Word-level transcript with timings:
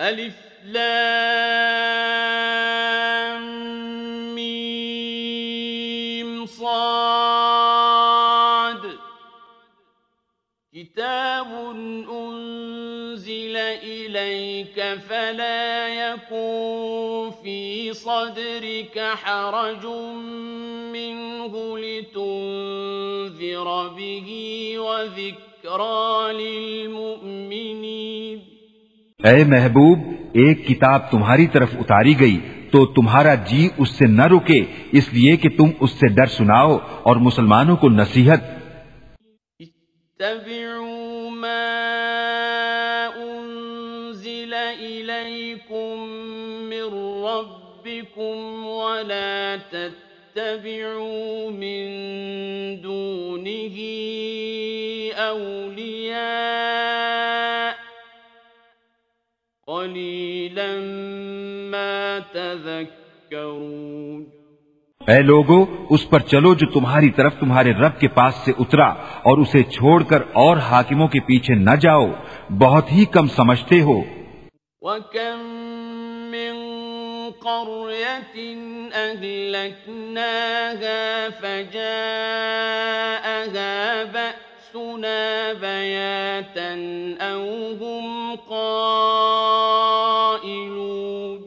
الف 0.00 0.34
لام 0.64 1.94
میم 4.34 5.66
صاد. 6.46 7.64
كتاب 10.74 11.46
أنزل 12.10 13.56
إليك 13.56 14.98
فلا 15.08 15.88
يكون 15.88 17.30
في 17.30 17.94
صدرك 17.94 18.98
حرج 18.98 19.86
منه 20.92 21.78
لتنذر 21.78 23.68
به 23.88 24.28
وذكرى 24.78 26.32
للمؤمنين. 26.32 27.33
اے 29.24 29.44
محبوب، 29.44 29.98
ایک 30.32 30.66
کتاب 30.68 31.10
تمہاری 31.10 31.46
طرف 31.46 31.68
اتاری 31.78 32.20
گئی 32.20 32.38
تو 32.70 32.86
تمہارا 32.86 33.34
جی 33.34 33.68
اس 33.78 33.88
سے 33.88 34.06
نہ 34.06 34.22
رکے، 34.22 34.64
اس 34.92 35.12
لیے 35.12 35.36
کہ 35.36 35.48
تم 35.48 35.70
اس 35.80 35.90
سے 35.90 36.08
ڈر 36.08 36.26
سناؤ 36.26 36.78
اور 37.02 37.16
مسلمانوں 37.16 37.76
کو 37.76 37.88
نصیحت۔ 37.88 38.40
اتبعوا 39.60 41.30
ما 41.30 41.64
أنزل 43.18 44.54
إليكم 44.80 46.08
من 46.70 46.84
ربكم 47.24 48.66
ولا 48.66 49.56
تتبعوا 49.70 51.50
من 51.50 51.84
دونه 52.82 53.76
أولياء 55.16 55.83
قليلا 59.94 60.66
ما 61.70 62.18
تذكرون. 62.32 64.24
اے 65.06 65.22
لوگو 65.22 65.86
اس 65.90 66.10
پر 66.10 66.20
چلو 66.20 66.54
جو 66.54 66.66
تمہاری 66.66 67.10
طرف 67.10 67.34
تمہارے 67.40 67.72
رب 67.72 68.00
کے 68.00 68.08
پاس 68.08 68.34
سے 68.34 68.52
اترا 68.58 68.86
اور 69.22 69.38
اسے 69.38 69.62
چھوڑ 69.62 70.02
کر 70.02 70.22
اور 70.32 70.56
حاکموں 70.56 71.08
کے 71.08 71.20
پیچھے 71.20 71.54
نہ 71.54 71.76
جاؤ 71.80 72.06
بہت 72.50 72.92
ہی 72.92 73.04
کم 73.04 73.26
سمجھتے 73.26 73.80
ہو۔ 73.80 74.02
وكم 74.82 75.40
من 76.30 76.74
قرية 77.44 78.38
أهلكناها 78.92 79.68
فجاءها 81.40 82.24
بأسنا 84.12 84.43
بياتا 85.60 86.74
أو 87.20 87.76
هم 87.80 88.34
قائلون 88.48 91.42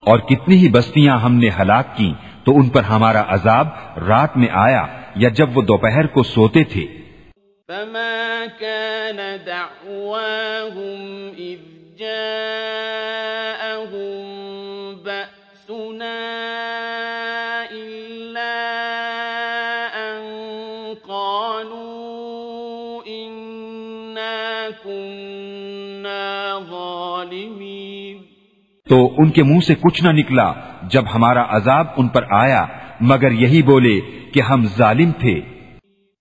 اور 0.00 0.18
کتنی 0.18 0.56
ہی 0.56 0.68
بستیاں 0.68 1.18
ہم 1.18 1.34
نے 1.34 1.50
ہلاک 1.60 1.96
کی 1.96 2.12
تو 2.44 2.56
ان 2.56 2.68
پر 2.68 2.82
ہمارا 2.82 3.22
عذاب 3.28 3.68
رات 4.08 4.36
میں 4.36 4.48
آیا 4.52 4.86
یا 5.16 5.28
جب 5.28 5.56
وہ 5.56 5.62
دوپہر 5.62 6.06
کو 6.06 6.22
سوتے 6.22 6.64
تھے۔ 6.64 6.86
فما 7.68 8.44
كان 8.58 9.36
دعواهم 9.46 11.30
إذ 11.38 11.58
جاءهم 11.98 14.25
تو 28.88 29.14
ان 29.18 29.30
کے 29.30 29.42
منہ 29.42 29.60
سے 29.60 29.74
کچھ 29.74 30.04
نہ 30.04 30.08
نکلا 30.08 30.52
جب 30.82 31.04
ہمارا 31.14 31.56
عذاب 31.56 31.86
ان 31.96 32.08
پر 32.08 32.24
آیا 32.30 32.66
مگر 33.00 33.30
یہی 33.30 33.62
بولے 33.62 34.00
کہ 34.32 34.40
ہم 34.40 34.66
ظالم 34.76 35.12
تھے۔ 35.12 35.40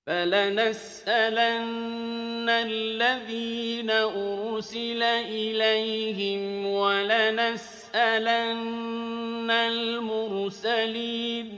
فلنسألن 0.05 2.49
الذين 2.49 3.89
أرسل 4.15 5.03
إليهم 5.31 6.65
ولنسألن 6.65 9.49
المرسلين۔ 9.49 11.49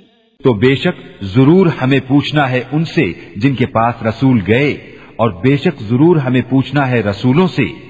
تو 0.44 0.54
بے 0.54 0.76
شک 0.76 1.22
ضرور 1.22 1.68
ہمیں 1.68 2.00
پوچھنا 2.08 2.50
ہے 2.50 2.64
ان 2.72 2.86
سے 2.86 3.14
جن 3.36 3.56
کے 3.56 3.66
پاس 3.66 4.04
رسول 4.04 4.42
گئے 4.48 4.98
اور 5.16 5.30
بے 5.30 5.58
شک 5.58 5.80
ضرور 5.80 6.16
ہمیں 6.16 6.42
پوچھنا 6.50 6.90
ہے 6.90 7.02
رسولوں 7.02 7.48
سے۔ 7.48 7.88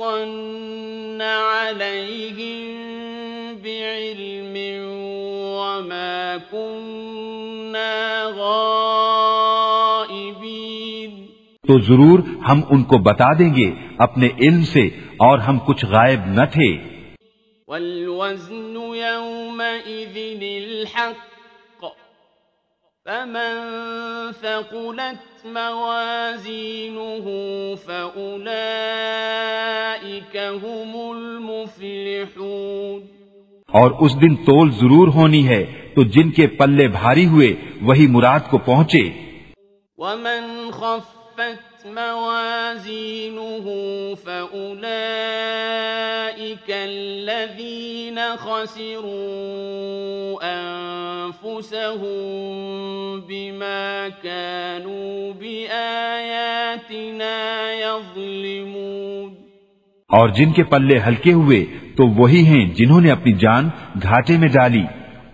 فلنقصن 0.00 1.20
عليهم 1.20 2.82
بعلم 3.62 4.56
وما 5.56 6.36
كنا 6.50 8.30
غائبين. 10.44 11.26
تو 11.68 11.80
ضرور 11.80 12.18
ہم 12.48 12.60
ان 12.70 12.82
کو 12.82 12.98
بتا 12.98 13.32
دیں 13.32 13.54
گے 13.54 13.70
اپنے 13.98 14.28
علم 14.40 14.62
سے 14.62 14.90
اور 15.16 15.38
ہم 15.38 15.58
کچھ 15.66 15.84
غائب 15.84 16.20
نہ 16.26 16.42
تھے۔ 16.52 16.76
والوزن 17.68 18.94
يومئذ 18.94 20.40
الحق 20.40 21.29
فمن 23.06 23.52
ثقلت 24.40 25.46
موازينه 25.46 27.26
فأولئك 27.84 28.34
هم 30.36 30.92
المفلحون 31.10 33.00
اور 33.68 33.90
اس 34.00 34.12
دن 34.20 34.36
تول 34.36 34.70
ضرور 34.70 35.08
ہونی 35.08 35.48
ہے 35.48 35.64
تو 35.94 36.02
جن 36.02 36.30
کے 36.30 36.46
پلے 36.46 36.88
بھاری 36.88 37.26
ہوئے 37.26 37.54
وہی 37.82 38.06
مراد 38.06 38.40
کو 38.50 38.58
پہنچے۔ 38.58 39.08
ومن 39.96 40.70
خفت 40.70 41.40
موازينه 41.94 43.66
فأولئك 44.24 45.08
الذين 46.70 48.18
خسروا 48.38 49.10
أنفسهم 50.42 51.90
بما 53.20 54.08
كانوا 54.22 55.32
بآياتنا 55.38 57.34
يظلمون. 57.72 59.34
اور 60.08 60.28
جن 60.28 60.52
کے 60.52 60.62
پلے 60.62 60.98
ہلکے 60.98 61.32
ہوئے 61.32 61.66
تو 61.96 62.06
وہی 62.06 62.44
ہیں 62.44 62.74
جنہوں 62.74 63.00
نے 63.00 63.10
اپنی 63.10 63.32
جان 63.32 63.68
گھاٹے 64.02 64.36
میں 64.36 64.48
ڈالی 64.48 64.82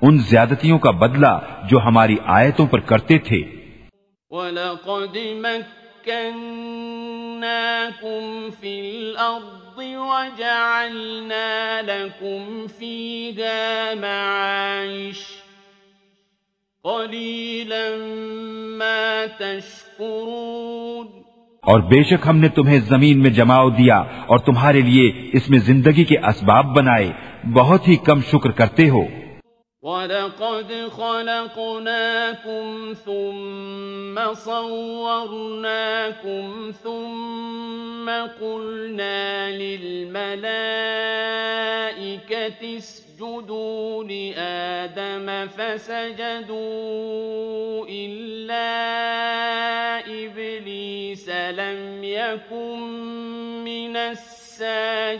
ان 0.03 0.19
زیادتیوں 0.19 0.79
کا 0.79 0.91
بدلہ 0.91 1.39
جو 1.71 1.79
ہماری 1.79 2.17
آیتوں 2.27 2.67
پر 2.67 2.79
کرتے 2.79 3.19
تھے۔ 3.19 3.43
وَلَقَدْ 4.31 5.17
مَكَّنَّاكُمْ 6.07 6.61
فِي 8.61 8.81
الْأَرْضِ 8.81 9.79
وَجَعَلْنَا 9.79 11.01
لَكُمْ 11.83 12.67
فِيهَا 12.79 13.95
مَعَايِشَ. 13.95 15.19
قَلِيلًا 16.85 17.97
مَا 18.79 19.27
تَشْكُرُونَ. 19.39 21.07
اور 21.63 21.81
بے 21.81 22.03
شک 22.03 22.27
ہم 22.27 22.39
نے 22.39 22.49
تمہیں 22.49 22.81
زمین 22.81 23.23
میں 23.23 23.31
جماؤ 23.31 23.71
دیا 23.71 23.97
اور 24.27 24.39
تمہارے 24.39 24.81
لیے 24.81 25.31
اس 25.33 25.51
میں 25.51 25.59
زندگی 25.59 26.05
کے 26.05 26.19
اسباب 26.19 26.77
بنائے. 26.77 27.13
بہت 27.53 27.89
ہی 27.89 27.97
کم 27.97 28.21
شکر 28.21 28.51
کرتے 28.51 28.89
ہو. 28.89 29.05
وَلَقَدْ 29.87 30.71
خَلَقْنَاكُمْ 30.99 32.67
ثُمَّ 33.07 34.35
صَوَّرْنَاكُمْ 34.35 35.53
ثُمَّ 36.85 38.11
قُلْنَا 38.11 39.51
لِلْمَلَائِكَةِ 39.51 40.47
اسْجُدُوا 42.77 44.05
لِآدَمَ 44.05 45.49
فَسَجَدُوا 45.49 46.57
إِلَّا 47.89 48.67
إِبْلِيسَ 50.25 51.29
لَمْ 51.29 52.05
يَكُنْ 52.05 52.79
مِنَ 53.65 53.97
السَّاجِدِينَ 53.97 55.17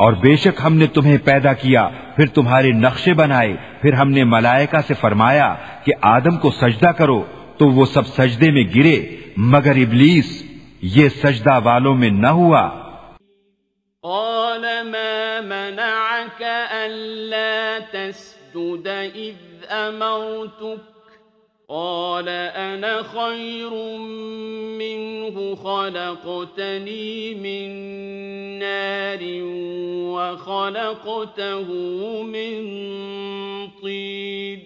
اور 0.00 0.12
بے 0.12 0.36
شک 0.36 0.60
ہم 0.64 0.74
نے 0.76 0.86
تمہیں 0.86 1.18
پیدا 1.24 1.52
کیا، 1.52 1.88
پھر 2.16 2.26
تمہارے 2.26 2.72
نقشے 2.72 3.14
بنائے، 3.14 3.56
پھر 3.80 3.92
ہم 3.92 4.10
نے 4.10 4.24
ملائکہ 4.24 4.78
سے 4.86 4.94
فرمایا 4.94 5.54
کہ 5.84 5.92
آدم 6.00 6.36
کو 6.36 6.50
سجدہ 6.50 6.86
کرو، 6.86 7.24
تو 7.58 7.68
وہ 7.68 7.86
سب 7.86 8.06
سجدے 8.06 8.50
میں 8.50 8.64
گرے، 8.74 9.16
مگر 9.36 9.70
ابلیس 9.70 10.42
یہ 10.82 11.08
سجدہ 11.08 11.60
والوں 11.64 11.94
میں 11.94 12.10
نہ 12.10 12.26
ہوا۔ 12.26 12.68
قال 14.02 14.64
ما 14.82 15.40
منعك 15.44 16.42
ألا 16.86 17.78
تسجد 17.90 18.86
إذ 19.16 19.72
أمرتك؟ 19.72 20.89
قال 21.72 22.28
أنا 22.56 23.02
خير 23.12 23.70
منه، 24.78 25.54
خلقتني 25.62 27.34
من 27.34 27.70
نار 28.58 29.22
وخلقته 30.16 31.72
من 32.26 32.66
طين. 33.82 34.58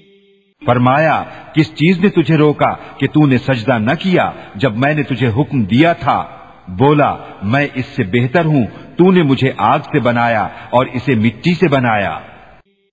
فرمایا، 0.66 1.24
کس 1.54 1.74
چیز 1.74 2.00
نے 2.00 2.08
تجھے 2.08 2.36
روکا 2.36 2.74
کہ 2.74 3.06
تو 3.06 3.26
نے 3.26 3.38
سجدہ 3.38 3.78
نہ 3.78 3.90
کیا 4.00 4.30
جب 4.54 4.76
میں 4.76 4.94
نے 4.94 5.02
تجھے 5.02 5.28
حکم 5.28 5.64
دیا 5.64 5.92
تھا؟ 5.92 6.24
بولا، 6.68 7.16
میں 7.42 7.66
اس 7.74 7.86
سے 7.86 8.02
بہتر 8.02 8.44
ہوں، 8.44 8.66
تو 8.96 9.12
نے 9.12 9.22
مجھے 9.22 9.52
آگ 9.56 9.78
سے 9.78 10.00
بنایا 10.00 10.48
اور 10.70 10.86
اسے 10.92 11.14
مٹی 11.14 11.54
سے 11.54 11.68
بنایا۔ 11.68 12.18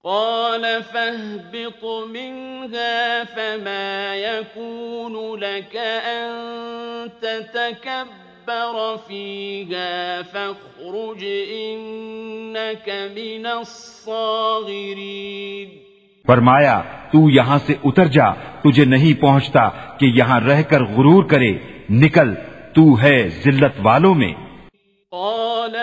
قال 0.03 0.83
فاهبط 0.83 2.09
منها 2.09 3.23
فما 3.23 4.15
يكون 4.15 5.39
لك 5.39 5.77
أن 6.05 6.29
تتكبر 7.21 8.97
فيها 9.07 10.21
فاخرج 10.31 11.25
إنك 11.53 12.89
من 13.15 13.45
الصاغرين. 13.45 15.67
فرمایا 16.27 16.81
تو 17.11 17.29
یہاں 17.29 17.59
سے 17.65 17.73
اتر 17.83 18.05
جا 18.05 18.25
تجھے 18.61 18.85
نہیں 18.85 19.21
پہنچتا 19.21 19.69
کہ 19.69 20.05
یہاں 20.05 20.39
رہ 20.39 20.61
کر 20.61 20.83
غرور 20.83 21.23
کرے 21.23 21.51
نکل 21.89 22.33
تو 22.75 23.01
ہے 23.01 23.29
ذلت 23.29 23.79
والوں 23.83 24.15
میں۔ 24.15 24.33
قال 25.11 25.75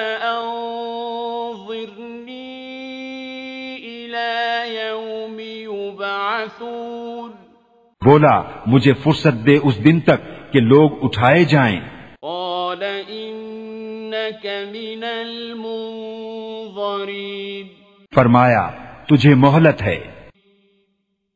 بولا 8.04 8.42
مجھے 8.66 8.92
فرصت 8.92 9.46
دے 9.46 9.56
اس 9.56 9.84
دن 9.84 10.00
تک 10.00 10.52
کہ 10.52 10.60
لوگ 10.60 10.90
اٹھائے 11.02 11.44
جائیں۔ 11.44 11.80
قال 12.20 12.82
إنك 13.08 14.46
من 14.72 15.04
المنظرين. 15.04 17.66
فرمایا 18.14 18.70
تجھے 19.08 19.34
مہلت 19.34 19.82
ہے۔ 19.82 20.28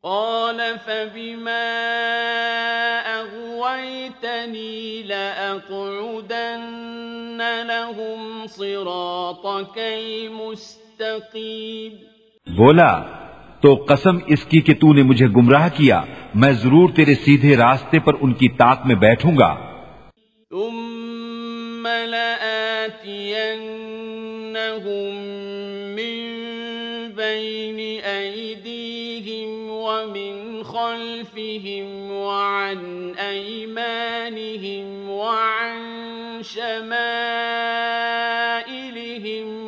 قال 0.02 0.60
فبما 0.84 1.80
أغويتني 3.06 5.02
لأقعدن 5.02 7.42
لهم 7.66 8.44
صراطك 8.48 9.78
المستقيم. 9.78 11.92
بولا 12.56 13.02
تو 13.62 13.84
قسم 13.88 14.18
اس 14.26 14.44
کی 14.44 14.60
کہ 14.60 14.74
تو 14.74 14.92
نے 14.92 15.02
مجھے 15.02 15.26
گمراہ 15.26 15.68
کیا، 15.74 16.02
میں 16.34 16.52
ضرور 16.52 16.90
تیرے 16.96 17.14
سیدھے 17.14 17.56
راستے 17.56 17.98
پر 17.98 18.12
ان 18.20 18.32
کی 18.32 18.48
طاق 18.48 18.86
میں 18.86 18.94
بیٹھوں 18.94 19.38
گا۔ 19.38 19.56
ثم 20.50 21.86
لآتينهم 21.86 23.22
من 25.96 26.42
بين 27.16 27.80
أيديهم 28.04 29.50
ومن 29.70 30.62
خلفهم 30.62 32.12
وعن 32.12 33.12
أيمانهم 33.20 35.10
وعن 35.10 35.76
شمائلهم 36.44 37.06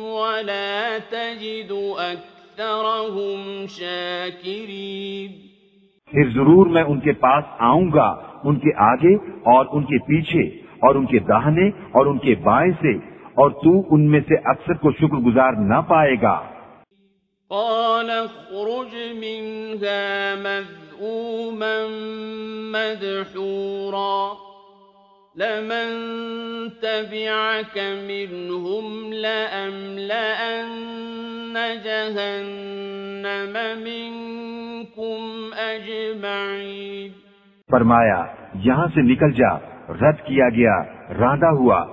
ولا 0.03 0.97
تجد 1.09 1.71
أكثر 1.99 2.34
پھر 6.11 6.29
ضرور 6.29 6.67
میں 6.67 6.83
ان 6.83 6.99
کے 6.99 7.11
پاس 7.11 7.43
آؤں 7.59 7.87
گا 7.93 8.39
ان 8.43 8.55
کے 8.55 8.69
آگے 8.77 9.15
اور 9.31 9.65
ان 9.71 9.83
کے 9.83 9.97
پیچھے 9.97 10.41
اور 10.63 10.95
ان 10.95 11.05
کے 11.05 11.19
داہنے 11.19 11.67
اور 11.67 12.05
ان 12.05 12.17
کے 12.17 12.35
بائیں 12.35 12.71
سے 12.71 12.93
اور 13.33 13.51
تو 13.51 13.95
ان 13.95 14.11
میں 14.11 14.19
سے 14.19 14.35
اکثر 14.35 14.73
کو 14.73 14.91
شکر 14.91 15.17
گزار 15.17 15.53
نہ 15.53 15.81
پائے 15.87 16.15
گا۔ 16.21 16.41
قال 17.49 18.09
اخرج 18.09 18.95
منها 18.95 20.33
مذءوما 20.39 21.87
مدحورا۔ 22.71 24.44
لمن 25.37 25.89
تبعك 26.81 27.77
منهم 27.77 29.13
لأملأن 29.13 30.07
جهنم 31.83 33.57
منكم 33.77 35.21
أجمعين۔ 35.57 37.11
فرمایا 37.71 38.25
یہاں 38.53 38.87
سے 38.87 39.01
نکل 39.01 39.31
جا 39.31 39.57
رد 39.89 40.25
کیا 40.25 40.49
گیا 40.49 40.83
راندہ 41.19 41.47
ہوا۔ 41.47 41.85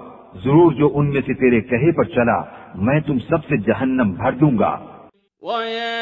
ضرور 0.45 0.73
جو 0.73 0.93
ان 0.95 1.09
میں 1.09 1.21
سے 1.21 1.35
تیرے 1.35 1.61
کہے 1.61 1.93
پر 1.93 2.05
چلا 2.05 2.43
میں 2.75 3.01
تم 3.01 3.19
سب 3.19 3.45
سے 3.49 3.57
جہنم 3.57 4.13
بھر 4.13 4.33
دوں 4.33 4.59
گا۔ 4.59 4.79
ويا 5.41 5.99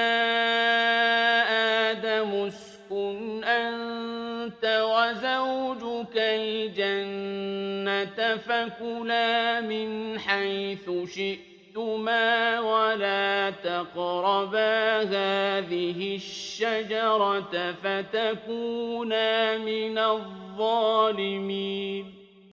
آدم 1.90 2.34
اسكن 2.34 3.40
أنت 3.44 4.29
أنت 4.50 4.64
وزوجك 4.64 6.16
الجنة 6.16 8.36
فكلا 8.36 9.60
من 9.60 10.18
حيث 10.18 10.90
شئتما 11.14 12.60
ولا 12.60 13.50
تقربا 13.50 15.02
هذه 15.02 16.14
الشجرة 16.14 17.72
فتكونا 17.82 19.58
من 19.64 19.98
الظالمين. 19.98 22.04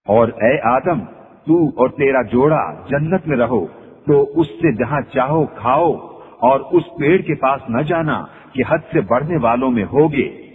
اور 0.06 0.28
اے 0.28 0.76
آدم، 0.76 1.00
تو 1.46 1.68
اور 1.68 1.90
تیرا 1.90 2.22
جوڑا 2.22 2.86
جنت 2.90 3.28
میں 3.28 3.38
رہو، 3.38 3.66
تو 4.08 4.32
اس 4.36 4.48
سے 4.48 4.76
جہاں 4.76 5.02
چاہو 5.14 5.46
کھاؤ، 5.46 5.94
اور 6.40 6.60
اس 6.60 6.84
پیڑ 7.00 7.22
کے 7.22 7.36
پاس 7.36 7.62
نہ 7.70 7.82
جانا 7.82 8.26
کہ 8.54 8.64
حد 8.70 8.78
سے 8.94 9.02
بڑھنے 9.02 9.38
والوں 9.42 9.72
میں 9.72 9.84
ہوگے۔ 9.84 10.47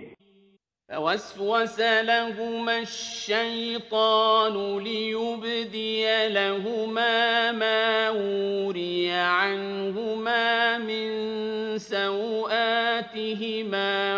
فوسوس 0.93 1.81
لهما 1.81 2.79
الشيطان 2.79 4.79
ليبدي 4.79 6.29
لهما 6.29 7.53
ما 7.53 8.11
وري 8.11 9.11
عنهما 9.11 10.79
من 10.79 11.13
سوآتهما 11.79 12.61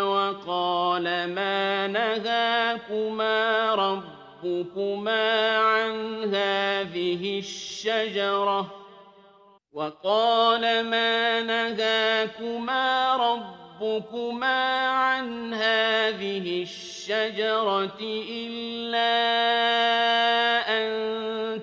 وقال 0.03 1.03
ما 1.33 1.87
نهاكما 1.87 3.75
ربكما 3.75 5.57
عن 5.57 6.23
هذه 6.35 7.39
الشجرة 7.39 8.71
وقال 9.73 10.83
ما 10.83 11.41
نهاكما 11.41 13.15
ربكما 13.15 13.64
ربكما 13.81 14.87
عن 14.87 15.53
هذه 15.53 16.61
الشجرة 16.61 17.97
إلا 18.31 19.15
أن 20.69 20.85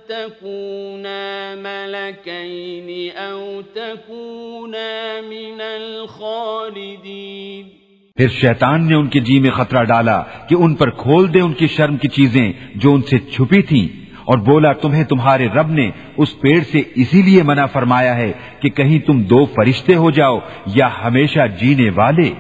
تكونا 0.09 1.55
ملكين 1.55 3.17
أو 3.17 3.61
تكونا 3.61 5.21
من 5.21 5.61
الخالدين 5.61 7.69
پھر 8.17 8.29
شیطان 8.29 8.89
نے 8.89 8.95
ان 8.95 9.09
کے 9.09 9.21
جی 9.21 9.41
میں 9.41 9.51
خطرہ 9.51 9.85
ڈالا 9.85 10.23
کہ 10.49 10.55
ان 10.55 10.75
پر 10.75 10.91
کھول 10.91 11.35
دے 11.35 11.41
ان 11.41 11.53
کی 11.53 11.67
شرم 11.67 11.97
کی 11.97 12.09
چیزیں 12.09 12.53
جو 12.75 12.95
ان 12.95 13.03
سے 13.03 13.19
چھپی 13.19 13.63
تھیں۔ 13.63 14.02
اور 14.25 14.39
بولا 14.39 14.73
تمہیں 14.73 15.05
تمہارے 15.05 15.47
رب 15.47 15.71
نے 15.71 15.91
اس 16.17 16.41
پیڑ 16.41 16.65
سے 16.73 16.83
اسی 16.95 17.23
لیے 17.23 17.43
منع 17.43 17.67
فرمایا 17.67 18.17
ہے 18.17 18.33
کہ 18.61 18.69
کہیں 18.69 19.07
تم 19.07 19.23
دو 19.23 19.47
فرشتے 19.47 19.95
ہو 19.95 20.11
جاؤ 20.11 20.39
یا 20.67 20.89
ہمیشہ 21.05 21.41
جینے 21.61 21.91
والے۔ 21.95 22.35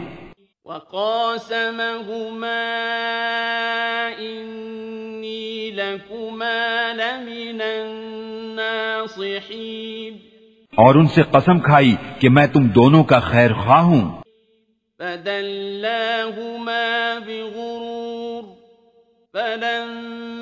اور 10.76 10.94
ان 10.94 11.08
سے 11.08 11.22
قسم 11.22 11.60
کھائی 11.60 11.96
کہ 12.18 12.28
میں 12.28 12.46
تم 12.46 12.66
دونوں 12.66 13.04
کا 13.04 13.18
خیر 13.18 13.52
خواہ 13.52 13.82
ہوں۔ 13.82 14.20
فدلاهما 14.98 17.18
بغرور 17.26 18.42
فلما 19.32 20.41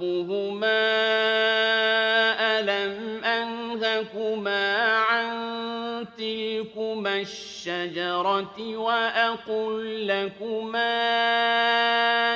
ربهما 0.00 0.82
ألم 2.40 3.24
أنهكما 3.24 4.76
عن 5.10 5.26
تلكما 6.16 7.16
الشجرة 7.16 8.76
وأقول 8.76 10.08
لكما 10.08 10.94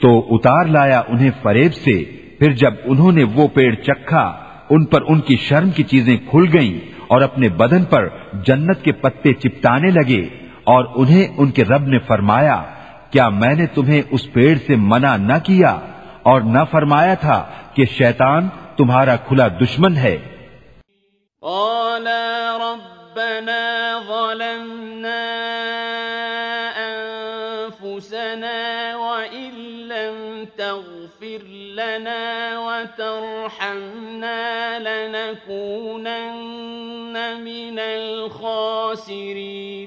تو 0.00 0.34
اتار 0.34 0.64
لایا 0.64 1.02
انہیں 1.08 1.30
فریب 1.42 1.74
سے، 1.74 2.04
پھر 2.38 2.52
جب 2.52 2.72
انہوں 2.84 3.12
نے 3.12 3.24
وہ 3.24 3.48
پیڑ 3.48 3.74
چکھا، 3.74 4.44
ان 4.70 4.84
پر 4.84 5.02
ان 5.08 5.20
کی 5.20 5.36
شرم 5.36 5.70
کی 5.70 5.82
چیزیں 5.82 6.16
کھل 6.16 6.44
گئیں۔ 6.52 6.93
اور 7.08 7.20
اپنے 7.22 7.48
بدن 7.48 7.84
پر 7.84 8.08
جنت 8.32 8.84
کے 8.84 8.92
پتے 8.92 9.32
چپٹانے 9.32 9.90
لگے 9.90 10.22
اور 10.64 10.84
انہیں 10.94 11.34
ان 11.36 11.50
کے 11.50 11.64
رب 11.64 11.82
نے 11.82 11.98
فرمایا، 11.98 12.62
کیا 13.10 13.28
میں 13.28 13.54
نے 13.54 13.66
تمہیں 13.66 14.02
اس 14.10 14.32
پیڑ 14.32 14.58
سے 14.66 14.76
منع 14.76 15.16
نہ 15.16 15.38
کیا 15.44 15.78
اور 16.22 16.40
نہ 16.40 16.58
فرمایا 16.70 17.14
تھا 17.14 17.44
کہ 17.74 17.84
شیطان 17.84 18.48
تمہارا 18.76 19.16
کھلا 19.16 19.48
دشمن 19.48 19.96
ہے؟ 19.96 20.16
ربنا 22.60 23.62
ظلمنا 24.08 25.20
وترحمنا 32.98 34.78
لنكونن 34.78 37.44
من 37.44 37.78
الخاسرين 37.78 39.86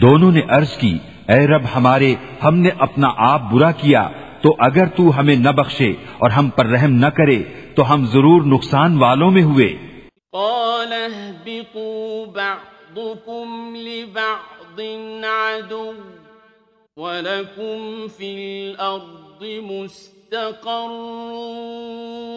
دونوں 0.00 0.32
نے 0.32 0.40
عرض 0.48 0.78
کی 0.78 0.98
اے 1.28 1.46
رب 1.46 1.62
ہمارے 1.74 2.14
ہم 2.44 2.56
نے 2.56 2.70
اپنا 2.78 3.08
آپ 3.16 3.42
برا 3.52 3.72
کیا 3.72 4.08
تو 4.42 4.56
اگر 4.58 4.86
تو 4.86 5.20
ہمیں 5.20 5.36
نہ 5.36 5.48
بخشے 5.48 5.90
اور 5.90 6.30
ہم 6.30 6.50
پر 6.50 6.66
رحم 6.66 6.90
نہ 6.90 7.06
کرے 7.06 7.42
تو 7.74 7.94
ہم 7.94 8.06
ضرور 8.06 8.42
نقصان 8.42 8.98
والوں 8.98 9.30
میں 9.30 9.42
ہوئے۔ 9.42 9.76
قال 10.32 10.92
اهبطوا 10.92 12.26
بعضكم 12.34 13.76
لبعض 13.76 14.80
عدو 15.24 15.92
وَلَكُمْ 16.96 18.06
فِي 18.16 18.26
الْأَرْضِ 18.26 19.62
مُسْتَقَرٌ 19.62 20.19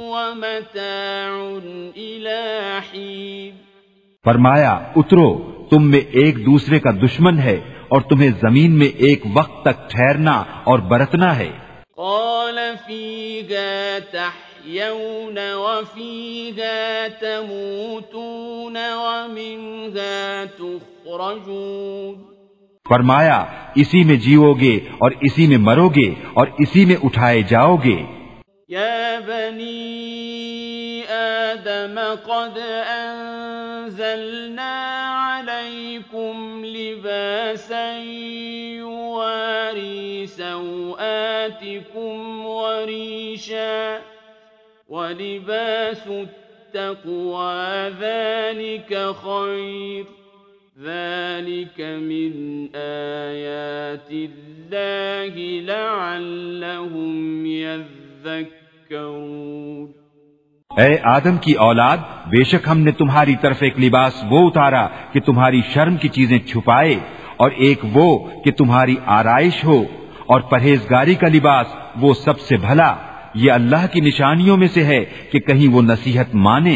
وَمَتَاعٌ 0.09 1.59
إِلَى 1.93 2.77
حِينٍ. 2.91 3.55
فرمایا 4.25 4.71
اترو 4.95 5.51
تم 5.69 5.91
میں 5.91 5.99
ایک 5.99 6.45
دوسرے 6.45 6.79
کا 6.79 6.91
دشمن 6.91 7.39
ہے 7.39 7.59
اور 7.89 8.01
تمہیں 8.01 8.29
زمین 8.29 8.79
میں 8.79 8.87
ایک 8.87 9.23
وقت 9.33 9.61
تک 9.61 9.89
ٹھہرنا 9.89 10.43
اور 10.63 10.79
برتنا 10.79 11.37
ہے۔ 11.37 11.51
قال 11.95 12.59
فيها 12.87 13.95
تحيون 14.11 15.37
وفيها 15.53 17.05
تموتون 17.19 18.77
ومنها 18.77 20.43
تخرجون۔ 20.57 22.32
فرمایا، 22.89 23.45
اسی 23.75 24.03
میں 24.03 24.15
جیو 24.15 24.53
گے 24.53 24.79
اور 24.97 25.11
اسی 25.21 25.47
میں 25.47 25.57
مرو 25.57 25.89
گے 25.89 26.13
اور 26.33 26.47
اسی 26.59 26.85
میں 26.85 26.95
اٹھائے 27.03 27.41
جاؤ 27.41 27.77
گے 27.83 28.03
یا 28.67 29.19
بنی 29.27 31.03
آدم 31.09 31.99
قد 32.25 32.59
انزلنا 32.87 34.73
علیکم 35.27 36.63
لباسا 36.63 37.99
یواری 38.03 40.25
سوآتکم 40.37 42.45
وریشا 42.45 43.97
ولباس 44.89 46.07
التقوى 46.07 47.89
ذلك 47.99 48.93
خیر۔ 49.23 50.22
ذلك 50.83 51.79
من 51.79 52.31
آيات 52.75 54.09
الله 54.11 55.35
لعلهم 55.61 57.45
يذكرون 58.25 58.83
اے 60.71 60.93
آدم 61.09 61.35
کی 61.37 61.53
اولاد، 61.67 61.97
بے 62.29 62.43
شک 62.51 62.67
ہم 62.67 62.79
نے 62.79 62.91
تمہاری 62.97 63.35
طرف 63.41 63.59
ایک 63.61 63.75
لباس 63.79 64.13
وہ 64.29 64.39
اتارا 64.47 64.85
کہ 65.13 65.19
تمہاری 65.25 65.61
شرم 65.73 65.95
کی 66.01 66.09
چیزیں 66.15 66.39
چھپائے 66.51 66.95
اور 67.43 67.49
ایک 67.65 67.79
وہ 67.93 68.09
کہ 68.43 68.51
تمہاری 68.57 68.95
آرائش 69.19 69.57
ہو 69.65 69.79
اور 70.33 70.39
پرہیزگاری 70.49 71.15
کا 71.21 71.27
لباس 71.27 71.67
وہ 72.01 72.11
سب 72.23 72.37
سے 72.39 72.55
بھلا، 72.65 72.91
یہ 73.35 73.49
اللہ 73.51 73.83
کی 73.93 73.99
نشانیوں 74.01 74.57
میں 74.57 74.71
سے 74.73 74.83
ہے 74.83 75.01
کہ 75.31 75.37
کہیں 75.47 75.69
وہ 75.73 75.81
نصیحت 75.81 76.29
مانے۔ 76.47 76.75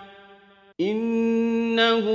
إنه 1.71 2.05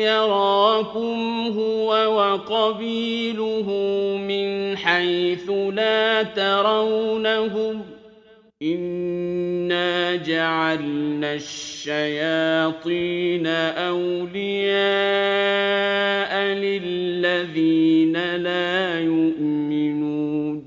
يراكم 0.00 1.52
هو 1.56 1.88
وقبيله 1.88 3.66
من 4.28 4.76
حيث 4.76 5.50
لا 5.50 6.22
ترونهم 6.22 7.80
إنا 8.62 10.16
جعلنا 10.16 11.34
الشياطين 11.34 13.46
أولياء 13.76 16.54
للذين 16.54 18.36
لا 18.36 18.98
يؤمنون 18.98 20.60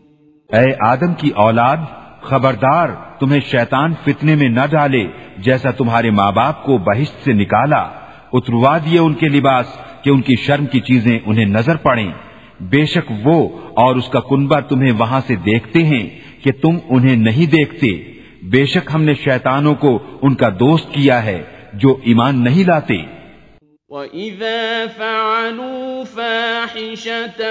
اے 0.50 0.74
آدم 0.80 1.14
کی 1.14 1.30
اولاد، 1.30 1.78
خبردار، 2.22 2.90
تمہیں 3.20 3.40
شیطان 3.40 3.94
فتنے 4.06 4.36
میں 4.36 4.50
نہ 4.50 4.62
ڈالے 4.72 5.08
جیسا 5.38 5.72
تمہارے 5.72 6.12
ماں 6.12 6.32
باپ 6.32 6.64
کو 6.64 6.78
بہشت 6.78 7.24
سے 7.24 7.34
نکالا۔ 7.34 8.05
اتروا 8.38 8.78
دیے 8.78 9.00
ان 9.00 9.14
کے 9.14 9.28
لباس 9.28 9.66
کہ 10.04 10.10
ان 10.10 10.22
کی 10.22 10.36
شرم 10.36 10.66
کی 10.66 10.80
چیزیں 10.80 11.20
انہیں 11.26 11.46
نظر 11.46 11.76
پڑیں۔ 11.76 12.12
بے 12.60 12.86
شک 12.86 13.14
وہ 13.24 13.50
اور 13.74 13.96
اس 13.96 14.10
کا 14.10 14.20
کنبا 14.20 14.60
تمہیں 14.60 14.92
وہاں 14.92 15.22
سے 15.28 15.36
دیکھتے 15.36 15.84
ہیں 15.84 16.10
کہ 16.44 16.52
تم 16.62 16.78
انہیں 16.90 17.16
نہیں 17.16 17.52
دیکھتے۔ 17.52 18.12
بے 18.44 18.66
شک 18.66 18.92
ہم 18.94 19.04
نے 19.04 19.14
شیطانوں 19.14 19.76
کو 19.76 20.00
ان 20.22 20.36
کا 20.36 20.50
دوست 20.60 20.94
کیا 20.94 21.26
ہے 21.26 21.44
جو 21.74 21.98
ایمان 22.04 22.44
نہیں 22.44 22.68
لاتے۔ 22.68 22.98
وَإِذَا 23.90 24.86
فَعَلُوا 24.98 26.04
فَاحِشَةً 26.16 27.44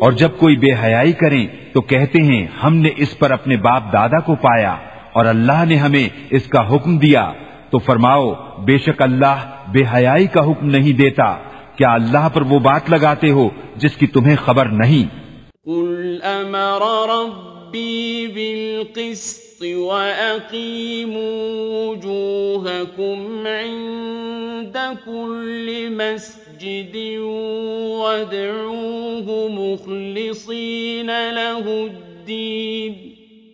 اور 0.00 0.12
جب 0.12 0.30
کوئی 0.38 0.56
بے 0.56 0.74
حیائی 0.74 1.12
کریں 1.12 1.46
تو 1.72 1.80
کہتے 1.80 2.18
ہیں 2.18 2.46
ہم 2.62 2.76
نے 2.76 2.90
اس 2.96 3.18
پر 3.18 3.30
اپنے 3.30 3.56
باپ 3.56 3.92
دادا 3.92 4.20
کو 4.20 4.34
پایا 4.34 4.76
اور 5.12 5.24
اللہ 5.24 5.64
نے 5.64 5.76
ہمیں 5.76 6.08
اس 6.30 6.46
کا 6.46 6.74
حکم 6.74 6.98
دیا۔ 6.98 7.32
تو 7.70 7.78
فرماؤ، 7.78 8.34
بے 8.64 8.78
شک 8.78 9.02
اللہ 9.02 9.50
بے 9.72 9.82
حیائی 9.94 10.26
کا 10.26 10.40
حکم 10.40 10.66
نہیں 10.66 10.92
دیتا۔ 10.92 11.36
کیا 11.76 11.92
اللہ 11.92 12.28
پر 12.34 12.42
وہ 12.42 12.58
بات 12.58 12.90
لگاتے 12.90 13.30
ہو 13.30 13.48
جس 13.76 13.96
کی 13.96 14.06
تمہیں 14.06 14.36
خبر 14.36 14.66
نہیں؟ 14.66 15.20
قل 15.64 16.18
امر 16.22 16.82
ربی 17.08 18.26
بالقسط 18.34 19.62
وأقيموا 19.62 20.50
وجوهكم 21.88 23.46
عند 23.46 24.76
كل 25.04 25.88
مسجد 25.90 26.96
وادعوه 27.98 29.30
مخلصين 29.50 31.10
له 31.10 31.86
الدين۔ 31.86 33.09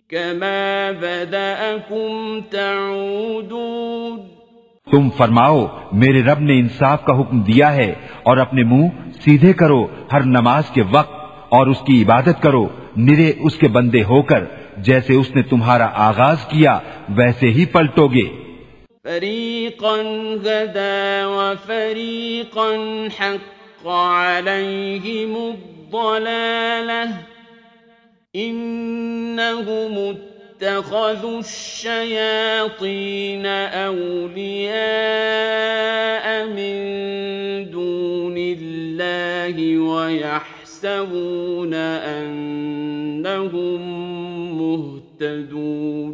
كما 0.09 0.91
بدأكم 1.01 2.39
تعودون 2.51 4.19
تم 4.91 5.09
فرماؤ 5.17 5.65
میرے 5.91 6.21
رب 6.23 6.39
نے 6.39 6.59
انصاف 6.59 7.05
کا 7.05 7.21
حکم 7.21 7.41
دیا 7.41 7.75
ہے 7.75 7.93
اور 8.23 8.37
اپنے 8.37 8.63
منہ 8.63 8.87
سیدھے 9.23 9.53
کرو 9.53 9.87
ہر 10.11 10.23
نماز 10.23 10.63
کے 10.69 10.83
وقت 10.91 11.13
اور 11.49 11.67
اس 11.67 11.77
کی 11.87 12.03
عبادت 12.03 12.41
کرو 12.41 12.67
نرے 12.97 13.33
اس 13.39 13.55
کے 13.55 13.67
بندے 13.67 14.03
ہو 14.03 14.21
کر 14.21 14.43
جیسے 14.77 15.13
اس 15.13 15.35
نے 15.35 15.41
تمہارا 15.41 15.89
آغاز 15.93 16.45
کیا 16.45 16.79
ویسے 17.09 17.47
ہی 17.47 17.65
پلٹو 17.65 18.07
گے۔ 18.07 18.25
فریقا 19.03 19.95
غدا 20.43 21.27
وفریقا 21.27 22.71
حق 23.19 23.57
عليهم 23.87 25.33
الضلالة 25.47 27.36
إنهم 28.37 29.97
اتخذوا 29.97 31.37
الشياطين 31.37 33.45
أولياء 33.87 36.45
من 36.45 36.83
دون 37.73 38.37
الله 38.37 39.91
ويحسبون 39.91 41.73
أنهم 42.13 43.81
مهتدون. 44.61 46.13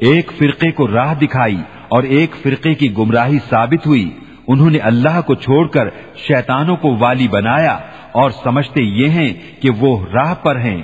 ایک 0.00 0.32
فرقے 0.38 0.70
کو 0.70 0.88
راہ 0.88 1.14
دکھائی 1.14 1.58
اور 1.88 2.02
ایک 2.02 2.30
فرقے 2.42 2.74
کی 2.74 2.98
گمراہی 2.98 3.38
ثابت 3.50 3.86
ہوئی۔ 3.86 4.10
انہوں 4.48 4.70
نے 4.70 4.78
اللہ 4.78 5.20
کو 5.26 5.34
چھوڑ 5.34 5.66
کر 5.66 5.88
شیطانوں 6.16 6.76
کو 6.76 6.98
والی 6.98 7.28
بنایا 7.28 7.78
اور 8.12 8.30
سمجھتے 8.30 8.82
یہ 8.82 9.08
ہیں 9.08 9.62
کہ 9.62 9.70
وہ 9.70 10.06
راہ 10.12 10.34
پر 10.34 10.56
ہیں۔ 10.56 10.82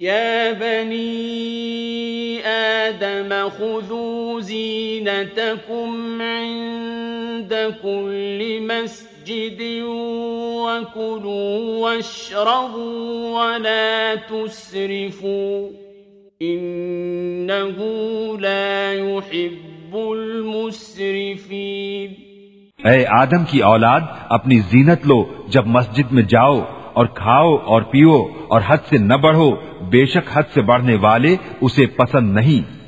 يا 0.00 0.52
بني 0.52 2.46
آدم 2.46 3.48
خذوا 3.48 4.40
زينتكم 4.40 6.22
عند 6.22 7.74
كل 7.82 8.62
مسجد 8.62 9.82
وكلوا 10.62 11.78
واشربوا 11.78 13.40
ولا 13.40 14.14
تسرفوا 14.14 15.68
إنه 16.42 17.76
لا 18.38 18.94
يحب 18.94 19.96
المسرفين 19.96 22.16
اے 22.84 23.06
آدم 23.06 23.44
کی 23.44 23.62
اولاد، 23.62 24.02
اپنی 24.30 24.60
زینت 24.60 25.06
لو 25.06 25.24
جب 25.48 25.66
مسجد 25.66 26.12
میں 26.12 26.22
جاؤ 26.22 26.60
اور 26.98 27.06
کھاؤ 27.06 27.56
اور 27.56 27.82
پیو 27.82 28.16
اور 28.48 28.60
حد 28.66 28.78
سے 28.88 28.96
نہ 28.98 29.14
بڑھو، 29.14 29.50
بے 29.90 30.06
شک 30.06 30.28
حد 30.32 30.42
سے 30.54 30.60
بڑھنے 30.60 30.96
والے 30.96 31.36
اسے 31.60 31.86
پسند 31.86 32.34
نہیں۔ 32.34 32.78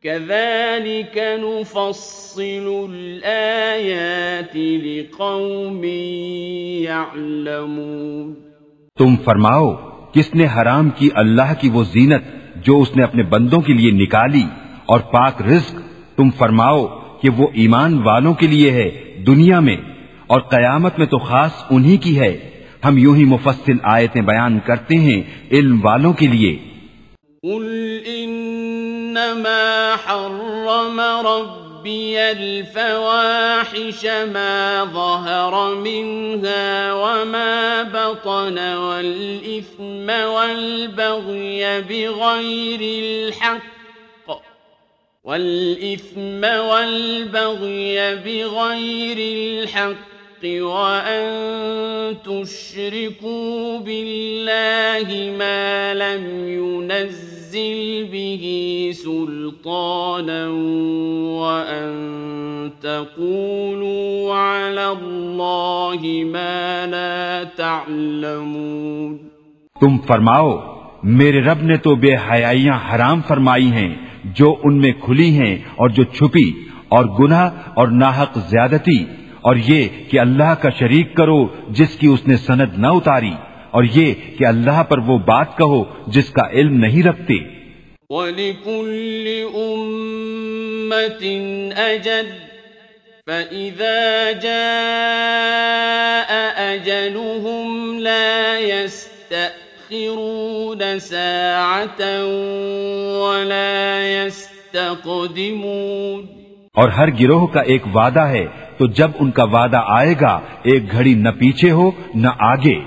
كذلك 0.03 1.17
نفصل 1.17 2.71
الآيات 2.89 4.55
لقوم 4.55 5.83
يعلمون. 6.83 8.33
تم 8.97 9.15
فرماؤ، 9.25 9.75
کس 10.13 10.35
نے 10.35 10.45
حرام 10.45 10.89
کی 10.89 11.09
اللہ 11.13 11.53
کی 11.59 11.69
وہ 11.69 11.83
زینت 11.83 12.23
جو 12.55 12.81
اس 12.81 12.95
نے 12.95 13.03
اپنے 13.03 13.23
بندوں 13.23 13.61
کے 13.61 13.73
لیے 13.73 13.91
نکالی؟ 13.91 14.43
اور 14.85 14.99
پاک 14.99 15.41
رزق، 15.41 15.75
تم 16.17 16.29
فرماؤ 16.29 16.87
کہ 17.21 17.29
وہ 17.29 17.47
ایمان 17.53 18.01
والوں 18.03 18.33
کے 18.33 18.47
لیے 18.47 18.71
ہے 18.71 19.15
دنیا 19.27 19.59
میں، 19.59 19.77
اور 20.27 20.39
قیامت 20.39 20.99
میں 20.99 21.07
تو 21.07 21.17
خاص 21.17 21.51
انہی 21.69 21.97
کی 21.97 22.19
ہے۔ 22.19 22.60
ہم 22.85 22.97
یوں 22.97 23.15
ہی 23.15 23.25
مفصل 23.25 23.77
آیتیں 23.93 24.21
بیان 24.21 24.59
کرتے 24.65 24.95
ہیں 24.95 25.21
علم 25.51 25.85
والوں 25.85 26.13
کے 26.13 26.27
لیے۔ 26.27 26.57
قل 27.43 27.99
إنما 28.07 29.95
حرم 30.05 30.99
ربي 31.27 32.17
الفواحش 32.17 34.05
ما 34.33 34.83
ظهر 34.93 35.53
منها 35.75 36.93
وما 36.93 37.83
بطن 37.93 38.59
والإثم 38.59 40.07
والبغي 40.35 41.63
بغير 41.89 42.81
الحق 42.81 44.29
والإثم 45.25 46.43
والبغي 46.69 47.97
بغير 48.25 49.17
الحق 49.17 50.10
الحق 50.43 50.63
وأن 50.63 52.17
تشركوا 52.23 53.79
بالله 53.79 55.37
ما 55.37 55.93
لم 55.93 56.23
ينزل 56.47 58.07
به 58.11 58.43
سلطانا 58.93 60.47
وأن 61.41 62.71
تقولوا 62.81 64.35
على 64.35 64.87
الله 64.91 66.01
ما 66.33 66.85
لا 66.85 67.43
تعلمون 67.57 69.17
تم 69.81 69.97
فرماؤ، 70.07 70.49
میرے 71.03 71.41
رب 71.41 71.61
نے 71.63 71.77
تو 71.77 71.95
بے 71.95 72.15
حیائیاں 72.29 72.77
حرام 72.89 73.21
فرمائی 73.27 73.69
ہیں، 73.71 73.93
جو 74.37 74.55
ان 74.63 74.73
میں 74.81 74.91
کھلی 75.05 75.29
ہیں 75.37 75.55
اور 75.75 75.89
جو 75.89 76.03
چھپی، 76.03 76.49
اور 76.95 77.05
گناہ 77.19 77.49
اور 77.73 77.87
ناحق 77.87 78.37
زیادتی 78.49 78.97
اور 79.41 79.55
یہ 79.55 79.87
کہ 80.09 80.19
اللہ 80.19 80.53
کا 80.61 80.69
شریک 80.69 81.15
کرو 81.15 81.47
جس 81.69 81.89
کی 81.99 82.07
اس 82.07 82.27
نے 82.27 82.37
سند 82.37 82.77
نہ 82.77 82.87
اتاری، 82.87 83.31
اور 83.71 83.83
یہ 83.83 84.13
کہ 84.37 84.45
اللہ 84.45 84.83
پر 84.83 84.97
وہ 84.97 85.17
بات 85.17 85.57
کہو 85.57 85.83
جس 86.07 86.29
کا 86.29 86.51
علم 86.51 86.77
نہیں 86.77 87.03
رکھتے۔ 87.03 87.33
ولكل 88.09 89.43
أمة 89.55 91.25
أجل، 91.77 92.29
فإذا 93.25 94.31
جاء 94.41 96.75
أجلهم 96.75 97.99
لا 97.99 98.59
يستأخرون 98.59 100.81
ساعة 101.01 102.01
ولا 103.21 103.99
يستقدمون۔ 104.25 106.40
اور 106.73 106.89
ہر 106.89 107.09
گروہ 107.19 107.47
کا 107.47 107.61
ایک 107.61 107.95
وعدہ 107.95 108.19
ہے، 108.19 108.47
تو 108.77 108.87
جب 108.87 109.11
ان 109.19 109.31
کا 109.31 109.43
وعدہ 109.43 109.81
آئے 109.85 110.15
گا، 110.21 110.39
ایک 110.63 110.91
گھڑی 110.91 111.13
نہ 111.13 111.29
پیچھے 111.39 111.71
ہو، 111.71 111.91
نہ 112.15 112.27
آگے۔ 112.39 112.79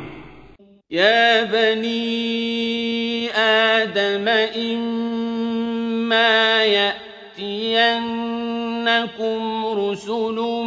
يا 0.92 1.44
بني 1.50 3.26
آدم 3.34 4.28
إما 4.64 6.64
يأتينكم 6.64 9.64
رسل 9.78 10.64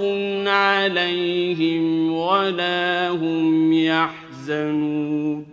عليهم 0.47 2.13
ولا 2.13 3.09
هم 3.21 3.71
يحزنون. 3.73 5.43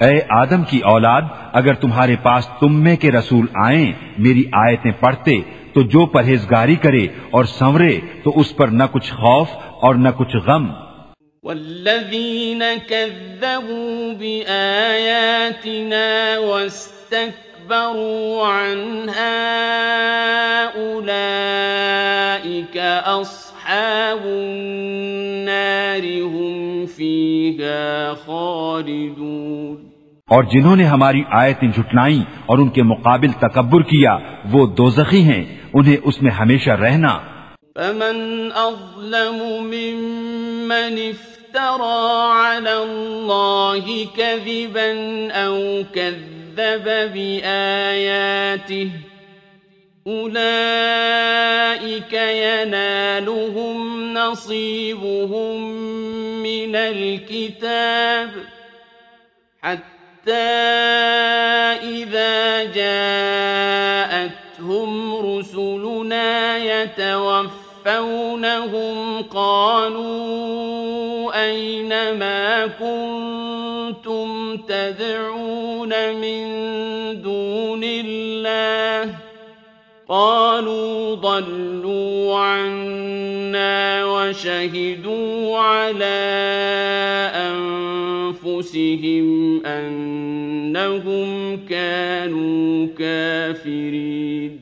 اے 0.00 0.20
آدم 0.30 0.62
کی 0.64 0.78
اولاد 0.78 1.22
اگر 1.52 1.74
تمہارے 1.74 2.16
پاس 2.22 2.48
تم 2.60 2.82
میں 2.82 2.96
کے 2.96 3.10
رسول 3.10 3.46
آئیں 3.64 3.92
میری 4.18 4.44
آیتیں 4.52 4.92
پڑھتے 5.00 5.40
تو 5.72 5.82
جو 5.82 6.06
پرہیزگاری 6.06 6.76
کرے 6.76 7.04
اور 7.30 7.44
سنورے 7.44 8.00
تو 8.22 8.40
اس 8.40 8.56
پر 8.56 8.68
نہ 8.68 8.84
کچھ 8.92 9.12
خوف 9.12 9.48
اور 9.82 9.94
نہ 9.94 10.08
کچھ 10.16 10.36
غم۔ 10.36 10.64
والذين 11.44 12.62
كذبوا 12.88 14.14
بآياتنا 14.18 16.08
واستكبروا 16.38 17.49
عنها 17.72 19.56
أولئك 20.76 22.78
أصحاب 23.06 24.26
النار 24.26 26.22
هم 26.22 26.86
فيها 26.86 28.14
خالدون 28.26 29.90
اور 30.28 30.44
جنہوں 30.44 30.76
نے 30.76 30.84
ہماری 30.84 31.22
آیتیں 31.30 31.68
جھٹلائیں 31.68 32.22
اور 32.46 32.58
ان 32.58 32.68
کے 32.68 32.82
مقابل 32.82 33.28
تکبر 33.40 33.82
کیا 33.82 34.18
وہ 34.50 34.66
دوزخی 34.66 35.22
ہیں 35.22 35.44
انہیں 35.74 35.96
اس 36.04 36.22
میں 36.22 36.30
ہمیشہ 36.30 36.70
رہنا۔ 36.70 37.18
فمن 37.74 38.48
أظلم 38.54 39.60
ممن 39.60 40.98
افترى 40.98 42.32
على 42.32 42.72
الله 42.72 44.02
كذبا 44.16 44.92
أو 45.46 45.80
كذب 46.56 46.84
بآياته 47.14 48.90
أولئك 50.06 50.52
ينالهم 52.12 53.78
نصيبهم 54.14 55.72
من 56.42 56.76
الكتاب 56.76 58.30
حتى 59.62 60.32
إذا 61.82 62.64
جاءتهم 62.64 64.30
رسلنا 65.16 66.56
يتوفونهم 66.58 67.62
قالوا 69.22 70.50
أين 71.44 71.88
ما 72.18 72.66
كنتم 72.66 73.59
كنتم 73.90 74.56
تدعون 74.56 75.92
من 76.14 76.42
دون 77.22 77.84
الله 77.84 79.14
قالوا 80.08 81.14
ضلوا 81.14 82.38
عنا 82.38 84.04
وشهدوا 84.04 85.58
على 85.58 86.20
أنفسهم 87.50 89.26
أنهم 89.66 91.56
كانوا 91.68 92.86
كافرين 92.98 94.58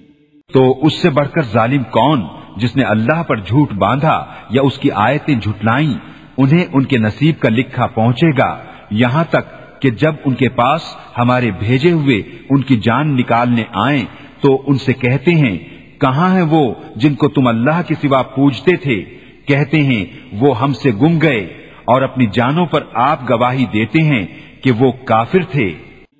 تو 0.52 0.86
اس 0.86 0.94
سے 0.94 1.10
بڑھ 1.10 1.28
کر 1.28 1.42
ظالم 1.42 1.82
کون 1.82 2.20
جس 2.56 2.76
نے 2.76 2.82
اللہ 2.82 3.22
پر 3.22 3.36
جھوٹ 3.36 3.72
باندھا 3.72 4.24
یا 4.50 4.62
اس 4.62 4.78
کی 4.78 4.90
آیتیں 4.90 5.34
جھٹلائیں؟ 5.34 5.94
انہیں 6.38 6.64
ان 6.72 6.84
کے 6.84 6.98
نصیب 6.98 7.40
کا 7.40 7.48
لکھا 7.48 7.86
پہنچے 7.86 8.30
گا۔ 8.38 8.58
یہاں 8.90 9.24
تک 9.24 9.80
کہ 9.82 9.90
جب 9.90 10.14
ان 10.24 10.34
کے 10.34 10.48
پاس 10.48 10.82
ہمارے 11.18 11.50
بھیجے 11.50 11.92
ہوئے 11.92 12.22
ان 12.50 12.62
کی 12.62 12.76
جان 12.76 13.16
نکالنے 13.16 13.64
آئیں 13.72 14.04
تو 14.40 14.62
ان 14.66 14.78
سے 14.78 14.92
کہتے 14.92 15.30
ہیں، 15.30 15.58
کہاں 16.00 16.34
ہیں 16.34 16.42
وہ 16.42 16.74
جن 16.96 17.14
کو 17.14 17.28
تم 17.28 17.46
اللہ 17.46 17.80
کے 17.86 17.94
سوا 17.94 18.22
پوجتے 18.22 18.76
تھے؟ 18.76 19.04
کہتے 19.46 19.82
ہیں، 19.82 20.04
وہ 20.32 20.60
ہم 20.60 20.72
سے 20.72 20.90
گم 21.02 21.18
گئے 21.22 21.40
اور 21.84 22.02
اپنی 22.02 22.26
جانوں 22.32 22.66
پر 22.66 22.82
آپ 22.94 23.30
گواہی 23.30 23.64
دیتے 23.72 24.02
ہیں 24.02 24.26
کہ 24.62 24.70
وہ 24.70 24.92
کافر 25.04 25.38
تھے. 25.50 25.74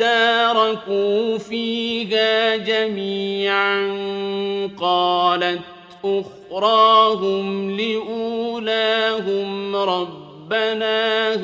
اداركوا 0.00 1.38
فيها 1.38 2.56
جميعا 2.56 3.78
قالت 4.80 5.60
أخراهم 6.04 7.70
لأولاهم 7.80 9.76
ربنا 9.76 11.36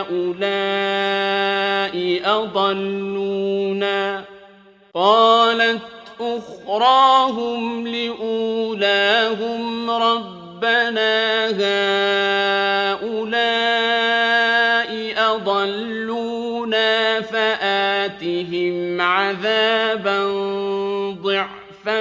هؤلاء 0.00 2.20
أضلونا 2.24 4.24
قالت 4.94 5.80
أخراهم 6.20 7.88
لأولاهم 7.88 9.90
ربنا 9.90 11.46
هؤلاء 11.46 12.49
عذابا 19.30 20.18
ضعفا 21.22 22.00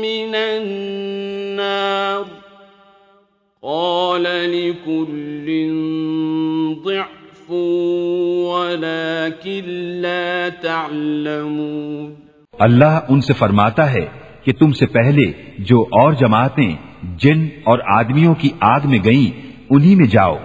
من 0.00 0.34
النار. 0.34 2.24
قال 3.62 4.22
لكل 4.22 5.48
ضعف 6.84 7.50
ولكن 8.50 9.64
لا 10.02 10.48
تعلمون. 10.62 12.14
اللہ 12.58 13.00
ان 13.08 13.20
سے 13.20 13.32
فرماتا 13.32 13.92
ہے 13.92 14.06
کہ 14.44 14.52
تم 14.52 14.72
سے 14.72 14.86
پہلے 14.86 15.32
جو 15.58 15.82
اور 15.82 16.12
جماعتیں 16.12 16.76
جن 17.16 17.46
اور 17.64 17.78
آدمیوں 17.86 18.34
کی 18.34 18.50
آگ 18.60 18.80
میں 18.84 18.98
گئیں 19.04 19.46
انہی 19.70 19.94
میں 19.94 20.06
جاؤ، 20.06 20.36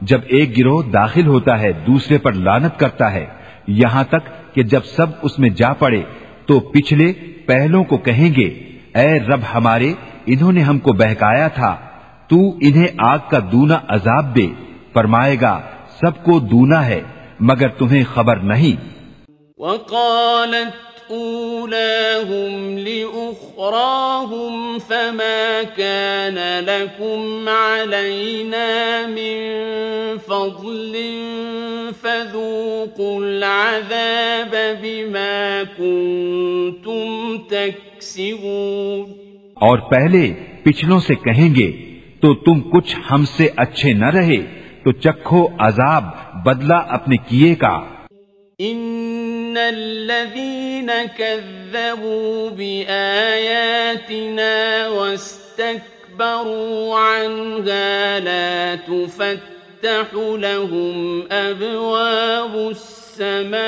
جب 0.00 0.20
ایک 0.26 0.58
گروہ 0.58 0.82
داخل 0.82 1.26
ہوتا 1.26 1.60
ہے 1.60 1.72
دوسرے 1.72 2.18
پر 2.18 2.32
لانت 2.32 2.78
کرتا 2.78 3.12
ہے 3.12 3.26
یہاں 3.66 4.04
تک 4.04 4.54
کہ 4.54 4.62
جب 4.62 4.84
سب 4.84 5.06
اس 5.22 5.38
میں 5.38 5.50
جا 5.50 5.72
پڑے 5.72 6.02
تو 6.46 6.60
پچھلے 6.60 7.12
پہلوں 7.46 7.84
کو 7.84 7.96
کہیں 7.96 8.34
گے، 8.34 8.46
اے 8.94 9.18
رب 9.18 9.40
ہمارے، 9.54 9.94
انہوں 10.26 10.52
نے 10.52 10.62
ہم 10.62 10.78
کو 10.78 10.92
بہکایا 10.92 11.48
تھا، 11.48 11.76
تو 12.28 12.50
انہیں 12.60 12.86
آگ 12.98 13.18
کا 13.30 13.38
دونا 13.52 13.78
عذاب 13.88 14.36
دے۔ 14.36 14.46
فرمائے 14.92 15.36
گا، 15.40 15.60
سب 16.00 16.24
کو 16.24 16.40
دونا 16.40 16.86
ہے، 16.86 17.00
مگر 17.40 17.68
تمہیں 17.68 18.04
خبر 18.14 18.36
نہیں۔ 18.36 18.90
وقالت 19.58 20.89
أولاهم 21.10 22.78
لأخراهم 22.78 24.78
فما 24.78 25.62
كان 25.62 26.64
لكم 26.64 27.48
علينا 27.48 29.06
من 29.06 29.38
فضل 30.18 30.96
فذوقوا 32.02 33.24
العذاب 33.24 34.78
بما 34.82 35.64
كنتم 35.78 37.38
تكسبون 37.48 39.06
اور 39.54 39.78
پہلے 39.90 40.32
پچھلوں 40.62 41.00
سے 41.00 41.14
کہیں 41.14 41.54
گے 41.54 41.70
تو 42.20 42.34
تم 42.34 42.60
کچھ 42.70 42.96
ہم 43.10 43.24
سے 43.36 43.48
اچھے 43.56 43.92
نہ 43.92 44.10
رہے 44.10 44.40
تو 44.84 44.92
چکھو 44.92 45.48
عذاب 45.58 46.04
بدلہ 46.44 46.82
اپنے 46.88 47.16
کیے 47.28 47.54
کا۔ 47.54 47.80
إن 49.50 49.58
الذين 49.58 50.92
كذبوا 51.06 52.50
بآياتنا 52.50 53.98
واستكبروا 54.88 56.38
عنها 56.98 58.20
لا 58.20 58.74
تفتح 58.74 60.06
لهم 60.14 61.26
أبواب 61.32 62.70
السماء 62.70 63.60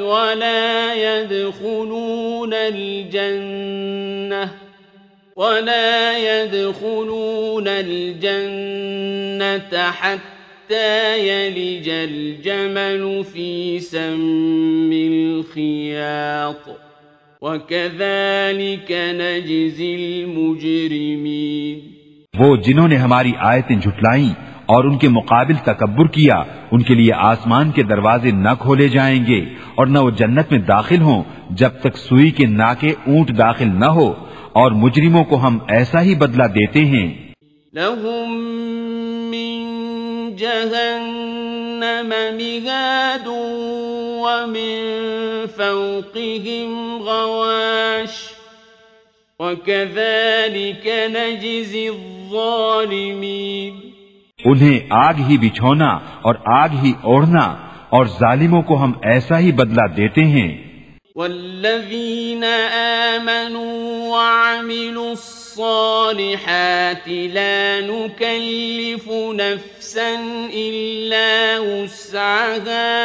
ولا 0.00 0.94
يدخلون 0.94 2.54
الجنة 2.54 4.48
ولا 5.36 6.18
يدخلون 6.18 7.68
الجنة 7.68 9.10
حتى 9.90 10.37
يلج 10.70 11.88
الجمل 11.88 13.24
في 13.24 13.78
سم 13.80 14.90
الخياط 14.92 16.64
وكذلك 17.42 18.92
نجزي 18.92 19.94
المجرمين 20.24 21.80
وہ 22.34 22.56
جنہوں 22.56 22.88
نے 22.88 22.96
ہماری 22.96 23.32
آیتیں 23.44 23.76
جھٹلائیں 23.76 24.28
اور 24.66 24.84
ان 24.84 24.98
کے 24.98 25.08
مقابل 25.08 25.54
تکبر 25.64 26.08
کیا 26.08 26.34
ان 26.72 26.82
کے 26.82 26.94
لیے 26.94 27.12
آسمان 27.12 27.70
کے 27.70 27.82
دروازے 27.82 28.30
نہ 28.30 28.54
کھولے 28.58 28.88
جائیں 28.88 29.26
گے 29.26 29.40
اور 29.74 29.86
نہ 29.86 29.98
وہ 29.98 30.10
جنت 30.10 30.52
میں 30.52 30.60
داخل 30.68 31.00
ہوں 31.02 31.22
جب 31.50 31.80
تک 31.80 31.96
سوئی 31.98 32.30
کے 32.30 32.46
ناکے 32.46 32.90
اونٹ 33.06 33.28
داخل 33.38 33.70
نہ 33.74 33.90
ہو 33.98 34.08
اور 34.52 34.72
مجرموں 34.82 35.24
کو 35.24 35.46
ہم 35.46 35.58
ایسا 35.68 36.02
ہی 36.02 36.14
بدلہ 36.14 36.46
دیتے 36.54 36.84
ہیں۔ 36.84 37.06
لهم 37.74 38.87
جهنم 40.38 42.12
مهاد 42.36 43.26
ومن 44.24 44.78
فوقهم 45.46 47.02
غواش 47.02 48.14
وكذلك 49.40 50.86
نجزي 50.86 51.88
الظالمين 51.88 53.74
انہیں 54.44 54.78
آگ 54.90 55.14
ہی 55.28 55.38
بچھونا 55.38 55.98
اور 56.22 56.34
آگ 56.44 56.68
ہی 56.82 56.92
اوڑھنا 57.02 57.56
اور 57.90 58.06
ظالموں 58.06 58.62
کو 58.62 58.84
ہم 58.84 58.92
ایسا 59.02 59.38
ہی 59.38 59.52
بدلہ 59.52 59.86
دیتے 59.96 60.24
ہیں۔ 60.24 60.56
والذين 61.16 62.44
آمنوا 62.72 63.76
وعملوا 64.08 65.12
الصالحات 65.58 67.08
لا 67.08 67.80
نكلف 67.80 69.08
نفسا 69.32 70.14
إلا 70.54 71.58
وسعها 71.58 72.96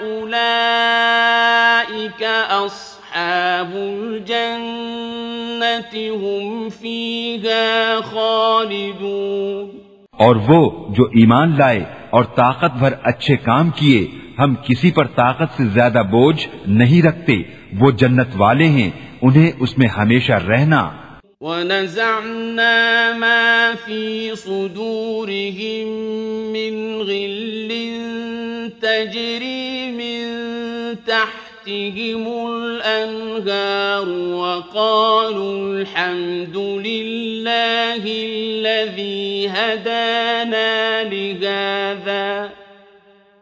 أولئك 0.00 2.24
أصحاب 2.50 3.76
الجنة 3.76 6.14
هم 6.14 6.68
فيها 6.80 8.00
خالدون 8.00 9.78
اور 10.10 10.36
وہ 10.36 10.88
جو 10.88 11.04
ایمان 11.04 11.54
لائے 11.58 11.84
اور 12.10 12.24
طاقت 12.24 12.78
بھر 12.78 12.92
اچھے 13.02 13.36
کام 13.36 13.70
کیے، 13.70 14.06
ہم 14.38 14.54
کسی 14.54 14.90
پر 14.90 15.06
طاقت 15.06 15.56
سے 15.56 15.64
زیادہ 15.64 16.02
بوجھ 16.10 16.48
نہیں 16.66 17.06
رکھتے۔ 17.06 17.42
وہ 17.80 17.90
جنت 17.90 18.28
والے 18.36 18.64
ہیں، 18.64 18.90
انہیں 19.22 19.50
اس 19.60 19.78
میں 19.78 19.88
ہمیشہ 19.88 20.32
رہنا۔ 20.32 21.05
ونزعنا 21.40 23.12
ما 23.12 23.74
في 23.74 24.36
صدورهم 24.36 25.86
من 26.52 27.02
غل 27.02 27.72
تجري 28.82 29.90
من 29.90 30.26
تحتهم 31.06 32.46
الأنهار 32.56 34.08
وقالوا 34.08 35.80
الحمد 35.80 36.56
لله 36.56 38.02
الذي 38.06 39.48
هدانا 39.48 41.02
لهذا 41.04 42.50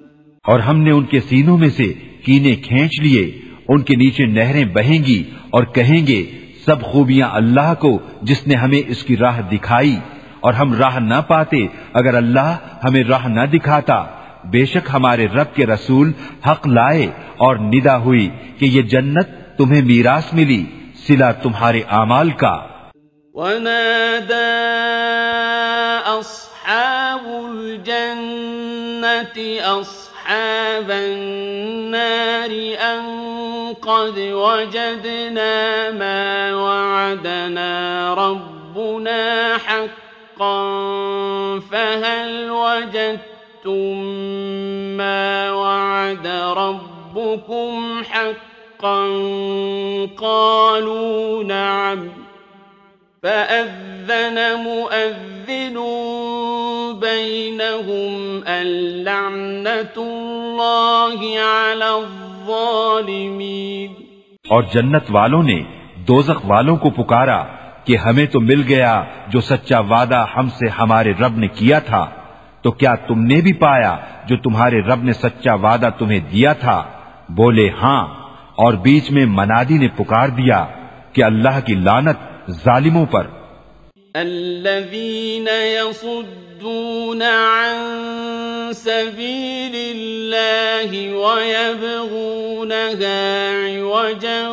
اور 0.46 0.60
ہم 0.60 0.82
نے 0.82 0.91
ان 0.91 1.06
کے 1.06 1.20
سینوں 1.20 1.58
میں 1.58 1.70
سے 1.70 1.94
کینے 2.26 2.56
کھینچ 2.67 2.91
لیے، 3.02 3.32
ان 3.67 3.82
کے 3.82 3.96
نیچے 3.96 4.26
نہریں 4.26 4.65
بہیں 4.74 5.06
گی 5.06 5.24
اور 5.50 5.63
کہیں 5.74 6.08
گے، 6.08 6.26
سب 6.65 6.82
خوبیاں 6.82 7.30
اللہ 7.32 7.74
کو 7.80 8.00
جس 8.22 8.48
نے 8.48 8.56
ہمیں 8.56 8.82
اس 8.88 9.04
کی 9.04 9.17
راہ 9.17 9.41
دکھائی، 9.52 9.96
اور 10.39 10.54
ہم 10.54 10.74
راہ 10.74 11.00
نہ 11.00 11.22
پاتے 11.28 11.67
اگر 11.94 12.15
اللہ 12.15 12.58
ہمیں 12.84 13.04
راہ 13.04 13.28
نہ 13.28 13.41
دکھاتا۔ 13.54 14.21
بے 14.52 14.66
شک 14.66 14.90
ہمارے 14.94 15.28
رب 15.28 15.56
کے 15.56 15.66
رسول 15.66 16.12
حق 16.48 16.68
لائے 16.68 17.06
اور 17.38 17.56
ندا 17.56 17.98
ہوئی 17.98 18.30
کہ 18.60 18.66
یہ 18.66 18.82
جنت 18.82 19.58
تمہیں 19.58 19.82
میراث 19.82 20.34
ملی، 20.34 20.66
سلا 21.08 21.32
تمہارے 21.32 21.82
اعمال 21.90 22.30
کا۔ 22.30 22.58
ونادى 23.34 24.48
أصحاب 26.20 27.28
الجنة 27.50 28.42
أصحاب 29.64 30.92
النار 30.92 32.52
أن 32.82 33.04
قد 33.80 34.18
وجدنا 34.18 35.54
ما 35.94 36.54
وعدنا 36.54 37.72
ربنا 38.18 39.58
حقا 39.66 40.56
فهل 41.72 42.48
وجدت 42.50 43.31
ما 43.67 45.52
وعد 45.52 46.28
ربكم 46.58 48.04
حقا 48.04 49.08
قالوا 50.21 51.43
نعم 51.43 52.10
فأذن 53.24 54.63
مؤذن 54.63 55.78
بينهم 57.00 58.43
اللعنة 58.47 59.93
الله 59.97 61.39
على 61.39 61.86
الظالمين 61.86 63.89
اور 64.50 64.63
جنت 64.63 65.04
والوں 65.10 65.43
نے 65.43 65.63
دوزخ 66.08 66.39
والوں 66.43 66.78
کو 66.78 66.89
پکارا 66.89 67.43
کہ 67.84 67.97
ہمیں 67.97 68.26
تو 68.26 68.39
مل 68.39 68.63
گیا 68.67 69.04
جو 69.28 69.41
سچا 69.41 69.80
وعدہ 69.80 70.26
ہم 70.38 70.50
سے 70.50 70.69
ہمارے 70.69 71.13
رب 71.19 71.38
نے 71.38 71.47
کیا 71.47 71.80
تھا۔ 71.80 72.10
تو 72.62 72.71
کیا 72.71 72.95
تم 72.95 73.21
نے 73.21 73.41
بھی 73.41 73.54
پایا 73.54 73.97
جو 74.26 74.38
تمہارے 74.38 74.82
رب 74.82 75.04
نے 75.04 75.13
سچا 75.13 75.54
وعدہ 75.54 75.89
تمہیں 76.00 76.19
دیا 76.19 76.54
تھا؟ 76.54 76.84
بولے 77.30 77.69
ہاں 77.69 78.08
اور 78.56 78.74
بیچ 78.74 79.12
میں 79.12 79.26
منادی 79.26 79.78
نے 79.78 79.88
پکار 79.88 80.30
دیا 80.30 80.65
کہ 81.13 81.24
اللہ 81.24 81.60
کی 81.65 81.74
لانت 81.76 82.17
ظالموں 82.52 83.06
پر۔ 83.06 83.28
الذين 84.13 85.47
يصدون 85.80 87.21
عن 87.21 87.76
سبيل 88.74 89.76
الله 89.95 91.13
ويبغونها 91.17 91.80
عوجا 93.65 94.47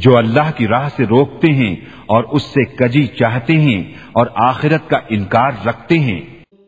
جو 0.00 0.16
اللہ 0.16 0.50
کی 0.56 0.66
راہ 0.68 0.88
سے 0.96 1.04
روکتے 1.04 1.48
ہیں 1.48 1.76
اور 2.06 2.24
اس 2.24 2.42
سے 2.42 2.64
کجی 2.64 3.06
چاہتے 3.06 3.52
ہیں 3.52 3.84
اور 4.12 4.26
آخرت 4.34 4.90
کا 4.90 4.98
انکار 5.08 5.66
رکھتے 5.66 5.98
ہیں۔ 5.98 6.20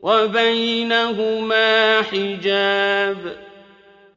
وَبَيْنَهُمَا 0.03 2.01
حِجَابٌ 2.13 3.31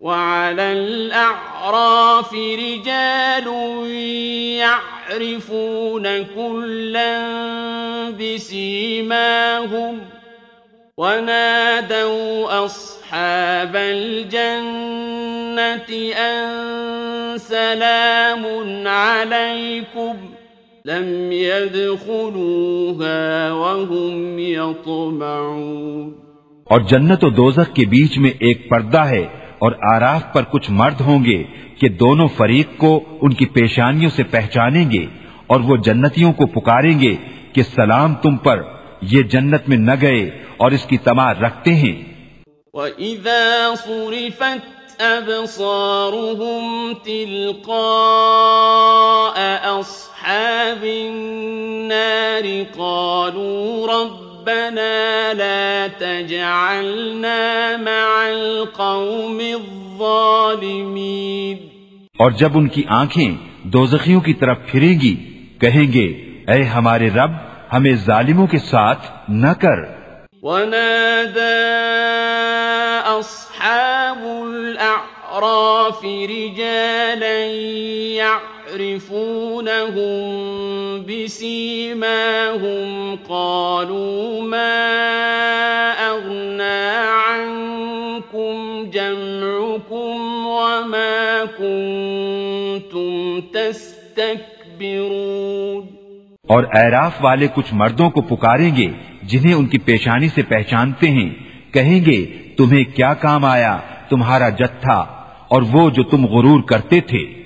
وَعَلَى 0.02 0.72
الْأَعْرَافِ 0.72 2.56
رِجَالٌ 2.58 3.88
يَعْرِفُونَ 4.60 6.08
كُلًّا 6.36 7.14
بِسِيمَاهُمْ 8.18 10.00
ونادوا 10.98 12.66
أصحاب 12.66 13.76
الجنة 13.76 14.64
أن 16.18 17.38
سلام 17.38 18.46
عليكم 18.88 20.16
لم 20.86 21.32
يدخلوها 21.32 23.18
وهم 23.52 24.40
يطمعون 24.40 26.14
اور 26.68 26.80
جنت 26.84 27.24
و 27.24 27.30
دوزخ 27.32 27.74
کے 27.74 27.86
بیچ 27.86 28.18
میں 28.18 28.32
ایک 28.40 28.70
پردہ 28.70 29.04
ہے 29.08 29.26
اور 29.60 29.72
آراف 29.90 30.22
پر 30.34 30.44
کچھ 30.52 30.70
مرد 30.74 31.02
ہوں 31.02 31.26
گے 31.26 31.40
کہ 31.80 31.88
دونوں 32.00 32.28
فریق 32.38 32.70
کو 32.78 32.94
ان 33.22 33.32
کی 33.34 33.46
پیشانیوں 33.54 34.12
سے 34.12 34.24
پہچانیں 34.32 34.86
گے 34.92 35.06
اور 35.48 35.60
وہ 35.62 35.76
جنتیوں 35.86 36.32
کو 36.34 36.46
پکاریں 36.54 36.98
گے 37.00 37.14
کہ 37.54 37.62
سلام 37.66 38.10
تم 38.24 38.34
پر 38.38 38.58
یہ 39.12 39.24
جنت 39.24 39.70
میں 39.70 39.78
نہ 39.78 39.92
گئے 40.02 40.44
اور 40.58 40.72
اس 40.72 40.86
کی 40.86 40.98
تما 40.98 41.34
رکھتے 41.34 41.76
ہیں۔ 41.76 42.04
وَإِذَا 42.74 43.74
صُرِفَتْ 43.84 45.02
أَبْصَارُهُمْ 45.02 46.94
تِلْقَاءَ 47.04 49.80
أَصْحَابِ 49.80 51.08
النَّارِ 51.08 52.64
قَالُوا 52.78 53.88
رَبَّنَا 53.88 55.34
لَا 55.34 55.88
تَجْعَلْنَا 55.98 57.78
مَعَ 57.78 58.28
الْقَوْمِ 58.28 59.52
الظَّالِمِينَ۔ 59.52 61.60
اور 62.18 62.32
جب 62.32 62.52
ان 62.56 62.68
کی 62.68 62.84
آنکھیں 62.88 63.36
دوزخیوں 63.64 64.22
کی 64.22 64.34
طرف 64.34 64.58
پھریں 64.68 65.00
گی 65.00 65.16
کہیں 65.60 65.94
گے 65.94 66.36
اے 66.48 66.64
ہمارے 66.64 67.10
رب 67.10 67.32
ہمیں 67.74 67.96
ظالموں 67.96 68.48
کے 68.48 68.58
ساتھ 68.58 69.08
نہ 69.28 69.48
کر۔ 69.62 69.78
ونادى 70.42 71.66
أصحاب 73.20 74.24
الأعراف 74.24 76.04
رجالا 76.04 77.46
يعرفونهم 78.16 80.22
بسيماهم 81.08 83.16
قالوا 83.28 84.42
ما 84.42 84.94
أغنى 86.08 87.18
عنكم 87.28 88.84
جمعكم 88.94 90.48
وما 90.48 91.44
كنتم 91.58 93.40
تستكبرون۔ 93.54 95.95
اور 96.48 96.64
اعراف 96.74 97.12
والے 97.22 97.48
کچھ 97.54 97.74
مردوں 97.74 98.10
کو 98.10 98.22
پکاریں 98.22 98.76
گے 98.76 98.88
جنہیں 99.24 99.54
ان 99.54 99.66
کی 99.66 99.78
پیشانی 99.78 100.30
سے 100.30 100.42
پہچانتے 100.42 101.10
ہیں۔ 101.10 101.30
کہیں 101.74 102.06
گے، 102.06 102.26
تمہیں 102.58 102.96
کیا 102.96 103.14
کام 103.14 103.46
آیا؟ 103.46 103.78
تمہارا 104.10 104.50
جتھا 104.50 105.06
اور 105.48 105.62
وہ 105.72 105.90
جو 105.90 106.04
تم 106.04 106.26
غرور 106.26 106.62
کرتے 106.62 107.02
تھے۔ 107.02 107.46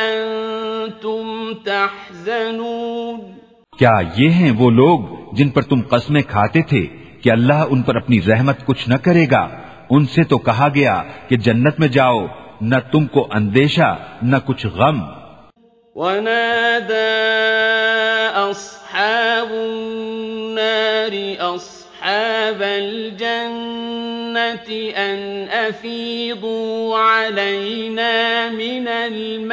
أنتم 0.00 1.52
تحزنون۔ 1.64 3.20
کیا 3.78 4.00
یہ 4.16 4.30
ہیں 4.30 4.50
وہ 4.50 4.70
لوگ 4.70 5.00
جن 5.32 5.48
پر 5.48 5.62
تم 5.62 5.80
قسمیں 5.90 6.22
کھاتے 6.22 6.62
تھے 6.62 6.86
کہ 7.22 7.30
اللہ 7.30 7.64
ان 7.70 7.82
پر 7.82 7.96
اپنی 7.96 8.20
رحمت 8.22 8.66
کچھ 8.66 8.88
نہ 8.88 8.94
کرے 8.94 9.26
گا؟ 9.30 9.48
ان 9.90 10.06
سے 10.06 10.24
تو 10.24 10.38
کہا 10.38 10.68
گیا 10.74 11.02
کہ 11.28 11.36
جنت 11.36 11.80
میں 11.80 11.88
جاؤ 11.88 12.26
نہ 12.60 12.76
تم 12.92 13.06
کو 13.06 13.28
اندیشہ 13.32 13.98
نہ 14.22 14.36
کچھ 14.46 14.66
غم۔ 14.66 15.02
ونادى 15.94 17.16
أصحاب 18.50 19.52
النار 20.60 21.36
أصحاب 21.54 22.62
الجنة 22.62 23.50
أن 24.96 25.48
أفيضوا 25.48 26.98
علينا 26.98 28.48
من 28.50 28.88
الماء 28.88 29.50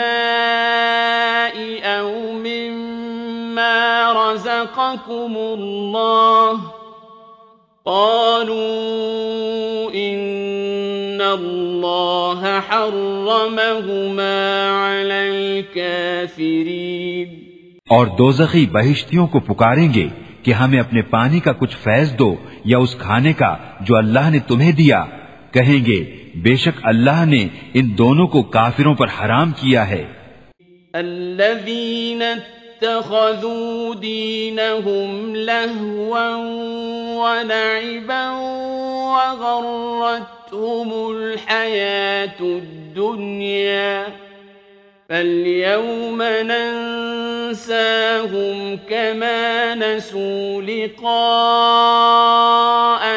أو 1.83 2.31
مما 2.31 4.13
رزقكم 4.13 5.37
الله 5.37 6.59
قالوا 7.85 8.57
إن 9.91 11.21
الله 11.21 12.59
حرمهما 12.59 14.71
على 14.71 15.29
الكافرين 15.29 17.29
اور 17.89 18.07
دوزخی 18.17 18.65
بہشتیوں 18.71 19.27
کو 19.33 19.39
پکاریں 19.39 19.93
گے 19.93 20.07
کہ 20.43 20.51
ہمیں 20.51 20.79
اپنے 20.79 21.01
پانی 21.01 21.39
کا 21.39 21.53
کچھ 21.53 21.77
فیض 21.83 22.13
دو 22.19 22.35
یا 22.65 22.77
اس 22.77 22.95
کھانے 22.95 23.33
کا 23.33 23.57
جو 23.81 23.95
اللہ 23.95 24.29
نے 24.29 24.39
تمہیں 24.39 24.71
دیا۔ 24.71 25.05
کہیں 25.51 25.85
گے، 25.85 26.29
بے 26.35 26.55
شک 26.55 26.79
اللہ 26.83 27.25
نے 27.25 27.47
ان 27.73 27.97
دونوں 27.97 28.27
کو 28.27 28.43
کافروں 28.43 28.95
پر 28.95 29.07
حرام 29.07 29.51
کیا 29.51 29.89
ہے۔ 29.89 30.03
الذين 30.93 32.21
اتخذوا 32.21 33.93
دينهم 34.01 35.35
لهوا 35.35 36.35
ولعبا 37.17 38.29
وغرتهم 39.17 40.91
الحياة 41.17 42.57
الدنيا 42.57 44.26
فاليوم 45.09 46.21
ننساهم 46.21 47.57
كما 48.89 49.75
نسوا 49.75 50.61
لقاء 50.61 51.01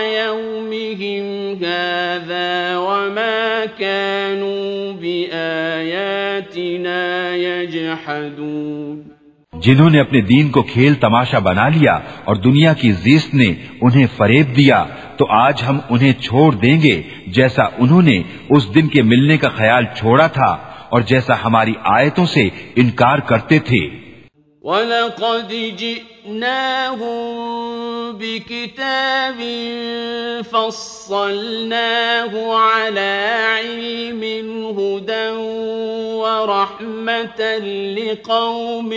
يومهم 0.05 1.57
هذا 1.64 2.76
وما 2.76 3.66
كانوا 3.79 4.92
بآياتنا 4.92 7.00
يجحدون 7.37 9.03
جنہوں 9.53 9.90
نے 9.90 10.00
اپنے 10.00 10.20
دین 10.20 10.50
کو 10.50 10.62
کھیل 10.62 10.94
تماشا 10.94 11.38
بنا 11.38 11.68
لیا 11.68 11.98
اور 12.24 12.37
دنیا 12.37 12.72
کی 12.72 12.92
زیست 12.92 13.35
نے 13.35 13.55
انہیں 13.81 14.07
فریب 14.16 14.57
دیا، 14.57 14.87
تو 15.16 15.26
آج 15.31 15.62
ہم 15.68 15.79
انہیں 15.90 16.12
چھوڑ 16.12 16.55
دیں 16.55 16.83
گے 16.83 17.03
جیسا 17.26 17.62
انہوں 17.79 18.03
نے 18.03 18.22
اس 18.50 18.74
دن 18.74 18.88
کے 18.88 19.03
ملنے 19.03 19.37
کا 19.37 19.48
خیال 19.48 19.85
چھوڑا 19.94 20.26
تھا۔ 20.26 20.69
اور 20.90 21.00
جیسا 21.00 21.35
ہماری 21.44 21.72
آیتوں 21.85 22.26
سے 22.26 22.48
انکار 22.76 23.18
کرتے 23.18 23.59
تھے۔ 23.59 24.11
وَلَقَدْ 24.62 25.55
جِئْنَاهُمْ 25.76 27.11
بِكِتَابٍ 28.18 29.44
فَصَّلْنَاهُ 30.50 32.38
عَلَى 32.55 33.29
عِلْمٍ 33.61 34.50
هُدًى 34.76 35.37
وَرَحْمَةً 36.12 37.42
لِقَوْمٍ 37.94 38.92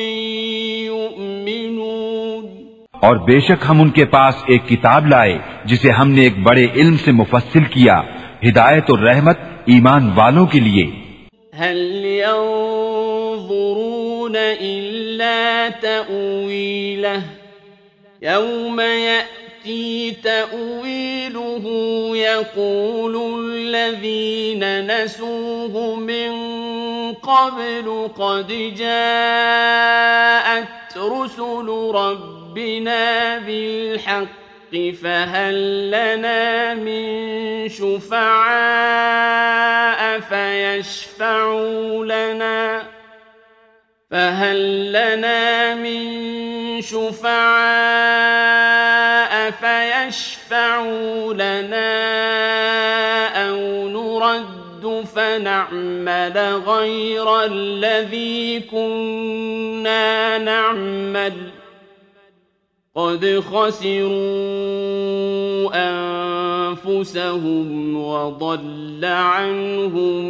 يُؤْمِنُونَ۔ 0.85 2.63
اور 2.91 3.15
بے 3.15 3.39
شک 3.39 3.65
ہم 3.69 3.81
ان 3.81 3.89
کے 3.89 4.05
پاس 4.05 4.35
ایک 4.45 4.67
کتاب 4.67 5.07
لائے 5.07 5.37
جسے 5.65 5.91
ہم 5.91 6.09
نے 6.09 6.21
ایک 6.21 6.39
بڑے 6.39 6.67
علم 6.75 6.97
سے 6.97 7.11
مفصل 7.11 7.63
کیا 7.63 8.01
ہدایت 8.49 8.89
اور 8.89 8.99
رحمت 8.99 9.39
ایمان 9.65 10.11
والوں 10.15 10.45
کے 10.45 10.59
لیے۔ 10.59 11.02
هل 11.55 11.77
ينظرون 12.05 13.83
إلا 14.35 15.69
تأويله 15.69 17.21
يوم 18.21 18.79
يأتي 18.79 20.11
تأويله 20.11 21.63
يقول 22.17 23.39
الذين 23.39 24.87
نسوه 24.87 25.95
من 25.95 26.33
قبل 27.13 28.09
قد 28.17 28.47
جاءت 28.77 30.17
رسل 30.97 31.67
ربنا 31.93 33.37
بالحق 33.37 34.42
فهل 34.73 35.87
لنا 35.87 36.73
من 36.73 37.69
شفعاء 37.69 38.23
فيشفعوا 40.19 42.05
لنا؟ 42.05 42.83
فهل 44.11 44.89
لنا 44.89 45.75
من 45.75 46.01
شفعاء 46.81 47.33
فيشفعوا 49.51 51.33
لنا 51.33 51.93
أو 53.49 53.87
نرد 53.87 55.05
فنعمل 55.15 56.61
غير 56.65 57.43
الذي 57.43 58.59
كنا 58.59 60.37
نعمل؟ 60.37 61.62
قد 62.95 63.39
خسروا 63.39 64.09
أنفسهم 65.75 67.95
وضل 67.95 69.05
عنهم 69.05 70.25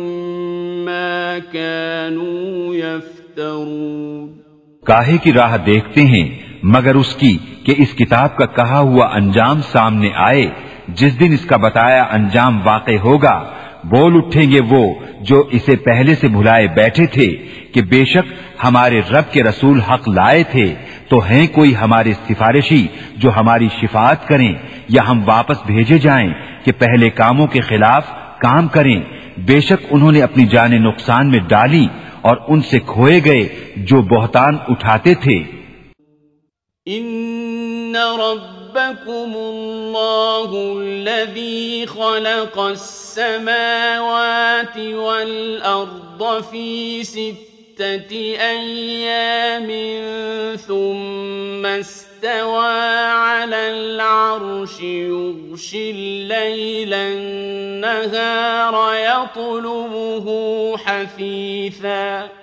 ما 0.86 1.40
كانوا 1.54 2.76
يفترون 2.76 4.28
کاہے 4.84 5.18
کی 5.24 5.34
راہ 5.34 5.58
دیکھتے 5.66 6.02
ہیں، 6.14 6.28
مگر 6.76 6.96
اس 6.96 7.16
کی 7.16 7.38
کہ 7.66 7.74
اس 7.78 7.94
کتاب 7.98 8.38
کا 8.38 8.46
کہا 8.56 8.80
ہوا 8.80 9.06
انجام 9.18 9.62
سامنے 9.72 10.10
آئے، 10.28 10.46
جس 11.02 11.20
دن 11.20 11.32
اس 11.34 11.46
کا 11.46 11.58
بتایا 11.68 12.04
انجام 12.20 12.54
واقع 12.68 12.98
ہوگا، 13.04 13.38
بول 13.92 14.12
اٹھیں 14.18 14.48
گے 14.52 14.62
وہ 14.70 14.84
جو 15.30 15.38
اسے 15.52 15.76
پہلے 15.86 16.14
سے 16.16 16.28
بھلائے 16.38 16.68
بیٹھے 16.76 17.06
تھے 17.14 17.28
کہ 17.74 17.82
بے 17.92 18.02
شک 18.14 18.26
ہمارے 18.64 19.00
رب 19.12 19.26
کے 19.32 19.44
رسول 19.44 19.80
حق 19.82 20.10
لائے 20.10 20.44
تھے۔ 20.52 20.68
تو 21.14 21.20
ہیں 21.20 21.48
کوئی 21.48 21.76
ہمارے 21.76 22.14
سفارشی 22.14 22.88
جو 23.16 23.36
ہماری 23.36 23.68
شفاعت 23.82 24.28
کریں 24.28 24.54
یا 24.90 25.08
ہم 25.08 25.22
واپس 25.26 25.58
بھیجے 25.66 25.98
جائیں 25.98 26.34
کہ 26.64 26.72
پہلے 26.72 27.10
کاموں 27.10 27.48
کے 27.48 27.62
خلاف 27.62 28.06
کام 28.40 28.68
کریں۔ 28.68 29.02
بے 29.38 29.62
شک 29.62 29.86
انہوں 29.90 30.12
نے 30.12 30.22
اپنی 30.22 30.46
جان 30.46 30.84
نقصان 30.84 31.30
میں 31.30 31.40
ڈالی 31.40 31.88
اور 32.22 32.38
ان 32.48 32.62
سے 32.62 32.80
کھوئے 32.80 33.20
گئے 33.26 33.50
جو 33.76 34.02
بہتان 34.02 34.58
اٹھاتے 34.68 35.14
تھے۔ 35.14 35.44
إن 36.90 37.96
ربكم 37.96 39.32
الله 39.36 40.82
الذي 40.82 41.84
خلق 41.88 42.60
السماوات 42.60 44.78
والأرض 44.78 46.24
في 46.50 47.04
ستة 47.74 48.12
أيام 48.42 49.68
ثم 50.56 51.66
استوى 51.66 52.68
على 53.10 53.72
العرش 53.72 54.82
يغشي 54.82 55.92
الليل 55.92 56.94
النهار 56.94 58.76
يطلبه 58.96 60.28
حثيثاً 60.78 62.43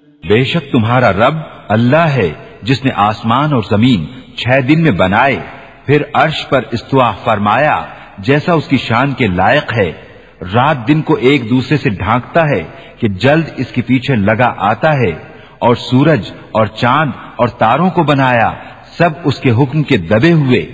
بے 0.29 0.43
شک 0.43 0.71
تمہارا 0.71 1.11
رب 1.11 1.37
اللہ 1.67 2.09
ہے 2.15 2.29
جس 2.61 2.83
نے 2.85 2.91
آسمان 2.95 3.53
اور 3.53 3.61
زمین 3.69 4.05
چھ 4.37 4.59
دن 4.67 4.81
میں 4.83 4.91
بنائے، 4.91 5.39
پھر 5.85 6.01
عرش 6.13 6.47
پر 6.49 6.61
استوا 6.71 7.11
فرمایا، 7.23 7.85
جیسا 8.17 8.53
اس 8.53 8.67
کی 8.67 8.77
شان 8.77 9.11
کے 9.11 9.27
لائق 9.27 9.73
ہے۔ 9.77 9.91
رات 10.53 10.87
دن 10.87 11.01
کو 11.01 11.15
ایک 11.15 11.49
دوسرے 11.49 11.77
سے 11.77 11.89
ڈھانکتا 11.89 12.43
ہے 12.49 12.63
کہ 12.99 13.07
جلد 13.07 13.49
اس 13.57 13.71
کے 13.71 13.81
پیچھے 13.81 14.15
لگا 14.15 14.53
آتا 14.57 14.93
ہے، 14.93 15.11
اور 15.59 15.75
سورج 15.75 16.31
اور 16.51 16.65
چاند 16.65 17.11
اور 17.35 17.47
تاروں 17.47 17.89
کو 17.89 18.03
بنایا، 18.03 18.51
سب 18.97 19.09
اس 19.23 19.39
کے 19.39 19.51
حکم 19.51 19.83
کے 19.83 19.97
دبے 19.97 20.31
ہوئے۔ 20.31 20.65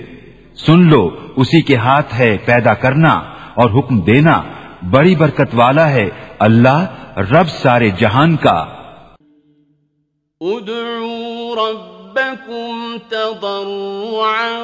سن 0.66 0.86
لو، 0.86 1.08
اسی 1.36 1.60
کے 1.62 1.76
ہاتھ 1.76 2.14
ہے 2.20 2.36
پیدا 2.44 2.74
کرنا 2.74 3.14
اور 3.54 3.78
حکم 3.78 4.00
دینا۔ 4.00 4.42
بڑی 4.90 5.14
برکت 5.16 5.54
والا 5.54 5.90
ہے 5.90 6.08
اللہ، 6.38 6.86
رب 7.32 7.48
سارے 7.48 7.90
جہان 7.90 8.36
کا۔ 8.36 8.64
ادعوا 10.40 11.54
ربكم 11.54 12.98
تضرعا 13.10 14.62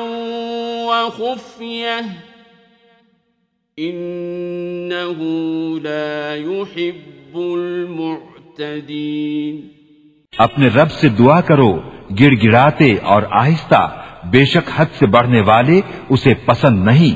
وخفية 0.87 2.01
إنه 3.79 5.19
لا 5.81 6.37
يحب 6.37 7.37
المعتدين 7.39 8.75
اپنے 10.39 10.69
رب 10.69 10.91
سے 10.93 11.09
دعا 11.09 11.41
کرو 11.41 11.73
گڑ 12.21 12.33
گڑاتے 12.43 12.99
اور 13.03 13.23
آہستہ 13.31 13.83
بے 14.31 14.45
شک 14.45 14.71
حد 14.77 14.95
سے 14.99 15.07
بڑھنے 15.07 15.41
والے 15.41 15.81
اسے 16.09 16.35
پسند 16.47 16.85
نہیں۔ 16.85 17.15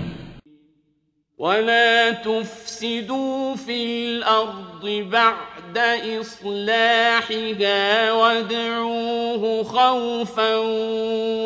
ولا 1.38 2.10
تفسدوا 2.24 3.54
في 3.56 3.78
الأرض 4.06 4.84
بعد 5.10 5.57
إصلاحها 5.76 8.12
وادعوه 8.12 9.62
خوفا 9.62 10.54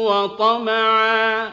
وطمعا. 0.09 1.45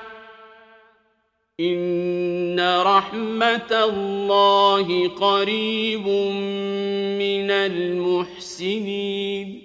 إن 1.62 2.60
رحمة 2.86 3.72
الله 3.72 4.92
قريب 5.20 6.10
من 7.18 7.52
المحسنين. 7.52 9.60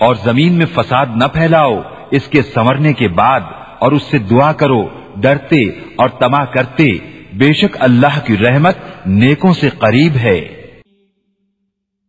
اور 0.00 0.14
زمین 0.14 0.52
میں 0.52 0.66
فساد 0.66 1.06
نہ 1.16 1.24
پھیلاؤ، 1.24 1.80
اس 2.10 2.28
کے 2.28 2.42
سمرنے 2.42 2.92
کے 2.92 3.08
بعد 3.08 3.40
اور 3.78 3.92
اس 3.92 4.02
سے 4.02 4.18
دعا 4.18 4.52
کرو، 4.52 4.88
ڈرتے 5.16 5.64
اور 5.96 6.08
تما 6.08 6.44
کرتے، 6.44 6.98
بے 7.32 7.52
شک 7.52 7.76
اللہ 7.80 8.26
کی 8.26 8.36
رحمت 8.36 8.76
نیکوں 9.06 9.52
سے 9.52 9.68
قریب 9.68 10.16
ہے۔ 10.16 10.55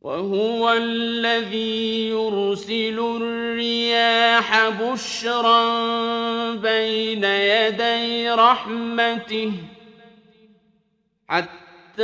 وهو 0.07 0.73
الذي 0.73 2.09
يرسل 2.09 2.99
الرياح 3.21 4.69
بشرا 4.69 5.61
بين 6.55 7.23
يدي 7.23 8.29
رحمته 8.29 9.51
حتى 11.29 12.03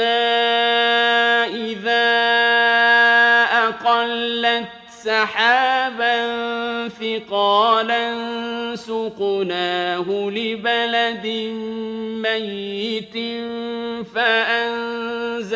إذا 1.71 2.09
أقلت 3.67 4.82
سحابا 5.03 6.17
ثقالا 6.87 8.05
سقناه 8.75 10.05
لبلد 10.29 11.27
ميت 12.23 13.13
فأنزلنا 14.15 15.51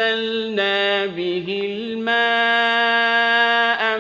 به 1.05 1.47
الماء 1.73 2.61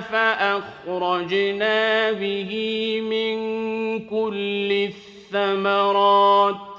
فأخرجنا 0.01 1.77
به 2.11 2.51
من 3.01 3.37
كل 3.99 4.89
الثمرات 5.33 6.76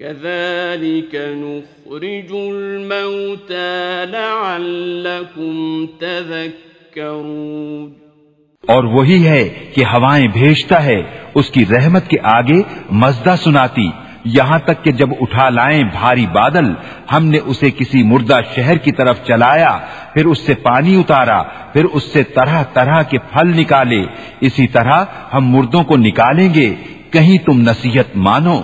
كذلك 0.00 1.14
نخرج 1.14 2.30
الموتى 2.32 4.06
لعلكم 4.06 5.86
تذكرون 6.00 7.92
اور 8.64 8.84
وہی 8.84 9.28
ہے 9.28 9.44
کہ 9.74 9.84
ہوائیں 9.84 10.28
بھیجتا 10.28 10.84
ہے، 10.84 11.00
اس 11.34 11.50
کی 11.50 11.64
رحمت 11.66 12.08
کے 12.08 12.16
آگے 12.22 12.62
مزدہ 12.90 13.34
سناتی، 13.44 13.86
یہاں 14.24 14.58
تک 14.58 14.84
کہ 14.84 14.92
جب 14.92 15.10
اٹھا 15.20 15.48
لائیں 15.48 15.84
بھاری 15.84 16.26
بادل، 16.26 16.72
ہم 17.12 17.24
نے 17.24 17.38
اسے 17.46 17.70
کسی 17.70 18.02
مردہ 18.02 18.38
شہر 18.56 18.76
کی 18.76 18.92
طرف 18.92 19.24
چلایا، 19.24 19.78
پھر 20.14 20.26
اس 20.26 20.38
سے 20.38 20.54
پانی 20.54 21.00
اتارا، 21.00 21.42
پھر 21.72 21.84
اس 21.84 22.12
سے 22.12 22.22
طرح 22.22 22.62
طرح 22.72 23.02
کے 23.02 23.18
پھل 23.18 23.56
نکالے، 23.60 24.04
اسی 24.40 24.66
طرح 24.66 25.04
ہم 25.34 25.42
مردوں 25.46 25.84
کو 25.84 25.96
نکالیں 25.96 26.54
گے، 26.54 26.74
کہیں 27.10 27.38
تم 27.38 27.60
نصیحت 27.60 28.16
مانو۔ 28.16 28.60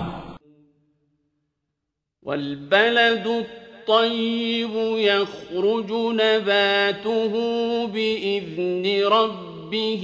والبلد 2.25 3.27
الطيب 3.27 4.97
يخرج 4.99 5.91
نباته 5.91 7.37
بإذن 7.91 9.03
ربه 9.03 10.03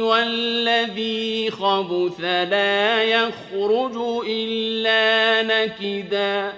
والذي 0.00 1.48
خبث 1.48 2.24
لا 2.48 3.02
يخرج 3.02 3.98
إلا 4.28 5.42
نكدا. 5.42 6.50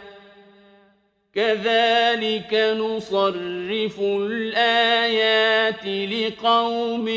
كذلك 1.34 2.54
نصرف 2.54 4.00
الآيات 4.00 5.86
لقوم 5.86 7.08